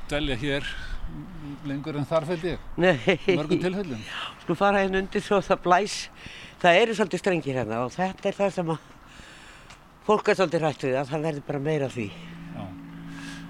dvelja 0.10 0.38
hér 0.42 0.68
lengur 1.68 1.96
en 2.00 2.06
þar 2.08 2.26
fælt 2.28 2.44
ég, 2.50 2.64
Nei, 2.84 2.96
í 3.32 3.36
mörgum 3.38 3.62
tilfellum. 3.64 4.02
sko 4.44 4.56
fara 4.60 4.82
hérna 4.84 5.00
undir 5.04 5.24
svo 5.24 5.40
það 5.44 5.62
blæs. 5.64 5.96
Það 6.60 6.80
eru 6.82 6.96
svolítið 6.98 7.22
strengir 7.22 7.60
hérna 7.62 7.84
og 7.86 7.94
þetta 7.96 8.28
er 8.32 8.36
það 8.38 8.54
sem 8.58 8.72
að 8.74 8.86
fólk 10.08 10.30
er 10.32 10.40
svolítið 10.40 10.64
rætt 10.66 10.84
við 10.88 10.98
að 11.00 11.12
það 11.14 11.26
verður 11.28 11.46
bara 11.48 11.60
meira 11.70 11.90
því. 11.94 12.08
Já. 12.58 12.64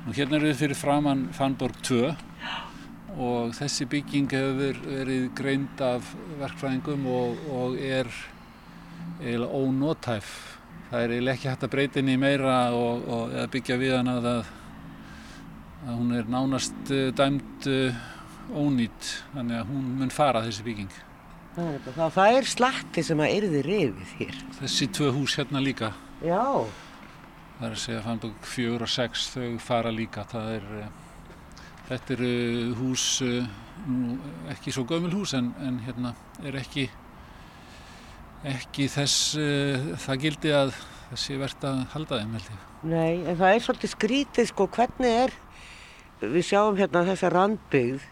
Og 0.07 0.13
hérna 0.17 0.37
erum 0.37 0.49
við 0.51 0.59
fyrir 0.61 0.79
framann 0.79 1.23
Fannborg 1.37 1.79
2 1.87 2.01
og 3.17 3.55
þessi 3.57 3.87
bygging 3.89 4.27
hefur 4.29 4.77
verið 4.85 5.29
greind 5.37 5.81
af 5.81 6.11
verkfræðingum 6.41 7.07
og, 7.09 7.39
og 7.49 7.79
er 7.81 8.09
eiginlega 9.23 9.57
ónótæf. 9.57 10.29
Það 10.91 11.01
er 11.03 11.13
eiginlega 11.15 11.35
ekki 11.39 11.49
hægt 11.49 11.65
að 11.65 11.73
breyta 11.73 11.99
henni 11.99 12.17
meira 12.21 12.57
og, 12.77 13.07
og 13.09 13.33
byggja 13.55 13.79
við 13.81 13.95
hana 13.97 14.19
að, 14.21 14.51
að 15.85 15.93
hún 15.93 16.15
er 16.17 16.31
nánast 16.31 16.91
uh, 16.93 17.09
dæmd 17.17 17.67
uh, 17.71 18.01
ónýtt, 18.57 19.11
þannig 19.35 19.61
að 19.61 19.69
hún 19.73 19.85
mun 19.99 20.13
fara 20.13 20.43
þessi 20.45 20.65
bygging. 20.65 20.97
Það, 21.57 22.01
það 22.13 22.35
er 22.37 22.45
slatti 22.45 23.01
sem 23.05 23.21
að 23.23 23.31
yrði 23.39 23.61
rifið 23.65 24.11
hér. 24.19 24.35
Þessi 24.59 24.87
tvö 24.93 25.07
hús 25.15 25.37
hérna 25.39 25.61
líka 25.63 25.89
Já. 26.21 26.65
Það 27.57 27.65
er 27.65 27.73
að 27.73 27.81
segja 27.81 28.03
Fannborg 28.05 28.45
4 28.45 28.85
og 28.85 28.91
6 28.93 29.25
þau 29.33 29.57
fara 29.61 29.93
líka. 29.93 30.25
Er, 30.53 30.67
þetta 31.87 32.13
eru 32.15 32.31
hús, 32.77 33.05
nú, 33.85 34.17
ekki 34.53 34.73
svo 34.73 34.85
gömul 34.89 35.13
hús 35.13 35.33
en, 35.37 35.51
en 35.65 35.79
hérna 35.85 36.13
er 36.45 36.57
ekki, 36.61 36.87
ekki 38.45 38.87
þess, 38.93 39.33
það 40.05 40.23
gildi 40.25 40.53
að 40.53 40.73
sé 41.17 41.37
verðt 41.39 41.65
að 41.69 41.83
halda 41.93 42.21
þeim. 42.21 42.37
Nei, 42.87 43.23
en 43.25 43.37
það 43.39 43.53
er 43.53 43.63
svolítið 43.65 43.93
skrítið 43.93 44.49
sko 44.51 44.67
hvernig 44.73 45.21
er, 45.25 45.35
við 46.21 46.43
sjáum 46.47 46.77
hérna 46.77 47.05
þessa 47.07 47.31
randbyggð 47.33 48.05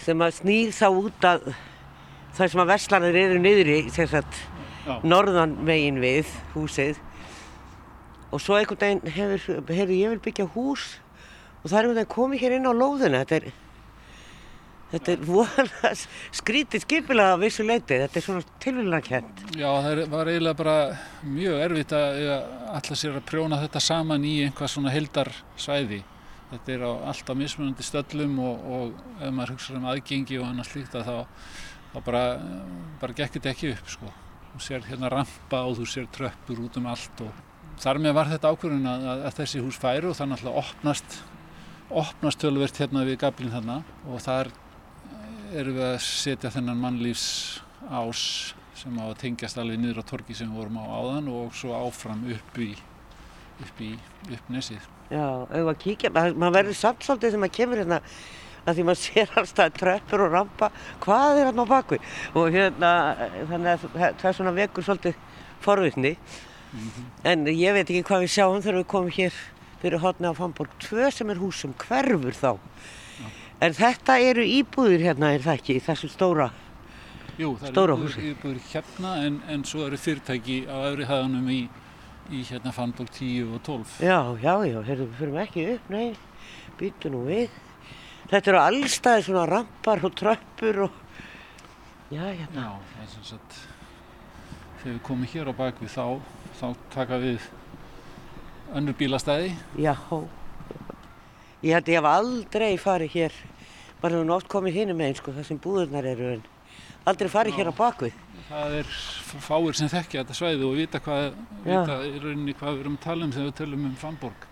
sem 0.00 0.22
að 0.22 0.36
snýr 0.40 0.76
þá 0.76 0.86
út 0.90 1.26
að 1.28 1.50
það 2.36 2.52
sem 2.52 2.62
að 2.62 2.70
verslanir 2.72 3.18
eru 3.22 3.40
niðri 3.40 3.80
sérstaklega 3.88 4.54
norðan 5.02 5.56
megin 5.66 5.98
við 6.02 6.30
húsið 6.54 7.00
og 8.30 8.42
svo 8.42 8.58
einhvern 8.58 8.80
veginn 8.80 9.14
hefur, 9.16 9.62
hefur 9.66 9.94
ég 9.96 10.12
vil 10.14 10.22
byggja 10.22 10.48
hús 10.54 10.88
og 11.62 11.70
það 11.70 11.78
er 11.78 11.86
einhvern 11.86 12.00
veginn 12.00 12.12
komið 12.16 12.44
hér 12.44 12.56
inn 12.58 12.68
á 12.70 12.72
lóðuna 12.74 13.22
þetta 13.24 13.40
er 13.40 13.54
Þetta 14.86 15.10
er 15.16 15.22
vola 15.26 15.90
skrítið 16.38 16.84
skipilega 16.84 17.34
á 17.34 17.42
vissu 17.42 17.64
leiti, 17.66 17.96
þetta 17.98 18.20
er 18.20 18.22
svona 18.22 18.58
tilvílunarkent. 18.62 19.40
Já, 19.58 19.66
það 19.82 20.02
var 20.12 20.30
eiginlega 20.30 20.58
bara 20.60 20.76
mjög 21.26 21.62
erfitt 21.64 21.94
að 21.98 22.20
alltaf 22.70 23.00
sér 23.00 23.16
að 23.18 23.24
prjóna 23.26 23.58
þetta 23.64 23.82
saman 23.82 24.22
í 24.22 24.36
einhvað 24.44 24.70
svona 24.76 24.92
heldarsvæði. 24.94 25.98
Þetta 26.56 26.72
er 26.72 26.84
á 26.88 26.92
alltaf 27.12 27.36
mismunandi 27.36 27.84
stöllum 27.84 28.38
og, 28.40 28.68
og 28.76 29.00
ef 29.20 29.32
maður 29.34 29.54
hugsaður 29.54 29.80
um 29.82 29.88
aðgengi 29.92 30.38
og 30.40 30.46
annars 30.48 30.72
líkt 30.72 30.96
að 30.96 31.10
þá, 31.10 31.42
þá 31.92 31.98
bara, 32.06 32.22
bara 33.02 33.16
gekkir 33.18 33.42
þetta 33.42 33.52
ekki 33.52 33.72
upp 33.74 33.92
sko. 33.92 34.12
Þú 34.54 34.62
sér 34.64 34.86
hérna 34.88 35.12
rampa 35.12 35.62
og 35.68 35.76
þú 35.76 35.88
sér 35.92 36.08
tröppur 36.16 36.62
út 36.64 36.80
um 36.80 36.88
allt 36.88 37.24
og 37.26 37.42
þar 37.82 38.00
með 38.00 38.16
var 38.16 38.30
þetta 38.32 38.52
ákvörðun 38.54 38.88
að, 38.88 39.08
að 39.28 39.34
þessi 39.42 39.64
hús 39.64 39.80
færu 39.82 40.10
og 40.10 40.16
þannig 40.16 40.40
alltaf 40.40 40.60
opnast, 40.62 41.18
opnast 42.02 42.40
tölvert 42.40 42.80
hérna 42.80 43.04
við 43.04 43.20
gablinn 43.20 43.52
þarna 43.52 43.82
og 44.08 44.22
þar 44.24 44.52
erum 45.52 45.76
við 45.76 45.88
að 45.90 45.98
setja 46.08 46.52
þennan 46.56 46.80
mannlífs 46.80 47.26
ás 47.92 48.22
sem 48.76 48.96
á 48.96 49.04
að 49.06 49.18
tengjast 49.22 49.60
alveg 49.60 49.80
niður 49.80 50.02
á 50.04 50.08
torki 50.08 50.36
sem 50.36 50.50
við 50.50 50.62
vorum 50.62 50.80
á 50.80 50.84
áðan 50.88 51.32
og 51.32 51.54
svo 51.56 51.76
áfram 51.76 52.24
upp 52.32 52.60
í 52.64 52.72
upp 53.64 53.80
í 53.80 53.94
upp 54.32 54.52
nesið. 54.52 54.95
Já, 55.06 55.22
auðvitað 55.22 55.70
að 55.72 55.80
kíkja, 55.84 56.10
maður 56.16 56.56
verður 56.58 56.78
samt 56.80 57.06
svolítið 57.06 57.34
sem 57.34 57.44
maður 57.44 57.56
kemur 57.60 57.82
hérna 57.82 58.00
að 58.66 58.78
því 58.78 58.86
maður 58.88 59.02
sér 59.02 59.34
alltaf 59.40 59.74
tröppur 59.78 60.24
og 60.26 60.32
rampa, 60.32 60.70
hvað 61.04 61.40
er 61.40 61.50
hérna 61.50 61.66
á 61.66 61.72
bakvið 61.72 62.16
og 62.34 62.56
hérna 62.56 62.92
þannig 63.50 63.70
að 63.72 63.84
það 63.94 64.24
er 64.30 64.38
svona 64.40 64.54
vekur 64.56 64.86
svolítið 64.86 65.20
forvittni 65.62 66.16
mm 66.16 66.80
-hmm. 66.80 67.04
en 67.30 67.46
ég 67.46 67.72
veit 67.72 67.86
ekki 67.90 68.02
hvað 68.02 68.24
við 68.24 68.34
sjáum 68.34 68.62
þegar 68.62 68.80
við 68.82 68.90
komum 68.90 69.10
hér 69.10 69.32
fyrir 69.80 70.02
hotna 70.02 70.32
á 70.32 70.34
Famborg 70.34 70.70
2 70.82 71.10
sem 71.10 71.30
er 71.30 71.38
hús 71.38 71.60
sem 71.60 71.74
hverfur 71.78 72.34
þá. 72.34 72.58
En 73.60 73.72
þetta 73.72 74.18
eru 74.20 74.44
íbúðir 74.44 75.00
hérna, 75.00 75.32
er 75.32 75.44
það 75.44 75.58
ekki, 75.60 75.76
í 75.78 75.84
þessu 75.84 76.08
stóra? 76.12 76.50
Jú, 77.38 77.54
það 77.60 77.78
eru 77.82 77.96
íbúðir, 77.96 78.18
íbúðir 78.32 78.60
hérna 78.72 79.12
en, 79.24 79.38
en 79.48 79.64
svo 79.64 79.86
eru 79.86 79.96
fyrirtæki 80.00 80.64
á 80.68 80.76
öðru 80.90 81.06
hæðanum 81.08 81.48
í, 81.52 81.60
í 82.32 82.42
hérna 82.46 82.72
Fannborg 82.74 83.10
10 83.14 83.52
og 83.54 83.62
12. 83.66 83.96
Já, 84.02 84.18
já, 84.42 84.54
já, 84.66 84.78
hérna 84.88 85.06
fyrir 85.18 85.34
við 85.34 85.42
ekki 85.44 85.66
upp, 85.74 85.90
nei, 85.94 86.06
býtu 86.80 87.12
nú 87.12 87.24
við. 87.28 87.52
Þetta 88.30 88.50
eru 88.52 88.60
allstaði 88.62 89.26
svona 89.28 89.44
rampar 89.50 90.02
og 90.06 90.16
tröppur 90.18 90.80
og, 90.88 90.96
já, 92.10 92.24
hérna. 92.24 92.64
Já, 92.64 92.70
það 92.94 93.04
er 93.04 93.12
sem 93.12 93.28
sagt, 93.30 93.60
þegar 94.80 94.96
við 94.96 95.04
komum 95.06 95.30
hér 95.34 95.52
á 95.52 95.54
bakvið 95.60 95.94
þá, 95.94 96.06
þá 96.58 96.66
taka 96.96 97.20
við 97.22 97.46
önnur 98.74 98.98
bílastæði. 98.98 99.54
Já, 99.78 99.94
Ég 101.64 101.72
held 101.72 101.88
ég 101.88 101.96
hef 101.98 102.06
aldrei 102.06 102.76
farið 102.78 103.14
hér, 103.16 103.36
bara 104.02 104.14
hefur 104.18 104.26
nátt 104.28 104.48
komið 104.52 104.74
hinn 104.76 104.92
með 104.94 105.08
einn 105.08 105.16
sko, 105.18 105.32
það 105.34 105.46
sem 105.48 105.58
búðurnar 105.64 106.06
eru, 106.06 106.34
en 106.36 106.42
aldrei 107.08 107.30
farið 107.32 107.56
Já, 107.56 107.58
hér 107.58 107.70
á 107.72 107.80
bakvið. 107.80 108.18
Það 108.46 108.76
er 108.78 108.90
fáir 109.42 109.74
sem 109.78 109.90
þekkja 109.90 110.22
þetta 110.22 110.36
svæði 110.38 110.66
og 110.68 110.76
vita 110.78 111.00
hvað, 111.02 111.24
vita 111.64 111.96
í 112.06 112.12
rauninni 112.22 112.54
hvað 112.54 112.76
við 112.76 112.84
erum 112.84 112.98
að 112.98 113.04
tala 113.08 113.26
um 113.26 113.34
þegar 113.34 113.48
við 113.48 113.56
tölum 113.60 113.88
um 113.88 113.96
Fannborg. 113.98 114.46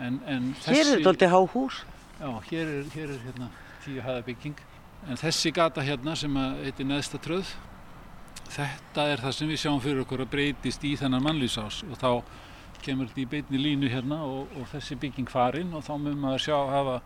En, 0.00 0.16
en 0.28 0.48
þessi, 0.62 0.78
hér 0.78 0.86
er 0.86 0.92
þetta 0.94 1.12
alltaf 1.12 1.34
há 1.34 1.40
hús. 1.52 1.82
Já, 2.16 2.30
hér 2.48 2.72
er, 2.72 2.88
hér 2.94 3.12
er 3.12 3.20
hérna 3.26 3.50
tíu 3.84 4.00
hæðabygging. 4.04 4.64
En 5.06 5.20
þessi 5.20 5.52
gata 5.54 5.84
hérna 5.84 6.16
sem 6.16 6.40
heitir 6.64 6.88
Neðsta 6.88 7.20
tröð, 7.22 7.52
þetta 8.48 9.06
er 9.12 9.22
það 9.22 9.36
sem 9.36 9.52
við 9.52 9.62
sjáum 9.62 9.82
fyrir 9.84 10.02
okkur 10.06 10.24
að 10.24 10.32
breytist 10.32 10.84
í 10.86 10.94
þennan 10.98 11.24
mannlýsás 11.24 11.82
og 11.86 12.00
þá 12.00 12.10
kemur 12.84 13.10
þetta 13.10 13.22
í 13.22 13.28
beitni 13.30 13.60
línu 13.60 13.90
hérna 13.92 14.22
og, 14.24 14.52
og 14.56 14.68
þessi 14.72 14.96
bygging 15.02 15.30
farin 15.30 15.74
og 15.76 15.84
þá 15.86 15.94
mun 16.00 16.18
maður 16.22 16.44
sjá 16.46 16.56
að 16.56 16.72
hafa 16.74 16.96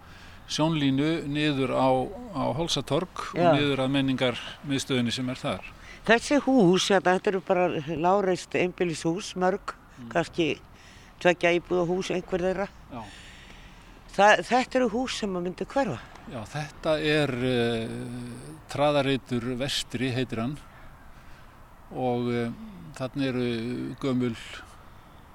sjónlínu 0.51 1.11
niður 1.31 1.75
á, 1.79 1.91
á 2.35 2.45
Holsatorg 2.59 3.27
og 3.37 3.45
niður 3.55 3.85
að 3.85 3.93
menningar 3.95 4.41
miðstöðinni 4.69 5.15
sem 5.15 5.29
er 5.31 5.41
þar. 5.41 5.69
Þessi 6.09 6.41
hús, 6.47 6.89
þetta, 6.89 7.17
þetta 7.17 7.31
eru 7.31 7.41
bara 7.45 7.67
láreist 8.01 8.55
einbílishús, 8.57 9.35
mörg, 9.41 9.75
mm. 9.99 10.09
kannski 10.15 10.55
tveggja 11.21 11.53
íbúða 11.59 11.85
hús 11.91 12.11
einhver 12.15 12.45
þeirra. 12.47 12.69
Þa, 14.15 14.31
þetta 14.49 14.81
eru 14.81 14.89
hús 14.95 15.19
sem 15.21 15.31
maður 15.31 15.47
myndi 15.51 15.69
hverfa. 15.71 15.99
Já, 16.31 16.41
þetta 16.47 16.97
er 17.03 17.33
uh, 17.35 17.95
traðareitur 18.71 19.47
vestri 19.59 20.13
heitir 20.15 20.43
hann 20.45 20.57
og 21.91 22.29
uh, 22.31 22.53
þarna 22.95 23.27
eru 23.27 23.47
gömul 24.03 24.35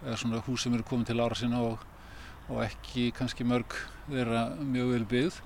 eða 0.05 0.16
svona 0.22 0.39
hús 0.45 0.63
sem 0.63 0.76
eru 0.78 0.86
komið 0.88 1.11
til 1.11 1.20
ára 1.20 1.38
sinna 1.38 1.59
og, 1.66 1.82
og 2.47 2.61
ekki 2.63 3.09
kannski 3.18 3.47
mörg 3.47 3.76
þeirra 4.07 4.45
mjög 4.61 4.93
vel 4.93 5.07
byggð. 5.11 5.41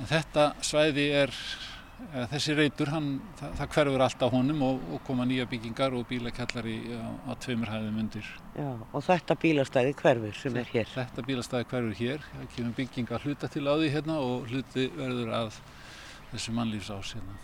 En 0.00 0.08
þetta 0.08 0.46
svæði 0.64 1.06
er, 1.24 1.34
þessi 2.30 2.54
reytur, 2.56 2.90
hann, 2.94 3.08
það, 3.38 3.52
það 3.58 3.74
hverfur 3.74 4.04
alltaf 4.06 4.32
honum 4.34 4.62
og, 4.66 4.80
og 4.94 5.02
koma 5.06 5.26
nýja 5.28 5.46
byggingar 5.50 5.94
og 5.96 6.06
bílakellari 6.10 6.76
á, 6.96 7.08
á 7.28 7.32
tveimur 7.42 7.70
hæðum 7.70 8.00
undir. 8.02 8.30
Já, 8.56 8.70
og 8.80 9.04
þetta 9.06 9.36
bílastæði 9.42 9.92
hverfur 10.00 10.40
sem 10.40 10.56
er 10.60 10.72
hér? 10.72 10.88
Þetta 10.94 11.26
bílastæði 11.28 11.68
hverfur 11.70 12.00
hér, 12.00 12.24
það 12.32 12.48
kemur 12.56 12.74
bygginga 12.80 13.20
hluta 13.24 13.52
til 13.52 13.66
á 13.68 13.74
því 13.74 13.92
hérna 13.94 14.18
og 14.24 14.50
hluti 14.50 14.88
verður 14.96 15.36
að 15.42 15.60
þessu 16.32 16.56
mannlífsás 16.56 17.14
hérna. 17.18 17.38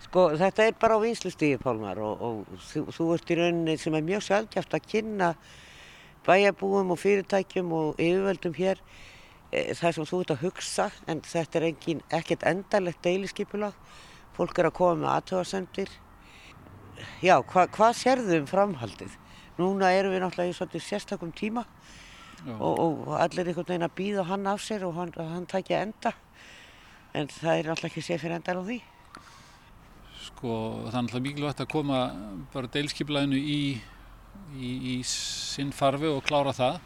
Sko 0.00 0.28
þetta 0.40 0.66
er 0.66 0.78
bara 0.80 0.96
á 0.96 1.04
vinslustíði 1.04 1.58
Pálmar 1.60 1.98
og, 2.02 2.22
og 2.24 2.62
þú, 2.70 2.86
þú 2.94 3.08
ert 3.16 3.32
í 3.32 3.36
rauninni 3.40 3.76
sem 3.80 3.96
er 3.96 4.06
mjög 4.06 4.24
sjálfgæft 4.26 4.76
að 4.78 4.86
kynna 4.94 5.34
bæjarbúum 6.26 6.92
og 6.94 7.00
fyrirtækjum 7.00 7.72
og 7.76 8.00
yfirvöldum 8.00 8.56
hér 8.56 8.80
það 9.50 9.96
sem 9.96 10.06
þú 10.06 10.20
ert 10.22 10.34
að 10.34 10.44
hugsa 10.44 10.86
en 11.10 11.22
þetta 11.26 11.58
er 11.58 11.66
engin, 11.70 12.02
ekkert 12.14 12.44
endalegt 12.46 13.02
deiliskypulag, 13.02 13.74
fólk 14.36 14.60
er 14.60 14.70
að 14.70 14.76
koma 14.78 15.00
með 15.00 15.10
aðtöðarsendir. 15.16 15.90
Já, 17.24 17.34
hva, 17.40 17.66
hvað 17.72 17.96
sérðu 17.98 18.38
um 18.38 18.48
framhaldið? 18.50 19.16
Núna 19.60 19.90
erum 19.96 20.14
við 20.14 20.22
náttúrulega 20.22 20.52
í 20.52 20.56
svona 20.56 20.82
sérstakum 20.84 21.32
tíma 21.36 21.64
og, 22.56 22.78
og 22.80 23.10
allir 23.20 23.50
einhvern 23.50 23.68
veginn 23.68 23.88
að 23.88 23.96
býða 23.98 24.24
hann 24.30 24.48
af 24.48 24.62
sér 24.64 24.86
og 24.88 24.94
hann, 24.96 25.12
hann 25.16 25.48
takja 25.50 25.82
enda 25.84 26.14
en 27.12 27.28
það 27.28 27.52
er 27.52 27.68
náttúrulega 27.68 27.90
ekki 27.90 28.04
sér 28.06 28.22
fyrir 28.22 28.38
endal 28.38 28.60
á 28.62 28.64
því. 28.68 28.78
Sko 30.30 30.56
það 30.86 30.94
er 30.94 30.96
náttúrulega 30.96 31.26
mikilvægt 31.26 31.64
að 31.64 31.72
koma 31.74 32.02
bara 32.54 32.70
deilskiplæðinu 32.76 33.40
í, 33.40 33.60
í, 34.54 34.70
í 34.94 34.96
sinn 35.08 35.74
farfi 35.74 36.08
og 36.08 36.22
klára 36.28 36.54
það 36.56 36.78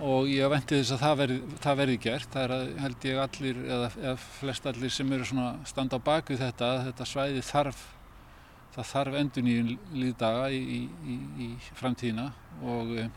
og 0.00 0.28
ég 0.30 0.50
venti 0.52 0.80
þess 0.80 0.94
að 0.96 1.02
það 1.04 1.16
verði, 1.20 1.38
það 1.64 1.80
verði 1.80 1.96
gert. 2.06 2.28
Það 2.32 2.42
er 2.42 2.54
að 2.56 2.66
held 2.84 3.06
ég 3.08 3.22
allir 3.24 3.62
eða, 3.66 3.88
eða 4.00 4.16
flest 4.40 4.68
allir 4.70 4.94
sem 4.94 5.16
eru 5.16 5.28
svona 5.28 5.48
standa 5.68 6.00
á 6.00 6.06
baku 6.10 6.38
þetta 6.40 6.70
þetta 6.88 7.08
svæði 7.08 7.46
þarf, 7.46 7.80
það 8.76 8.92
þarf 8.92 9.18
endur 9.22 9.46
nýjum 9.46 9.72
líðdaga 9.96 10.46
í, 10.54 10.84
í 11.46 11.50
framtíðina. 11.78 12.30
Og 12.60 12.94
e, 12.96 13.08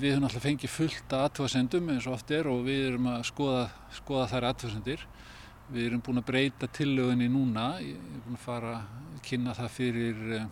við 0.00 0.14
höfum 0.14 0.28
alltaf 0.28 0.44
fengið 0.44 0.74
fullt 0.74 1.14
að 1.14 1.28
aðtöðasendum 1.28 1.92
eins 1.94 2.08
og 2.08 2.18
oft 2.18 2.34
er 2.34 2.50
og 2.50 2.64
við 2.66 2.84
erum 2.90 3.12
að 3.12 3.24
skoða, 3.30 3.64
skoða 4.00 4.28
þær 4.32 4.50
aðtöðasendir 4.52 5.08
Við 5.68 5.90
erum 5.90 6.00
búin 6.00 6.16
að 6.22 6.28
breyta 6.30 6.66
tillögunni 6.72 7.26
núna, 7.28 7.74
ég 7.84 7.98
er 8.00 8.22
búin 8.24 8.38
að 8.38 8.40
fara 8.40 8.70
að 8.78 9.18
kynna 9.26 9.52
það 9.52 9.74
fyrir 9.74 10.22
uh, 10.38 10.46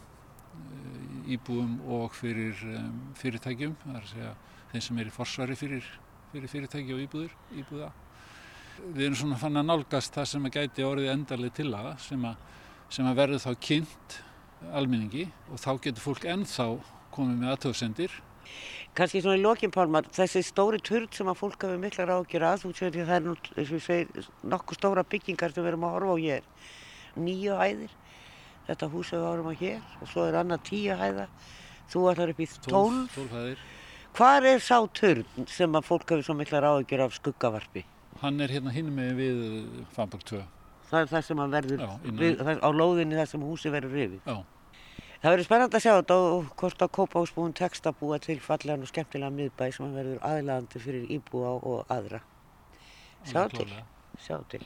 íbúum 1.33 1.79
og 1.97 2.13
fyrir 2.13 2.61
um, 2.69 2.99
fyrirtækjum, 3.17 3.73
það 3.81 3.95
er 3.95 4.03
að 4.03 4.11
segja 4.11 4.35
þeim 4.73 4.85
sem 4.89 5.01
er 5.01 5.11
í 5.11 5.15
forsvari 5.15 5.57
fyrir, 5.59 5.89
fyrir 6.33 6.53
fyrirtæki 6.53 6.95
og 6.97 7.03
íbúður, 7.07 7.35
íbúða. 7.63 7.91
Við 8.93 9.07
erum 9.07 9.19
svona 9.23 9.41
fann 9.41 9.57
að 9.57 9.69
nálgast 9.71 10.15
það 10.17 10.31
sem 10.33 10.47
að 10.49 10.57
gæti 10.59 10.85
orðið 10.85 11.13
endarlega 11.15 11.57
til 11.57 11.71
aða 11.73 11.97
sem, 12.03 12.27
sem 12.93 13.09
að 13.09 13.21
verður 13.23 13.45
þá 13.47 13.53
kynnt 13.69 14.21
almenningi 14.77 15.27
og 15.51 15.61
þá 15.63 15.71
getur 15.87 16.05
fólk 16.05 16.27
ennþá 16.29 16.69
komið 17.17 17.41
með 17.41 17.55
aðtöðsendir 17.55 18.19
kannski 18.97 19.21
svona 19.21 19.37
í 19.37 19.43
lokinn 19.43 19.73
Pálmar, 19.75 20.07
þessi 20.15 20.43
stóri 20.47 20.81
turn 20.85 21.09
sem 21.13 21.29
að 21.29 21.39
fólk 21.41 21.67
hefur 21.67 21.81
mikla 21.81 22.07
ráðgjur 22.09 22.47
að, 22.49 22.63
þú 22.65 22.73
séu 22.79 22.93
því 22.95 23.03
að 23.03 23.11
það 23.11 23.17
er 23.19 23.25
nú, 23.27 23.35
eins 23.53 23.71
og 23.71 23.77
ég 23.77 23.85
segi, 23.85 24.25
nokkuð 24.53 24.79
stóra 24.79 25.05
byggingar 25.13 25.53
sem 25.53 25.65
við 25.65 25.73
erum 25.73 25.87
að 25.87 25.97
horfa 25.97 26.17
á 26.17 26.19
hér, 26.23 26.47
nýju 27.27 27.59
hæðir, 27.61 27.97
þetta 28.71 28.91
hús 28.95 29.13
við 29.13 29.27
horfum 29.27 29.53
á 29.53 29.55
hér 29.61 29.83
og 30.01 30.13
svo 30.13 30.27
er 30.27 30.39
annað 30.41 30.65
tíu 30.71 30.97
hæða, 30.97 31.27
þú 31.93 32.05
ætlar 32.13 32.33
upp 32.33 32.41
í 32.41 32.49
12. 32.69 33.03
12 33.19 33.37
hæðir. 33.37 33.67
Hvar 34.17 34.47
er 34.49 34.63
sá 34.65 34.79
turn 34.97 35.27
sem 35.45 35.75
að 35.77 35.85
fólk 35.85 36.09
hefur 36.09 36.25
svo 36.25 36.35
mikla 36.39 36.63
ráðgjör 36.65 37.03
af 37.05 37.17
skuggavarpi? 37.19 37.83
Hann 38.23 38.41
er 38.41 38.49
hérna 38.49 38.73
hinn 38.73 38.89
með 38.97 39.11
við 39.19 39.43
Fambörg 39.93 40.25
2. 40.31 40.39
Það 40.89 41.03
er 41.03 41.11
það 41.11 41.25
sem 41.27 41.43
að 41.45 41.57
verður, 41.57 41.83
Já, 41.83 41.91
við, 42.23 42.39
það, 42.41 42.63
á 42.65 42.69
lóðinni 42.73 43.19
þar 43.19 43.29
sem 43.29 43.45
húsi 43.45 43.73
verður 43.75 43.93
rifið. 43.99 44.23
Já. 44.25 44.39
Það 45.21 45.29
verður 45.35 45.49
spennandi 45.51 45.77
að 45.77 45.85
sjá 45.85 45.93
þetta 45.99 46.19
og 46.31 46.49
hvort 46.63 46.87
að 46.87 46.93
Kópahúsbúin 46.97 47.55
tekst 47.61 47.91
að 47.91 48.01
búa 48.01 48.21
til 48.25 48.39
fallegan 48.41 48.89
og 48.89 48.93
skemmtilega 48.95 49.37
miðbæ 49.37 49.65
sem 49.77 49.93
verður 49.99 50.25
aðlaðandi 50.31 50.85
fyrir 50.87 51.15
íbúa 51.19 51.53
og 51.61 51.93
aðra. 51.93 52.25
Sjá 53.29 53.43
til, 53.53 53.69
sjá 54.17 54.37
til. 54.49 54.65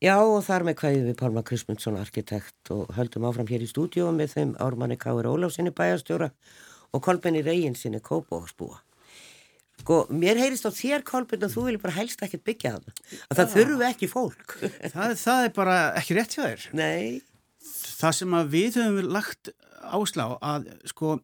Já 0.00 0.14
og 0.22 0.38
þar 0.46 0.70
með 0.70 0.78
kvæðum 0.84 1.10
við 1.10 1.16
Pálma 1.18 1.42
Kristmundsson 1.42 1.98
arkitekt 1.98 2.70
og 2.70 2.94
höldum 2.94 3.26
áfram 3.26 3.50
hér 3.50 3.66
í 3.66 3.68
stúdíu 3.68 4.06
með 4.14 4.36
þeim 4.36 4.58
Ármanni 4.62 4.96
Káur 5.00 5.26
Ólafsinni 5.28 5.74
bæjastjóra 5.74 6.30
og 6.92 7.02
Kolbenni 7.04 7.42
Reginsinni 7.46 8.00
Kópahúsbúa. 8.04 8.80
Sko, 9.80 10.02
mér 10.12 10.36
heyrist 10.40 10.66
á 10.68 10.70
þér 10.74 11.04
Kolbenn 11.08 11.46
að 11.46 11.54
þú 11.54 11.66
vilja 11.68 11.82
bara 11.82 11.96
helst 11.96 12.20
ekkert 12.24 12.44
byggja 12.44 12.74
það. 12.76 13.00
Að 13.30 13.38
það 13.38 13.54
þurfu 13.54 13.86
ekki 13.88 14.08
fólk. 14.10 14.56
Það, 14.94 15.14
það 15.22 15.46
er 15.46 15.54
bara 15.56 15.76
ekki 16.00 16.16
rétt 16.18 16.36
hjá 16.36 16.42
þér. 16.44 16.66
Nei. 16.76 17.20
Það 18.00 18.16
sem 18.18 18.36
að 18.36 18.52
við 18.52 18.78
höfum 18.80 19.10
lagt 19.14 19.52
áslá 19.80 20.26
að 20.44 20.68
sko 20.90 21.14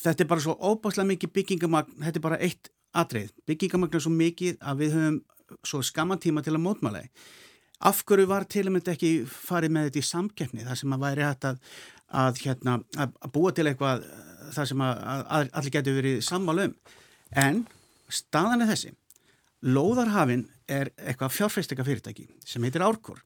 þetta 0.00 0.24
er 0.24 0.30
bara 0.30 0.44
svo 0.44 0.54
óbáslega 0.56 1.10
mikið 1.10 1.34
byggingamagn, 1.36 1.98
þetta 2.04 2.20
er 2.20 2.24
bara 2.24 2.40
eitt 2.42 2.70
atrið. 2.96 3.34
Byggingamagn 3.50 3.98
er 3.98 4.04
svo 4.04 4.14
mikið 4.14 4.58
að 4.62 4.82
við 4.84 4.96
höfum 4.96 5.20
svo 5.66 5.82
skamman 5.86 6.22
tíma 6.22 6.44
til 6.46 6.54
að 6.54 6.64
mótmála. 6.64 7.04
Af 7.80 8.04
hverju 8.06 8.28
var 8.28 8.44
til 8.50 8.66
og 8.68 8.76
með 8.76 8.92
ekki 8.94 9.12
farið 9.26 9.74
með 9.74 9.88
þetta 9.88 10.02
í 10.02 10.08
samkeppni 10.10 10.66
þar 10.66 10.78
sem 10.78 10.94
að 10.94 11.04
væri 11.06 11.24
hægt 11.24 11.46
að, 11.48 11.62
að, 12.22 12.42
hérna, 12.44 12.74
að 13.00 13.30
búa 13.34 13.54
til 13.56 13.66
eitthvað 13.70 14.04
þar 14.54 14.70
sem 14.70 14.82
að, 14.84 15.04
að 15.36 15.52
allir 15.58 15.74
getur 15.76 15.98
verið 16.00 16.24
sammála 16.26 16.68
um. 16.68 16.74
En 17.30 17.62
staðan 18.10 18.64
er 18.64 18.72
þessi. 18.72 18.94
Lóðarhafin 19.60 20.46
er 20.70 20.90
eitthvað 20.96 21.34
fjárfæstika 21.36 21.84
fyrirtæki 21.84 22.26
sem 22.48 22.64
heitir 22.64 22.84
Árkor. 22.84 23.20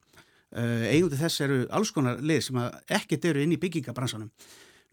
Uh, 0.55 0.85
Eigundi 0.91 1.17
þess 1.19 1.41
eru 1.43 1.61
alls 1.73 1.91
konar 1.95 2.19
lið 2.23 2.41
sem 2.47 2.59
ekkert 2.95 3.27
eru 3.31 3.43
inn 3.43 3.55
í 3.55 3.59
byggingabransanum. 3.59 4.31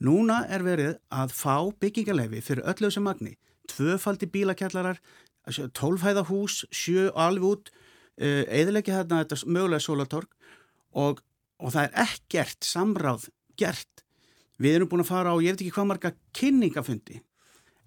Núna 0.03 0.41
er 0.51 0.65
verið 0.67 0.97
að 1.15 1.35
fá 1.37 1.57
byggingarlefi 1.83 2.43
fyrir 2.43 2.67
öllu 2.67 2.89
þessu 2.89 3.03
magni. 3.05 3.37
Tvöfaldi 3.71 4.27
bílakjallarar, 4.33 4.99
tólfhæða 5.77 6.25
hús, 6.31 6.63
sjö 6.75 7.11
alveg 7.15 7.47
út, 7.47 7.71
uh, 8.23 8.43
eðilegja 8.47 9.01
hérna 9.01 9.23
þetta 9.23 9.43
mögulega 9.47 9.87
sólatorg 9.87 10.31
og, 10.99 11.23
og 11.59 11.75
það 11.75 11.89
er 11.89 12.07
ekkert 12.07 12.67
samráð 12.67 13.29
gert. 13.59 14.07
Við 14.61 14.79
erum 14.79 14.91
búin 14.91 15.05
að 15.05 15.11
fara 15.13 15.33
á, 15.33 15.37
ég 15.41 15.55
veit 15.55 15.63
ekki 15.65 15.75
hvað 15.75 15.89
marga 15.91 16.13
kynningafundi, 16.37 17.21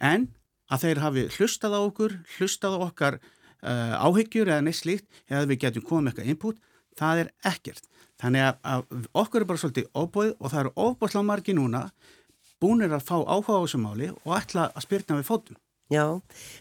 en 0.01 0.30
að 0.72 0.86
þeir 0.86 1.01
hafi 1.03 1.26
hlustað 1.38 1.78
á 1.78 1.80
okkur, 1.82 2.16
hlustað 2.38 2.78
á 2.78 2.80
okkar 2.88 3.20
uh, 3.22 3.93
áhyggjur 4.01 4.49
eða 4.49 4.66
neitt 4.66 4.80
slíkt, 4.80 5.05
eða 5.30 5.45
við 5.51 5.61
getum 5.66 5.86
komið 5.86 6.07
með 6.07 6.13
eitthvað 6.13 6.32
input, 6.34 6.61
það 6.97 7.22
er 7.24 7.32
ekkert. 7.51 7.89
Þannig 8.22 8.47
að, 8.47 8.59
að 8.63 9.09
okkur 9.22 9.43
er 9.43 9.49
bara 9.49 9.61
svolítið 9.61 9.89
óbúið 9.91 10.32
og 10.39 10.51
það 10.51 10.61
eru 10.61 10.74
óbúðslega 10.80 11.28
margi 11.28 11.55
núna 11.55 11.84
búinir 12.63 12.95
að 12.95 13.05
fá 13.05 13.18
áhuga 13.20 13.59
á 13.59 13.63
þessu 13.66 13.82
máli 13.84 14.09
og 14.16 14.34
ætla 14.38 14.70
að 14.72 14.86
spyrna 14.88 15.20
við 15.20 15.28
fótum. 15.28 15.59
Já, 15.91 16.05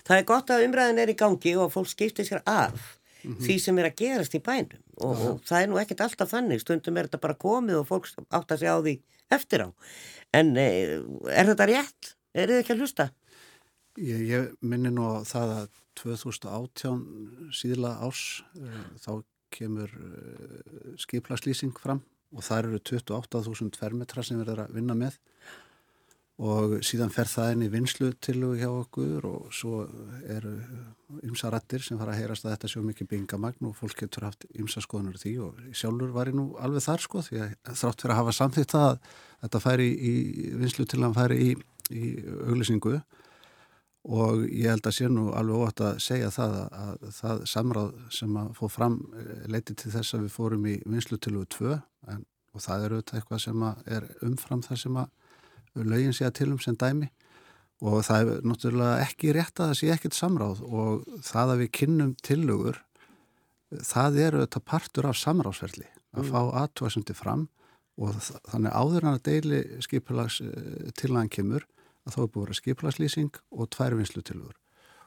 það 0.05 0.19
er 0.19 0.27
gott 0.29 0.51
að 0.53 0.67
umræðin 0.67 1.01
er 1.01 1.13
í 1.13 1.17
gangi 1.17 1.55
og 1.57 1.71
fólk 1.73 1.89
skiptir 1.89 2.27
sér 2.29 2.43
af 2.51 2.99
því 3.25 3.57
sem 3.63 3.79
er 3.81 3.89
að 3.89 4.01
gerast 4.03 4.35
í 4.37 4.41
bænum 4.45 4.83
og, 5.01 5.15
og 5.15 5.39
það 5.49 5.63
er 5.63 5.71
nú 5.71 5.79
ekkert 5.81 6.03
alltaf 6.05 6.33
þannig, 6.35 6.61
stundum 6.61 6.99
er 7.01 7.09
þetta 7.09 7.23
bara 7.23 7.39
komið 7.41 7.79
og 7.79 7.87
fólk 7.89 8.11
átt 8.29 8.53
að 8.53 8.61
segja 8.61 8.75
á 8.77 8.81
því 8.85 8.95
eftir 9.33 9.67
á. 9.67 9.69
En 10.35 10.57
eh, 10.59 10.99
er 11.31 11.51
þetta 11.53 11.69
rétt? 11.71 12.15
Er 12.35 12.51
þið 12.51 12.61
ekki 12.63 12.75
að 12.75 12.83
hlusta? 12.83 13.09
Ég, 14.03 14.25
ég 14.27 14.49
minni 14.67 14.91
nú 14.91 15.07
á 15.07 15.23
það 15.29 15.55
að 15.61 15.77
2018 16.01 17.05
síðla 17.55 17.93
árs 18.03 18.43
uh, 18.59 18.81
þá 18.99 19.13
kemur 19.55 19.93
uh, 19.95 20.97
skiplaslýsing 20.99 21.77
fram 21.79 22.03
og 22.35 22.43
það 22.43 22.65
eru 22.65 22.81
28.000 22.81 23.79
fermetra 23.79 24.25
sem 24.27 24.41
erum 24.43 24.65
að 24.65 24.75
vinna 24.75 24.97
með 24.99 25.21
og 26.43 26.81
síðan 26.83 27.13
fer 27.15 27.29
það 27.31 27.53
inn 27.55 27.63
í 27.63 27.71
vinslu 27.71 28.09
til 28.19 28.41
og 28.43 28.57
hjá 28.59 28.67
okkur 28.67 29.27
og 29.29 29.53
svo 29.55 29.85
eru 30.35 30.57
ymsa 31.23 31.51
rattir 31.55 31.85
sem 31.85 31.99
fara 32.01 32.11
að 32.11 32.25
heyrast 32.25 32.47
að 32.47 32.57
þetta 32.57 32.71
séu 32.73 32.83
mikið 32.83 33.11
bingamagn 33.13 33.69
og 33.69 33.77
fólk 33.79 34.01
getur 34.03 34.27
haft 34.27 34.47
ymsa 34.59 34.83
skoðunar 34.83 35.21
því 35.21 35.35
og 35.47 35.61
sjálfur 35.71 36.11
var 36.17 36.33
ég 36.33 36.35
nú 36.35 36.49
alveg 36.59 36.83
þar 36.83 37.05
sko 37.05 37.23
því 37.23 37.45
að 37.45 37.55
þrátt 37.71 38.03
fyrir 38.03 38.15
að 38.17 38.21
hafa 38.21 38.35
samþýtt 38.41 38.75
það 38.75 38.89
að 38.89 38.99
þetta 39.45 39.63
færi 39.63 39.89
í, 39.93 40.15
vinslu 40.59 40.89
til 40.89 41.03
að 41.05 41.19
færi 41.21 41.39
í, 41.39 41.51
í 41.95 42.05
auglýsingu. 42.49 42.99
Og 44.05 44.45
ég 44.51 44.69
held 44.69 44.85
að 44.85 44.97
sé 44.99 45.09
nú 45.09 45.31
alveg 45.33 45.63
óvægt 45.63 45.81
að 45.81 45.99
segja 46.05 46.31
það 46.33 46.57
að, 46.61 46.79
að 46.83 47.13
það 47.17 47.45
samráð 47.49 47.93
sem 48.13 48.35
að 48.37 48.51
fóð 48.59 48.73
fram 48.75 48.97
leiti 49.49 49.77
til 49.81 49.93
þess 49.95 50.17
að 50.17 50.27
við 50.27 50.35
fórum 50.35 50.67
í 50.69 50.75
vinslu 50.85 51.17
til 51.17 51.39
og 51.41 51.47
tvö 51.55 51.79
en, 52.13 52.27
og 52.53 52.65
það 52.65 52.85
er 52.85 52.97
auðvitað 52.97 53.21
eitthvað 53.21 53.45
sem 53.47 53.65
er 53.97 54.09
umfram 54.29 54.65
það 54.67 54.83
sem 54.83 54.99
að 55.01 55.13
lögin 55.75 56.15
sé 56.17 56.27
að 56.29 56.39
tilum 56.41 56.61
sem 56.63 56.79
dæmi. 56.79 57.11
Og 57.85 58.01
það 58.07 58.31
er 58.31 58.47
náttúrulega 58.49 59.05
ekki 59.05 59.35
rétt 59.35 59.59
að 59.61 59.73
það 59.73 59.79
sé 59.81 59.91
ekkert 59.93 60.17
samráð 60.17 60.63
og 60.65 61.05
það 61.27 61.55
að 61.55 61.61
við 61.65 61.73
kynnum 61.81 62.15
tillögur 62.25 62.81
það 63.85 64.19
eru 64.29 64.43
þetta 64.45 64.65
partur 64.71 65.09
af 65.11 65.19
samráðsverli 65.19 65.89
að 66.15 66.23
mm. 66.23 66.31
fá 66.31 66.41
aðtúaðsundi 66.63 67.17
fram. 67.19 67.49
Og 67.95 68.15
þannig 68.51 68.75
áður 68.75 69.07
hann 69.07 69.19
að 69.19 69.25
deili 69.29 69.61
skipilags 69.85 70.41
tillagan 70.99 71.31
kemur 71.31 71.67
að 72.05 72.17
þá 72.17 72.21
er 72.25 72.31
búið 72.35 72.53
að 72.53 72.61
skipilagslýsing 72.61 73.41
og 73.55 73.71
tvær 73.75 73.97
vinslu 73.99 74.23
tillögur 74.23 74.57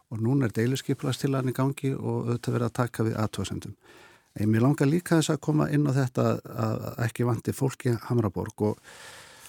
og 0.08 0.22
núna 0.24 0.48
er 0.48 0.56
deili 0.56 0.78
skipilagstillagan 0.80 1.52
í 1.52 1.56
gangi 1.56 1.94
og 1.96 2.30
auðvitað 2.30 2.56
verið 2.56 2.70
að 2.70 2.78
taka 2.80 3.06
við 3.08 3.18
aðtúaðsundum 3.24 3.76
en 4.38 4.52
mér 4.52 4.64
langar 4.64 4.90
líka 4.90 5.18
þess 5.18 5.34
að 5.34 5.44
koma 5.48 5.70
inn 5.74 5.88
á 5.90 5.92
þetta 5.98 6.26
að 6.66 6.86
ekki 7.08 7.28
vanti 7.28 7.56
fólki 7.56 7.96
Hamraborg 8.08 8.66
og 8.70 8.82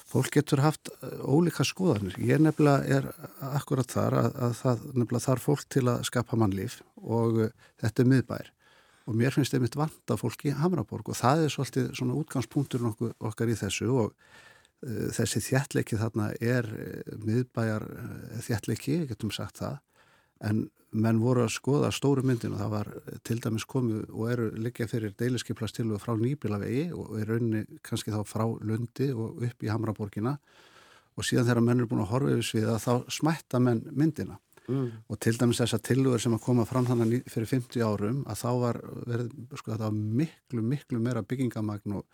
fólk 0.08 0.30
getur 0.38 0.62
haft 0.64 0.90
ólíka 1.20 1.66
skoðanir. 1.66 2.16
Ég 2.24 2.40
nefnilega 2.42 2.98
er 2.98 3.08
akkurat 3.52 3.90
þar 3.92 4.16
að, 4.22 4.28
að 4.46 4.54
það 4.62 4.86
nefnilega 4.94 5.24
þarf 5.26 5.48
fólk 5.48 5.66
til 5.74 5.84
að 5.92 6.04
skapa 6.08 6.38
mannlíf 6.40 6.80
og 7.02 7.42
uh, 7.44 7.50
þetta 7.82 8.04
er 8.04 8.10
miðbær 8.14 8.52
og 9.08 9.16
mér 9.16 9.32
finnst 9.32 9.54
einmitt 9.56 9.76
vant 9.78 10.12
að 10.12 10.20
fólki 10.20 10.52
Hamraborg 10.56 11.12
og 11.12 11.16
það 11.16 11.46
er 11.46 11.52
svolítið 11.52 11.90
svona 11.96 12.16
útgangspunktur 12.20 12.86
okkar, 12.90 13.14
okkar 13.30 13.52
í 13.52 13.58
þessu 13.60 13.90
og 13.92 14.08
uh, 14.12 15.06
þessi 15.16 15.44
þjættleiki 15.50 16.00
þarna 16.00 16.32
er 16.40 16.68
miðbæjar 17.24 17.86
þjættleiki, 18.48 19.02
getum 19.12 19.32
sagt 19.34 19.60
það, 19.60 19.78
en 20.48 20.66
menn 20.96 21.20
voru 21.20 21.44
að 21.44 21.52
skoða 21.52 21.90
stóru 21.92 22.24
myndin 22.24 22.54
og 22.56 22.62
það 22.62 22.72
var 22.72 22.90
til 23.26 23.38
dæmis 23.44 23.66
komið 23.68 24.08
og 24.08 24.30
eru 24.32 24.48
liggja 24.56 24.88
fyrir 24.88 25.12
deiliskeiplastillu 25.20 25.98
frá 26.00 26.14
Nýbilavegi 26.16 26.88
og 26.96 27.18
er 27.20 27.28
rauninni 27.28 27.80
kannski 27.84 28.14
þá 28.14 28.22
frá 28.24 28.46
Lundi 28.64 29.10
og 29.12 29.42
upp 29.44 29.64
í 29.64 29.68
Hamraborgina 29.68 30.38
og 31.18 31.26
síðan 31.26 31.48
þegar 31.48 31.64
menn 31.66 31.82
eru 31.82 31.90
búin 31.90 32.04
að 32.04 32.12
horfa 32.14 32.36
yfir 32.36 32.48
sviða 32.48 32.78
þá 32.80 32.92
smætta 33.18 33.60
menn 33.60 33.82
myndina 33.92 34.38
mm. 34.68 34.88
og 35.10 35.20
til 35.20 35.36
dæmis 35.40 35.60
þessar 35.60 35.82
tillugur 35.84 36.22
sem 36.22 36.36
að 36.36 36.44
koma 36.46 36.66
fram 36.68 36.88
þannig 36.88 37.26
fyrir 37.28 37.50
50 37.52 37.84
árum 37.84 38.22
að 38.24 38.42
þá 38.42 38.50
var 38.62 38.80
verið, 39.08 39.32
sko 39.54 39.74
þetta 39.74 39.88
var 39.90 39.98
miklu, 40.22 40.64
miklu 40.72 41.02
meira 41.02 41.24
byggingamagn 41.26 41.98
og, 42.00 42.06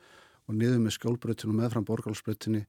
og 0.48 0.58
niður 0.58 0.82
með 0.82 0.96
skjólbrutinu 0.98 1.54
meðfram 1.60 1.86
borgálsbrutinu 1.86 2.64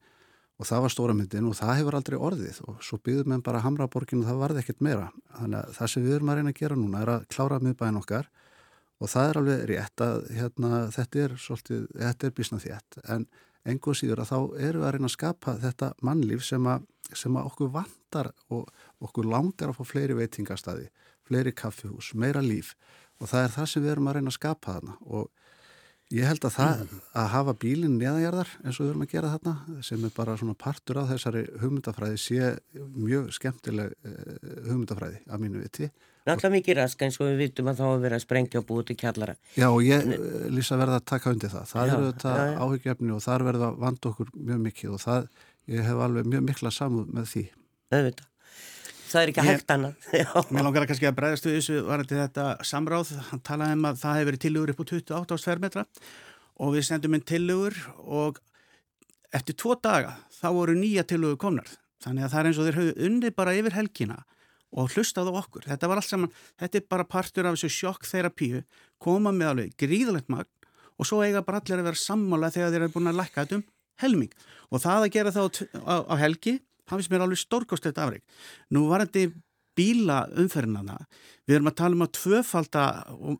og 0.56 0.68
það 0.70 0.84
var 0.86 0.94
stóra 0.94 1.16
myndin 1.16 1.48
og 1.50 1.58
það 1.58 1.78
hefur 1.80 1.98
aldrei 2.00 2.16
orðið. 2.16 2.60
Og 2.70 2.84
svo 2.86 3.00
byggðum 3.04 3.36
við 3.36 3.44
bara 3.48 3.62
Hamraborginu 3.66 4.24
og 4.24 4.30
það 4.30 4.42
varði 4.44 4.62
ekkert 4.62 4.84
meira. 4.88 5.10
Þannig 5.36 5.60
að 5.60 5.74
það 5.78 5.92
sem 5.92 6.06
við 6.06 6.16
erum 6.18 6.32
að 6.32 6.40
reyna 6.40 6.54
að 6.54 6.62
gera 6.62 6.78
núna 6.80 7.02
er 7.02 7.12
að 7.16 7.26
klára 7.36 7.60
miðbæðin 7.64 8.00
okkar. 8.00 8.30
Og 9.04 9.12
það 9.12 9.30
er 9.30 9.40
alveg 9.42 9.66
rétt 9.72 10.04
að 10.06 10.22
hérna, 10.38 10.82
þetta 10.96 11.24
er 11.26 11.36
svolítið, 11.44 11.88
þetta 12.00 12.28
er 12.28 12.36
bísna 12.38 12.62
þétt. 12.64 13.00
En 13.12 13.26
engur 13.68 13.98
síður 14.00 14.22
að 14.24 14.32
þá 14.32 14.38
erum 14.70 14.84
við 14.84 14.88
að 14.88 14.94
reyna 14.96 15.10
að 15.10 15.16
skapa 15.18 15.56
þetta 15.60 15.90
mannlíf 16.08 16.46
sem 16.48 16.70
að, 16.72 16.86
sem 17.12 17.36
að 17.36 17.50
okkur 17.52 17.74
vantar 17.74 18.32
og 18.54 18.70
okkur 19.04 19.28
langar 19.28 19.74
að 19.74 19.82
fá 19.82 19.90
fleiri 19.92 20.16
veitingastadi, 20.16 20.88
fleiri 21.28 21.52
kaffihús, 21.52 22.14
meira 22.16 22.44
líf. 22.46 22.76
Og 23.20 23.28
það 23.32 23.44
er 23.44 23.56
það 23.58 23.70
sem 23.72 23.84
við 23.84 23.96
erum 23.96 24.08
að 24.08 24.18
reyna 24.20 24.32
að 24.32 24.38
skapa 24.40 24.78
þarna. 24.78 24.96
Og 25.12 25.45
Ég 26.14 26.28
held 26.30 26.44
að 26.46 26.54
það 26.54 26.82
að 27.18 27.30
hafa 27.34 27.54
bílinn 27.58 27.96
neðanjarðar 27.98 28.50
eins 28.62 28.78
og 28.78 28.84
við 28.84 28.90
erum 28.92 29.06
að 29.06 29.14
gera 29.16 29.30
þarna 29.32 29.86
sem 29.88 30.04
er 30.06 30.12
bara 30.14 30.36
svona 30.38 30.54
partur 30.54 31.00
af 31.02 31.08
þessari 31.10 31.42
hugmyndafræði 31.64 32.20
sé 32.22 32.52
mjög 32.94 33.32
skemmtileg 33.34 33.96
hugmyndafræði 34.68 35.24
að 35.26 35.42
mínu 35.42 35.64
viti. 35.64 35.90
Náttúrulega 36.26 36.56
mikið 36.60 36.78
rask 36.78 37.02
eins 37.06 37.18
og 37.22 37.32
við 37.32 37.42
vitum 37.42 37.72
að 37.72 37.82
þá 37.82 37.88
að 37.88 38.06
vera 38.06 38.20
að 38.20 38.24
sprengja 38.24 38.62
og 38.62 38.68
búið 38.70 38.88
til 38.92 38.98
kjallara. 39.02 39.36
Já 39.58 39.68
og 39.72 39.82
ég 39.86 40.06
lýsa 40.54 40.78
verða 40.78 41.02
að 41.02 41.10
taka 41.10 41.34
undir 41.34 41.54
það. 41.54 41.66
Það 41.74 41.90
já, 41.90 41.96
eru 41.96 42.12
þetta 42.12 42.38
áhyggjefni 42.66 43.14
og 43.18 43.26
þar 43.26 43.48
verða 43.50 43.74
vand 43.82 44.08
okkur 44.12 44.32
mjög 44.38 44.64
mikið 44.70 44.96
og 44.96 45.04
það, 45.06 45.28
ég 45.74 45.90
hef 45.90 46.06
alveg 46.06 46.32
mjög 46.34 46.48
mikla 46.52 46.74
samúð 46.74 47.12
með 47.18 47.30
því. 47.34 47.46
Öðvitað 47.94 48.26
það 48.26 48.35
er 49.22 49.32
ekki 49.32 49.44
ég, 49.44 49.50
hægt 49.52 49.74
annað. 49.76 50.10
Mér 50.56 50.66
langar 50.68 50.88
kannski 50.90 51.10
að 51.10 51.18
bregðast 51.20 51.48
við 51.48 51.58
þessu 51.60 51.82
varandi 51.88 52.20
þetta 52.20 52.46
samráð, 52.66 53.12
hann 53.30 53.44
talaði 53.46 53.78
um 53.78 53.88
að 53.90 54.00
það 54.02 54.20
hefur 54.20 54.30
verið 54.32 54.44
tilugur 54.46 54.74
upp 54.74 54.82
á 54.82 54.86
28 54.92 55.38
ást 55.38 55.50
fermetra 55.50 55.86
og 56.56 56.76
við 56.76 56.88
sendum 56.88 57.18
inn 57.18 57.26
tilugur 57.28 57.78
og 58.04 58.40
eftir 59.36 59.58
tvo 59.60 59.76
daga 59.78 60.16
þá 60.34 60.48
voru 60.56 60.78
nýja 60.78 61.06
tilögu 61.08 61.40
komnar. 61.42 61.68
Þannig 62.06 62.26
að 62.26 62.34
það 62.34 62.42
er 62.42 62.50
eins 62.50 62.60
og 62.60 62.68
þeir 62.68 62.80
höfðu 62.80 63.08
unni 63.10 63.32
bara 63.36 63.56
yfir 63.58 63.76
helgina 63.76 64.20
og 64.76 64.92
hlustað 64.92 65.32
á 65.32 65.34
okkur. 65.40 65.66
Þetta 65.70 65.90
var 65.90 66.02
allt 66.02 66.10
saman, 66.10 66.34
þetta 66.60 66.80
er 66.80 66.88
bara 66.92 67.08
partur 67.08 67.48
af 67.48 67.56
þessu 67.56 67.72
sjokkþerapíu, 67.80 68.62
koma 69.02 69.32
með 69.36 69.52
alveg 69.52 69.78
gríðalegt 69.80 70.32
magn 70.32 70.52
og 70.96 71.08
svo 71.08 71.22
eiga 71.24 71.44
bara 71.44 71.62
allir 71.62 71.82
að 71.82 71.90
vera 71.90 72.00
sammála 72.00 72.52
þegar 72.54 72.74
þeir 72.74 72.86
eru 72.86 72.94
búin 72.94 73.12
að 73.12 73.20
lækka 73.20 73.44
þetta 73.44 73.60
um 73.60 73.66
helming. 74.04 74.32
Og 74.72 74.82
það 74.84 75.06
að 75.06 75.14
gera 75.16 75.34
það 75.36 75.48
á, 75.48 75.52
á, 75.76 75.96
á 76.12 76.16
helgi, 76.20 76.56
það 76.86 77.00
finnst 77.00 77.14
mér 77.14 77.26
alveg 77.26 77.42
stórkostlega 77.42 78.06
afreg. 78.06 78.24
Nú 78.74 78.86
var 78.90 79.06
þetta 79.06 79.34
bíla 79.76 80.26
umferðinana, 80.40 81.00
við 81.46 81.58
erum 81.58 81.70
að 81.72 81.78
tala 81.82 81.98
um 81.98 82.06
að 82.06 82.14
tvöfalda, 82.20 82.84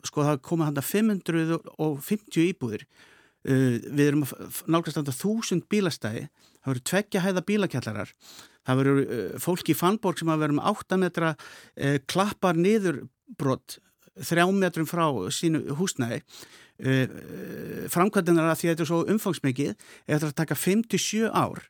sko 0.08 0.26
það 0.28 0.42
koma 0.46 0.68
hann 0.70 0.82
að 0.82 0.90
550 0.90 2.50
íbúðir, 2.50 2.84
uh, 3.48 3.78
við 3.86 4.04
erum 4.10 4.26
að 4.26 4.60
nálgast 4.72 5.00
að 5.02 5.14
þúsund 5.22 5.68
bílastæði, 5.72 6.28
það 6.60 6.74
verður 6.74 6.86
tveggja 6.92 7.24
hæða 7.24 7.46
bílakjallarar, 7.52 8.14
það 8.68 8.82
verður 8.82 9.02
uh, 9.06 9.40
fólk 9.46 9.72
í 9.72 9.78
Fannborg 9.80 10.22
sem 10.22 10.34
að 10.34 10.44
verður 10.44 10.58
um 10.58 10.68
8 10.74 11.02
metra 11.06 11.34
uh, 11.36 11.98
klappar 12.12 12.60
niður 12.60 13.06
brott, 13.40 13.80
þrjá 14.16 14.46
metrum 14.56 14.88
frá 14.88 15.08
sínu 15.34 15.76
húsnæði, 15.76 16.22
framkvæmdunar 17.92 18.50
að 18.52 18.58
því 18.60 18.68
að 18.68 18.72
þetta 18.74 18.84
er 18.84 18.88
svo 18.90 18.98
umfangsmikið 19.14 19.70
eftir 20.12 20.26
að 20.28 20.34
taka 20.36 20.58
5-7 20.60 21.30
ár 21.32 21.62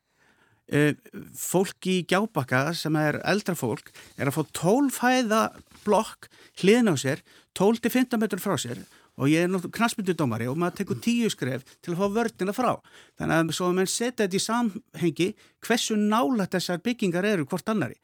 uh, 0.74 0.91
fólk 1.38 1.89
í 1.91 2.01
gjábakka 2.09 2.68
sem 2.78 2.95
er 2.99 3.20
eldra 3.28 3.55
fólk 3.57 3.91
er 4.18 4.30
að 4.30 4.38
fá 4.39 4.43
12 4.61 5.01
hæða 5.03 5.41
blokk 5.86 6.30
hliðin 6.61 6.93
á 6.93 6.95
sér 6.97 7.26
12-15 7.57 8.22
metur 8.22 8.41
frá 8.43 8.55
sér 8.59 8.84
og 9.16 9.32
ég 9.32 9.45
er 9.47 9.72
knastmyndudómari 9.78 10.47
og 10.51 10.57
maður 10.59 10.82
tekur 10.82 10.99
tíu 11.03 11.30
skref 11.32 11.63
til 11.80 11.93
að 11.93 12.01
fá 12.01 12.16
vördina 12.18 12.55
frá. 12.55 12.72
Þannig 13.20 13.36
að 13.38 13.53
svo 13.55 13.70
að 13.70 13.78
mann 13.78 13.88
setja 13.89 14.26
þetta 14.26 14.39
í 14.39 14.43
samhengi 14.43 15.28
hversu 15.63 15.95
nála 15.99 16.47
þessar 16.51 16.82
byggingar 16.84 17.28
eru 17.30 17.47
hvort 17.47 17.72
annari. 17.72 17.95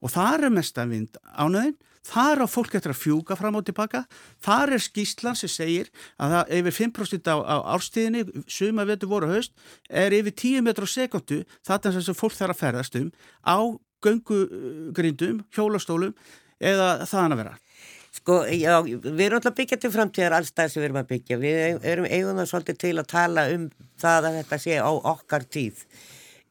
Og 0.00 0.14
það 0.14 0.46
er 0.46 0.54
mest 0.54 0.78
að 0.78 0.94
vind 0.94 1.18
ánöðin 1.34 1.74
þar 2.06 2.44
á 2.44 2.46
fólk 2.48 2.74
eftir 2.78 2.94
að 2.94 3.00
fjúka 3.00 3.36
fram 3.38 3.58
og 3.58 3.66
tilbaka. 3.68 4.04
Þar 4.42 4.76
er 4.76 4.84
skýslan 4.84 5.38
sem 5.38 5.52
segir 5.52 5.90
að 6.20 6.36
það 6.36 6.52
yfir 6.58 6.76
5% 6.78 7.32
á, 7.32 7.36
á 7.44 7.56
árstíðinni 7.76 8.44
suma 8.48 8.86
vetur 8.88 9.12
voru 9.12 9.30
haust 9.34 9.52
er 9.88 10.16
yfir 10.16 10.34
10 10.34 10.66
metrar 10.66 10.88
á 10.88 10.94
sekundu 10.94 11.42
þetta 11.66 11.94
sem 11.98 12.16
fólk 12.16 12.36
þarf 12.36 12.56
að 12.56 12.62
ferðast 12.64 13.00
um 13.00 13.10
á 13.44 13.58
göngugrindum, 14.00 15.42
hjólastólum 15.52 16.14
eða 16.60 17.04
þaðan 17.08 17.34
að 17.36 17.42
vera. 17.42 17.58
Sko, 18.10 18.40
já, 18.50 18.80
við 18.82 19.20
erum 19.22 19.38
alltaf 19.38 19.54
byggjað 19.54 19.82
til 19.84 19.90
framtíðar 19.94 20.34
allstað 20.40 20.72
sem 20.72 20.82
við 20.82 20.88
erum 20.88 20.98
að 20.98 21.10
byggja. 21.12 21.36
Við 21.38 21.84
erum 21.92 22.08
eigum 22.08 22.40
það 22.40 22.48
svolítið 22.50 22.80
til 22.82 22.94
að 22.96 23.10
tala 23.12 23.44
um 23.54 23.68
það 24.00 24.26
að 24.30 24.38
þetta 24.40 24.58
sé 24.64 24.80
á 24.82 24.90
okkar 24.90 25.46
tíð 25.46 25.84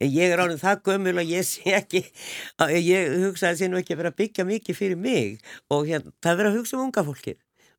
ég 0.08 0.32
er 0.32 0.40
ánum 0.40 0.60
það 0.62 0.82
gömul 0.88 1.18
og 1.20 1.36
ég 1.36 1.46
sé 1.48 1.76
ekki 1.76 2.06
ég 2.80 3.20
hugsa 3.26 3.50
að 3.50 3.52
það 3.52 3.60
sé 3.60 3.70
nú 3.70 3.82
ekki 3.82 3.96
að 3.96 4.02
vera 4.04 4.14
að 4.14 4.20
byggja 4.24 4.48
mikið 4.48 4.80
fyrir 4.80 5.00
mig 5.00 5.54
og 5.68 5.88
hérna, 5.90 6.16
það 6.24 6.44
er 6.44 6.52
að 6.52 6.60
hugsa 6.60 6.78
um 6.78 6.88
unga 6.88 7.06
fólki 7.08 7.36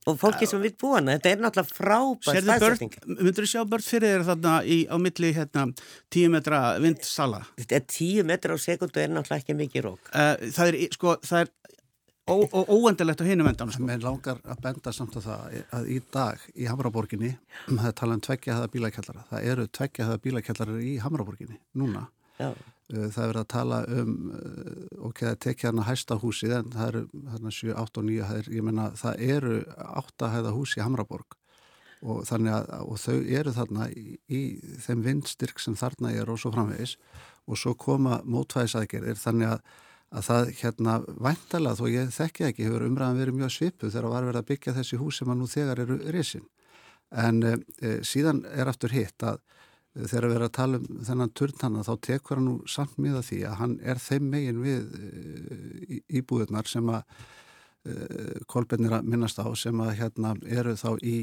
og 0.08 0.16
fólki 0.20 0.46
sem 0.48 0.62
vil 0.62 0.72
búa 0.80 0.96
hana, 0.98 1.16
þetta 1.18 1.30
er 1.30 1.42
náttúrulega 1.44 1.76
frábært 1.76 2.44
staðsetning. 2.46 2.94
Myndur 3.20 3.44
þú 3.44 3.50
sjá 3.52 3.64
börn 3.68 3.84
fyrir 3.84 4.14
þér 4.14 4.26
þarna 4.30 4.54
í, 4.64 4.78
á 4.88 4.96
milli 5.02 5.32
hérna, 5.36 5.66
tíu 6.12 6.30
metra 6.32 6.60
vindsala? 6.80 7.42
Þetta 7.60 7.76
er 7.76 7.84
tíu 7.92 8.24
metra 8.28 8.56
á 8.56 8.58
sekundu 8.60 9.02
er 9.02 9.12
náttúrulega 9.12 9.44
ekki 9.44 9.58
mikið 9.58 9.86
rók. 9.86 10.12
Uh, 10.14 10.48
það 10.56 10.72
er, 10.72 10.78
sko, 10.96 11.16
það 11.26 11.44
er 11.44 11.52
óendilegt 12.30 13.22
á 13.22 13.24
hinu 13.26 13.44
vendan 13.46 13.72
sko. 13.72 13.84
Mér 13.86 14.02
langar 14.04 14.40
að 14.44 14.62
benda 14.64 14.92
samt 14.94 15.16
á 15.18 15.20
það 15.24 15.56
að 15.76 15.88
í 15.90 15.98
dag 16.14 16.42
í 16.54 16.68
Hamraborginni 16.70 17.30
það 17.66 17.88
er 17.90 17.96
talað 18.00 18.18
um 18.18 18.24
tveggjahæða 18.26 18.70
bílakjallara. 18.74 19.24
Það 19.30 19.48
eru 19.52 19.66
tveggjahæða 19.78 20.20
bílakjallarar 20.26 20.84
í 20.84 20.92
Hamraborginni 21.04 21.58
núna. 21.80 22.06
Já. 22.40 22.52
Uh, 22.90 23.06
það 23.12 23.20
er 23.22 23.28
verið 23.30 23.42
að 23.42 23.50
tala 23.54 23.80
um 23.94 24.14
uh, 24.34 24.70
ok, 25.10 25.20
það 25.26 25.36
tekja 25.46 25.68
hérna 25.68 25.86
hæsta 25.86 26.16
húsið 26.22 26.56
en 26.56 26.72
það 26.74 26.88
eru 26.88 27.02
hérna 27.34 27.52
7, 27.58 27.74
8 27.84 28.00
og 28.02 28.08
9 28.08 28.30
hæðir. 28.30 28.48
Ég 28.56 28.66
menna 28.66 28.88
það 28.98 29.26
eru 29.36 29.58
8 30.04 30.32
hæða 30.36 30.54
hús 30.56 30.78
í 30.78 30.84
Hamraborg. 30.84 31.36
Og 32.00 32.22
þannig 32.24 32.54
að 32.56 32.70
og 32.80 32.96
þau 33.02 33.18
eru 33.20 33.52
þarna 33.52 33.90
í, 33.92 34.16
í 34.32 34.40
þeim 34.80 35.04
vindstyrk 35.04 35.60
sem 35.60 35.76
þarna 35.76 36.14
er 36.16 36.32
og 36.32 36.40
svo 36.40 36.54
framvegis. 36.54 36.96
Og 37.50 37.60
svo 37.60 37.74
koma 37.76 38.22
mótvæðisæðgerir 38.24 39.20
þannig 39.20 39.56
að 39.56 39.62
að 40.10 40.26
það 40.26 40.52
hérna 40.58 40.96
væntalega 41.22 41.78
þó 41.78 41.84
ég 41.90 42.14
þekki 42.14 42.46
ekki 42.48 42.66
hefur 42.66 42.86
umræðan 42.88 43.20
verið 43.20 43.38
mjög 43.38 43.52
svipu 43.54 43.90
þegar 43.90 44.10
var 44.10 44.26
verið 44.26 44.42
að 44.42 44.48
byggja 44.48 44.76
þessi 44.80 44.98
hús 44.98 45.20
sem 45.20 45.30
að 45.30 45.38
nú 45.38 45.50
þegar 45.50 45.82
eru 45.84 45.98
risin. 46.16 46.46
En 47.10 47.42
e, 47.46 47.56
síðan 48.06 48.44
er 48.50 48.70
aftur 48.70 48.94
hitt 48.94 49.22
að 49.26 49.38
e, 49.38 50.06
þegar 50.10 50.26
við 50.26 50.38
erum 50.38 50.48
að 50.48 50.56
tala 50.58 50.80
um 50.80 51.04
þennan 51.06 51.34
turntanna 51.38 51.84
þá 51.86 51.92
tekur 52.06 52.40
hann 52.40 52.48
nú 52.48 52.56
samt 52.70 52.98
miða 52.98 53.22
því 53.26 53.44
að 53.50 53.60
hann 53.62 53.76
er 53.82 54.02
þeim 54.02 54.32
megin 54.34 54.64
við 54.64 54.96
e, 54.98 56.00
íbúðunar 56.18 56.70
sem 56.70 56.90
að 56.90 57.22
e, 57.86 57.94
kolbennir 58.50 58.96
að 58.98 59.12
minnast 59.14 59.38
á 59.38 59.46
sem 59.58 59.82
að 59.86 59.94
hérna 60.02 60.34
eru 60.58 60.74
þá 60.78 60.90
í 61.06 61.16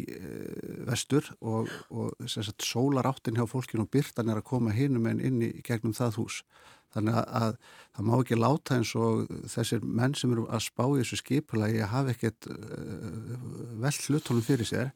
vestur 0.88 1.28
og, 1.42 1.68
og 1.92 2.16
sólaráttin 2.64 3.36
hjá 3.36 3.48
fólkinu 3.52 3.84
og 3.84 3.92
byrtan 3.92 4.32
er 4.32 4.40
að 4.40 4.48
koma 4.48 4.76
hinum 4.76 5.12
en 5.12 5.20
inn 5.20 5.44
í 5.44 5.54
gegnum 5.60 5.96
það 5.96 6.22
hús 6.24 6.42
Þannig 6.96 7.20
að, 7.20 7.28
að 7.42 7.58
það 7.98 8.08
má 8.08 8.14
ekki 8.18 8.40
láta 8.40 8.78
eins 8.78 8.94
og 8.96 9.28
þessir 9.52 9.84
menn 9.84 10.16
sem 10.18 10.34
eru 10.34 10.48
að 10.48 10.66
spá 10.68 10.84
í 10.88 11.02
þessu 11.02 11.20
skipulagi 11.22 11.86
hafa 11.92 12.14
ekkert 12.14 12.50
uh, 12.54 13.38
vel 13.84 13.96
hlutunum 14.08 14.46
fyrir 14.46 14.70
sér. 14.70 14.92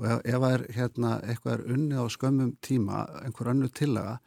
Og 0.00 0.08
ef, 0.08 0.22
ef 0.24 0.46
er 0.48 0.66
hérna, 0.76 1.16
eitthvað 1.24 1.56
er 1.58 1.74
unni 1.76 1.96
á 2.00 2.04
skömmum 2.12 2.54
tíma, 2.64 3.04
einhver 3.24 3.52
annu 3.52 3.68
tillaga, 3.68 4.18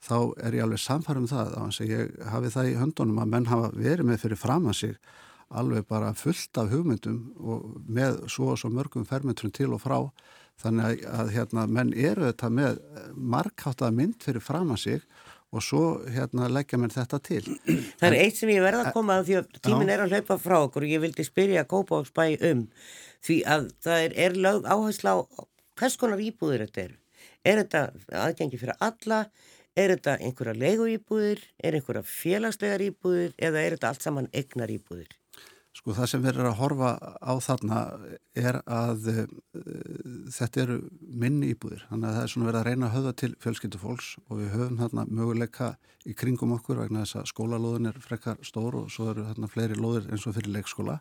þá 0.00 0.16
er 0.40 0.56
ég 0.56 0.64
alveg 0.64 0.80
samfærum 0.80 1.28
það 1.30 1.56
á 1.56 1.60
hans 1.60 1.80
að 1.82 1.92
ég 1.92 2.14
hafi 2.32 2.52
það 2.54 2.70
í 2.70 2.78
höndunum 2.80 3.20
að 3.20 3.34
menn 3.34 3.50
hafa 3.50 3.72
verið 3.76 4.08
með 4.08 4.22
fyrir 4.24 4.40
fram 4.40 4.70
að 4.70 4.78
sig 4.78 4.96
alveg 5.50 5.86
bara 5.90 6.12
fullt 6.14 6.58
af 6.62 6.70
hugmyndum 6.70 7.18
og 7.42 7.80
með 7.90 8.20
svo 8.30 8.52
og 8.52 8.60
svo 8.60 8.70
mörgum 8.72 9.06
fermetrum 9.06 9.52
til 9.54 9.72
og 9.74 9.82
frá. 9.82 9.98
Þannig 10.60 10.86
að, 10.86 11.04
að 11.20 11.32
hérna, 11.34 11.66
menn 11.66 11.92
eru 11.96 12.28
þetta 12.28 12.50
með 12.52 12.80
markáttað 13.16 13.96
mynd 13.96 14.22
fyrir 14.22 14.44
fram 14.44 14.72
að 14.74 14.82
sig 14.84 15.06
og 15.50 15.64
svo 15.64 15.84
hérna 16.14 16.48
leggja 16.52 16.78
mér 16.78 16.94
þetta 16.94 17.20
til. 17.26 17.42
Það 18.00 18.08
er 18.08 18.18
eitt 18.22 18.38
sem 18.38 18.52
ég 18.52 18.64
verða 18.64 18.86
að 18.86 18.96
koma 18.96 19.18
að 19.20 19.28
því 19.28 19.38
að 19.40 19.52
tímin 19.66 19.92
er 19.92 20.04
að 20.04 20.14
hlaupa 20.14 20.38
frá 20.40 20.56
okkur 20.62 20.86
og 20.86 20.94
ég 20.94 21.04
vildi 21.04 21.26
spyrja 21.26 21.66
Kópáksbæ 21.70 22.24
um 22.50 22.66
því 23.26 23.38
að 23.54 23.70
það 23.84 24.04
er, 24.06 24.18
er 24.26 24.36
lög 24.46 24.68
áhersla 24.70 25.16
á 25.16 25.18
hvers 25.80 25.96
konar 26.00 26.22
íbúðir 26.22 26.66
þetta 26.66 26.84
er. 26.86 26.98
Er 27.44 27.62
þetta 27.62 27.86
aðgengi 28.24 28.60
fyrir 28.60 28.78
alla? 28.84 29.24
Er 29.78 29.94
þetta 29.94 30.18
einhverja 30.20 30.56
leiguýbúðir? 30.60 31.42
Er 31.62 31.78
einhverja 31.78 32.04
félagslegar 32.04 32.84
íbúðir? 32.84 33.32
Eða 33.38 33.64
er 33.64 33.76
þetta 33.76 33.92
allt 33.92 34.06
saman 34.06 34.30
egnar 34.36 34.72
íbúðir? 34.72 35.19
Sko 35.70 35.94
það 35.94 36.08
sem 36.10 36.24
erum 36.26 36.48
að 36.48 36.56
horfa 36.58 36.88
á 37.22 37.32
þarna 37.40 37.80
er 38.36 38.58
að 38.66 39.10
uh, 39.12 39.20
þetta 40.34 40.62
eru 40.64 40.78
minni 41.00 41.52
íbúðir 41.54 41.84
þannig 41.88 42.08
að 42.08 42.16
það 42.16 42.24
er 42.24 42.32
svona 42.32 42.48
verið 42.48 42.60
að 42.60 42.66
reyna 42.68 42.88
að 42.88 42.96
höfða 42.96 43.12
til 43.22 43.30
fjölskyldufólks 43.44 44.08
og 44.26 44.40
við 44.40 44.54
höfum 44.56 44.80
þarna 44.80 45.06
möguleika 45.08 45.68
í 46.08 46.16
kringum 46.18 46.56
okkur 46.56 46.82
vegna 46.82 47.04
þess 47.04 47.20
að 47.20 47.30
skólalóðin 47.30 47.92
er 47.92 48.00
frekar 48.02 48.40
stór 48.42 48.80
og 48.82 48.90
svo 48.90 49.12
eru 49.12 49.28
þarna 49.28 49.52
fleiri 49.52 49.78
lóðir 49.78 50.10
eins 50.10 50.26
og 50.26 50.34
fyrir 50.36 50.56
leikskóla 50.58 50.98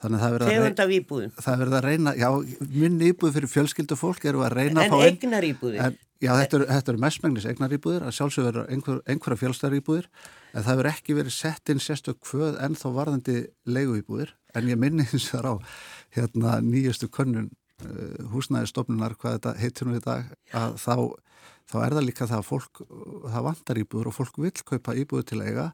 Þannig 0.00 0.16
að 0.16 0.22
það 0.22 0.32
verður 0.32 0.46
að, 0.48 0.54
reyna, 0.56 1.32
það 1.44 1.58
verður 1.60 1.76
að 1.76 1.86
reyna, 1.86 2.12
já, 2.16 2.28
minni 2.72 3.08
íbúð 3.12 3.34
fyrir 3.34 3.50
fjölskyldufólk 3.52 4.22
eru 4.30 4.44
að 4.46 4.54
reyna 4.56 4.70
en 4.70 4.78
að 4.80 4.94
fá 4.94 4.96
einn. 4.96 5.02
En 5.10 5.18
egnar 5.18 5.44
íbúðir? 5.44 5.98
Já, 6.24 6.30
þetta 6.38 6.56
eru, 6.56 6.68
eru 6.78 7.02
mestmengnis 7.02 7.48
egnar 7.50 7.74
íbúðir, 7.76 8.06
að 8.08 8.16
sjálfsögur 8.16 8.48
verður 8.48 8.72
einhver, 8.72 9.02
einhverja 9.12 9.40
fjölstæðar 9.42 9.76
íbúðir, 9.76 10.08
en 10.52 10.64
það 10.66 10.80
verður 10.80 10.90
ekki 10.92 11.16
verið 11.18 11.34
sett 11.36 11.72
inn 11.72 11.82
sérstök 11.82 12.20
hvöð 12.28 12.58
en 12.64 12.76
þá 12.78 12.86
varðandi 12.96 13.36
leigu 13.68 13.98
íbúðir, 14.00 14.34
en 14.54 14.70
ég 14.70 14.80
minni 14.80 15.06
eins 15.06 15.28
og 15.30 15.32
það 15.32 15.50
á 15.50 15.54
hérna 16.16 16.56
nýjastu 16.66 17.10
könnun 17.12 17.50
uh, 17.50 18.30
húsnæðistofnunar, 18.34 19.16
hvað 19.20 19.38
þetta 19.38 19.54
heitir 19.60 19.88
nú 19.88 19.98
í 19.98 20.04
dag, 20.04 20.32
að 20.56 20.76
þá, 20.82 20.94
þá 21.70 21.76
er 21.84 21.96
það 21.98 22.08
líka 22.08 22.30
það 22.30 22.42
að 22.42 22.48
fólk, 22.50 22.82
það 23.28 23.46
vantar 23.50 23.82
íbúður 23.84 24.10
og 24.10 24.18
fólk 24.18 24.42
vil 24.42 24.54
kaupa 24.72 24.96
íbúður 24.98 25.30
til 25.30 25.42
eiga. 25.44 25.70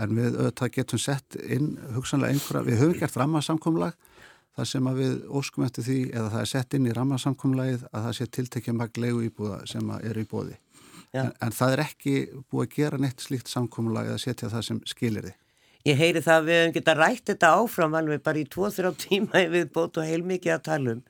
En 0.00 0.12
við 0.14 0.36
auðvitað 0.38 0.70
getum 0.76 1.00
sett 1.02 1.34
inn 1.50 1.72
hugsanlega 1.96 2.36
einhverja, 2.36 2.62
við 2.68 2.78
höfum 2.78 3.00
gert 3.00 3.16
rammarsamkomlag 3.18 3.96
þar 4.56 4.68
sem 4.70 4.88
að 4.90 5.00
við 5.00 5.16
óskum 5.40 5.64
eftir 5.66 5.86
því 5.86 5.98
eða 6.12 6.30
það 6.34 6.42
er 6.42 6.50
sett 6.52 6.76
inn 6.76 6.86
í 6.86 6.94
rammarsamkomlagið 6.96 7.84
að 7.90 8.06
það 8.06 8.16
sé 8.18 8.26
tiltekja 8.36 8.76
maglegu 8.76 9.24
íbúða 9.26 9.60
sem 9.70 9.92
eru 10.00 10.24
í 10.24 10.28
bóði 10.30 10.56
en, 11.16 11.30
en 11.42 11.54
það 11.54 11.76
er 11.76 11.84
ekki 11.84 12.16
búið 12.50 12.66
að 12.66 12.74
gera 12.76 13.00
neitt 13.02 13.22
slíkt 13.24 13.50
samkomlag 13.50 14.10
eða 14.10 14.22
setja 14.22 14.50
það 14.52 14.66
sem 14.68 14.82
skilir 14.88 15.30
þið 15.30 15.38
Ég 15.88 15.96
heyri 15.96 16.20
það 16.20 16.34
að 16.34 16.48
við 16.48 16.58
hefum 16.58 16.74
getað 16.74 16.98
rætt 17.00 17.30
þetta 17.30 17.50
áfram 17.56 17.94
alveg 17.96 18.24
bara 18.24 18.40
í 18.40 18.48
2-3 18.52 18.90
tíma 19.00 19.44
við 19.48 19.70
bótu 19.72 20.04
heilmikið 20.04 20.52
að 20.52 20.66
tala 20.66 20.92
um. 20.92 21.00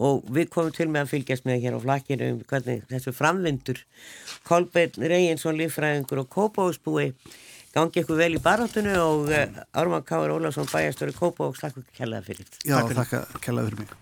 Og 0.00 0.24
við 0.34 0.48
komum 0.50 0.74
til 0.74 0.88
með 0.90 1.04
að 1.04 1.12
fylgjast 1.12 1.46
með 1.46 1.62
hér 1.62 1.76
á 1.78 1.84
flakkinu 1.84 2.30
um 2.32 2.42
hvernig 2.50 2.82
þessu 2.90 3.14
framvindur 3.14 3.84
Kolbeinn 4.48 5.06
Reynsson, 5.12 5.60
lífræðingur 5.60 6.24
og 6.24 6.30
kópáðsbúi 6.34 7.12
gangi 7.76 8.02
ykkur 8.02 8.18
vel 8.18 8.32
í 8.34 8.42
baráttunum 8.42 8.98
og 9.04 9.30
uh, 9.30 9.62
Ármann 9.78 10.08
Káur 10.08 10.34
Ólafsson 10.40 10.66
bæjastöru 10.72 11.14
slakku 11.14 11.86
kellaða 11.94 12.26
fyrir. 12.32 12.54
Já, 12.66 12.80
kellaða 12.82 13.68
fyrir 13.70 13.84
mig 13.84 13.98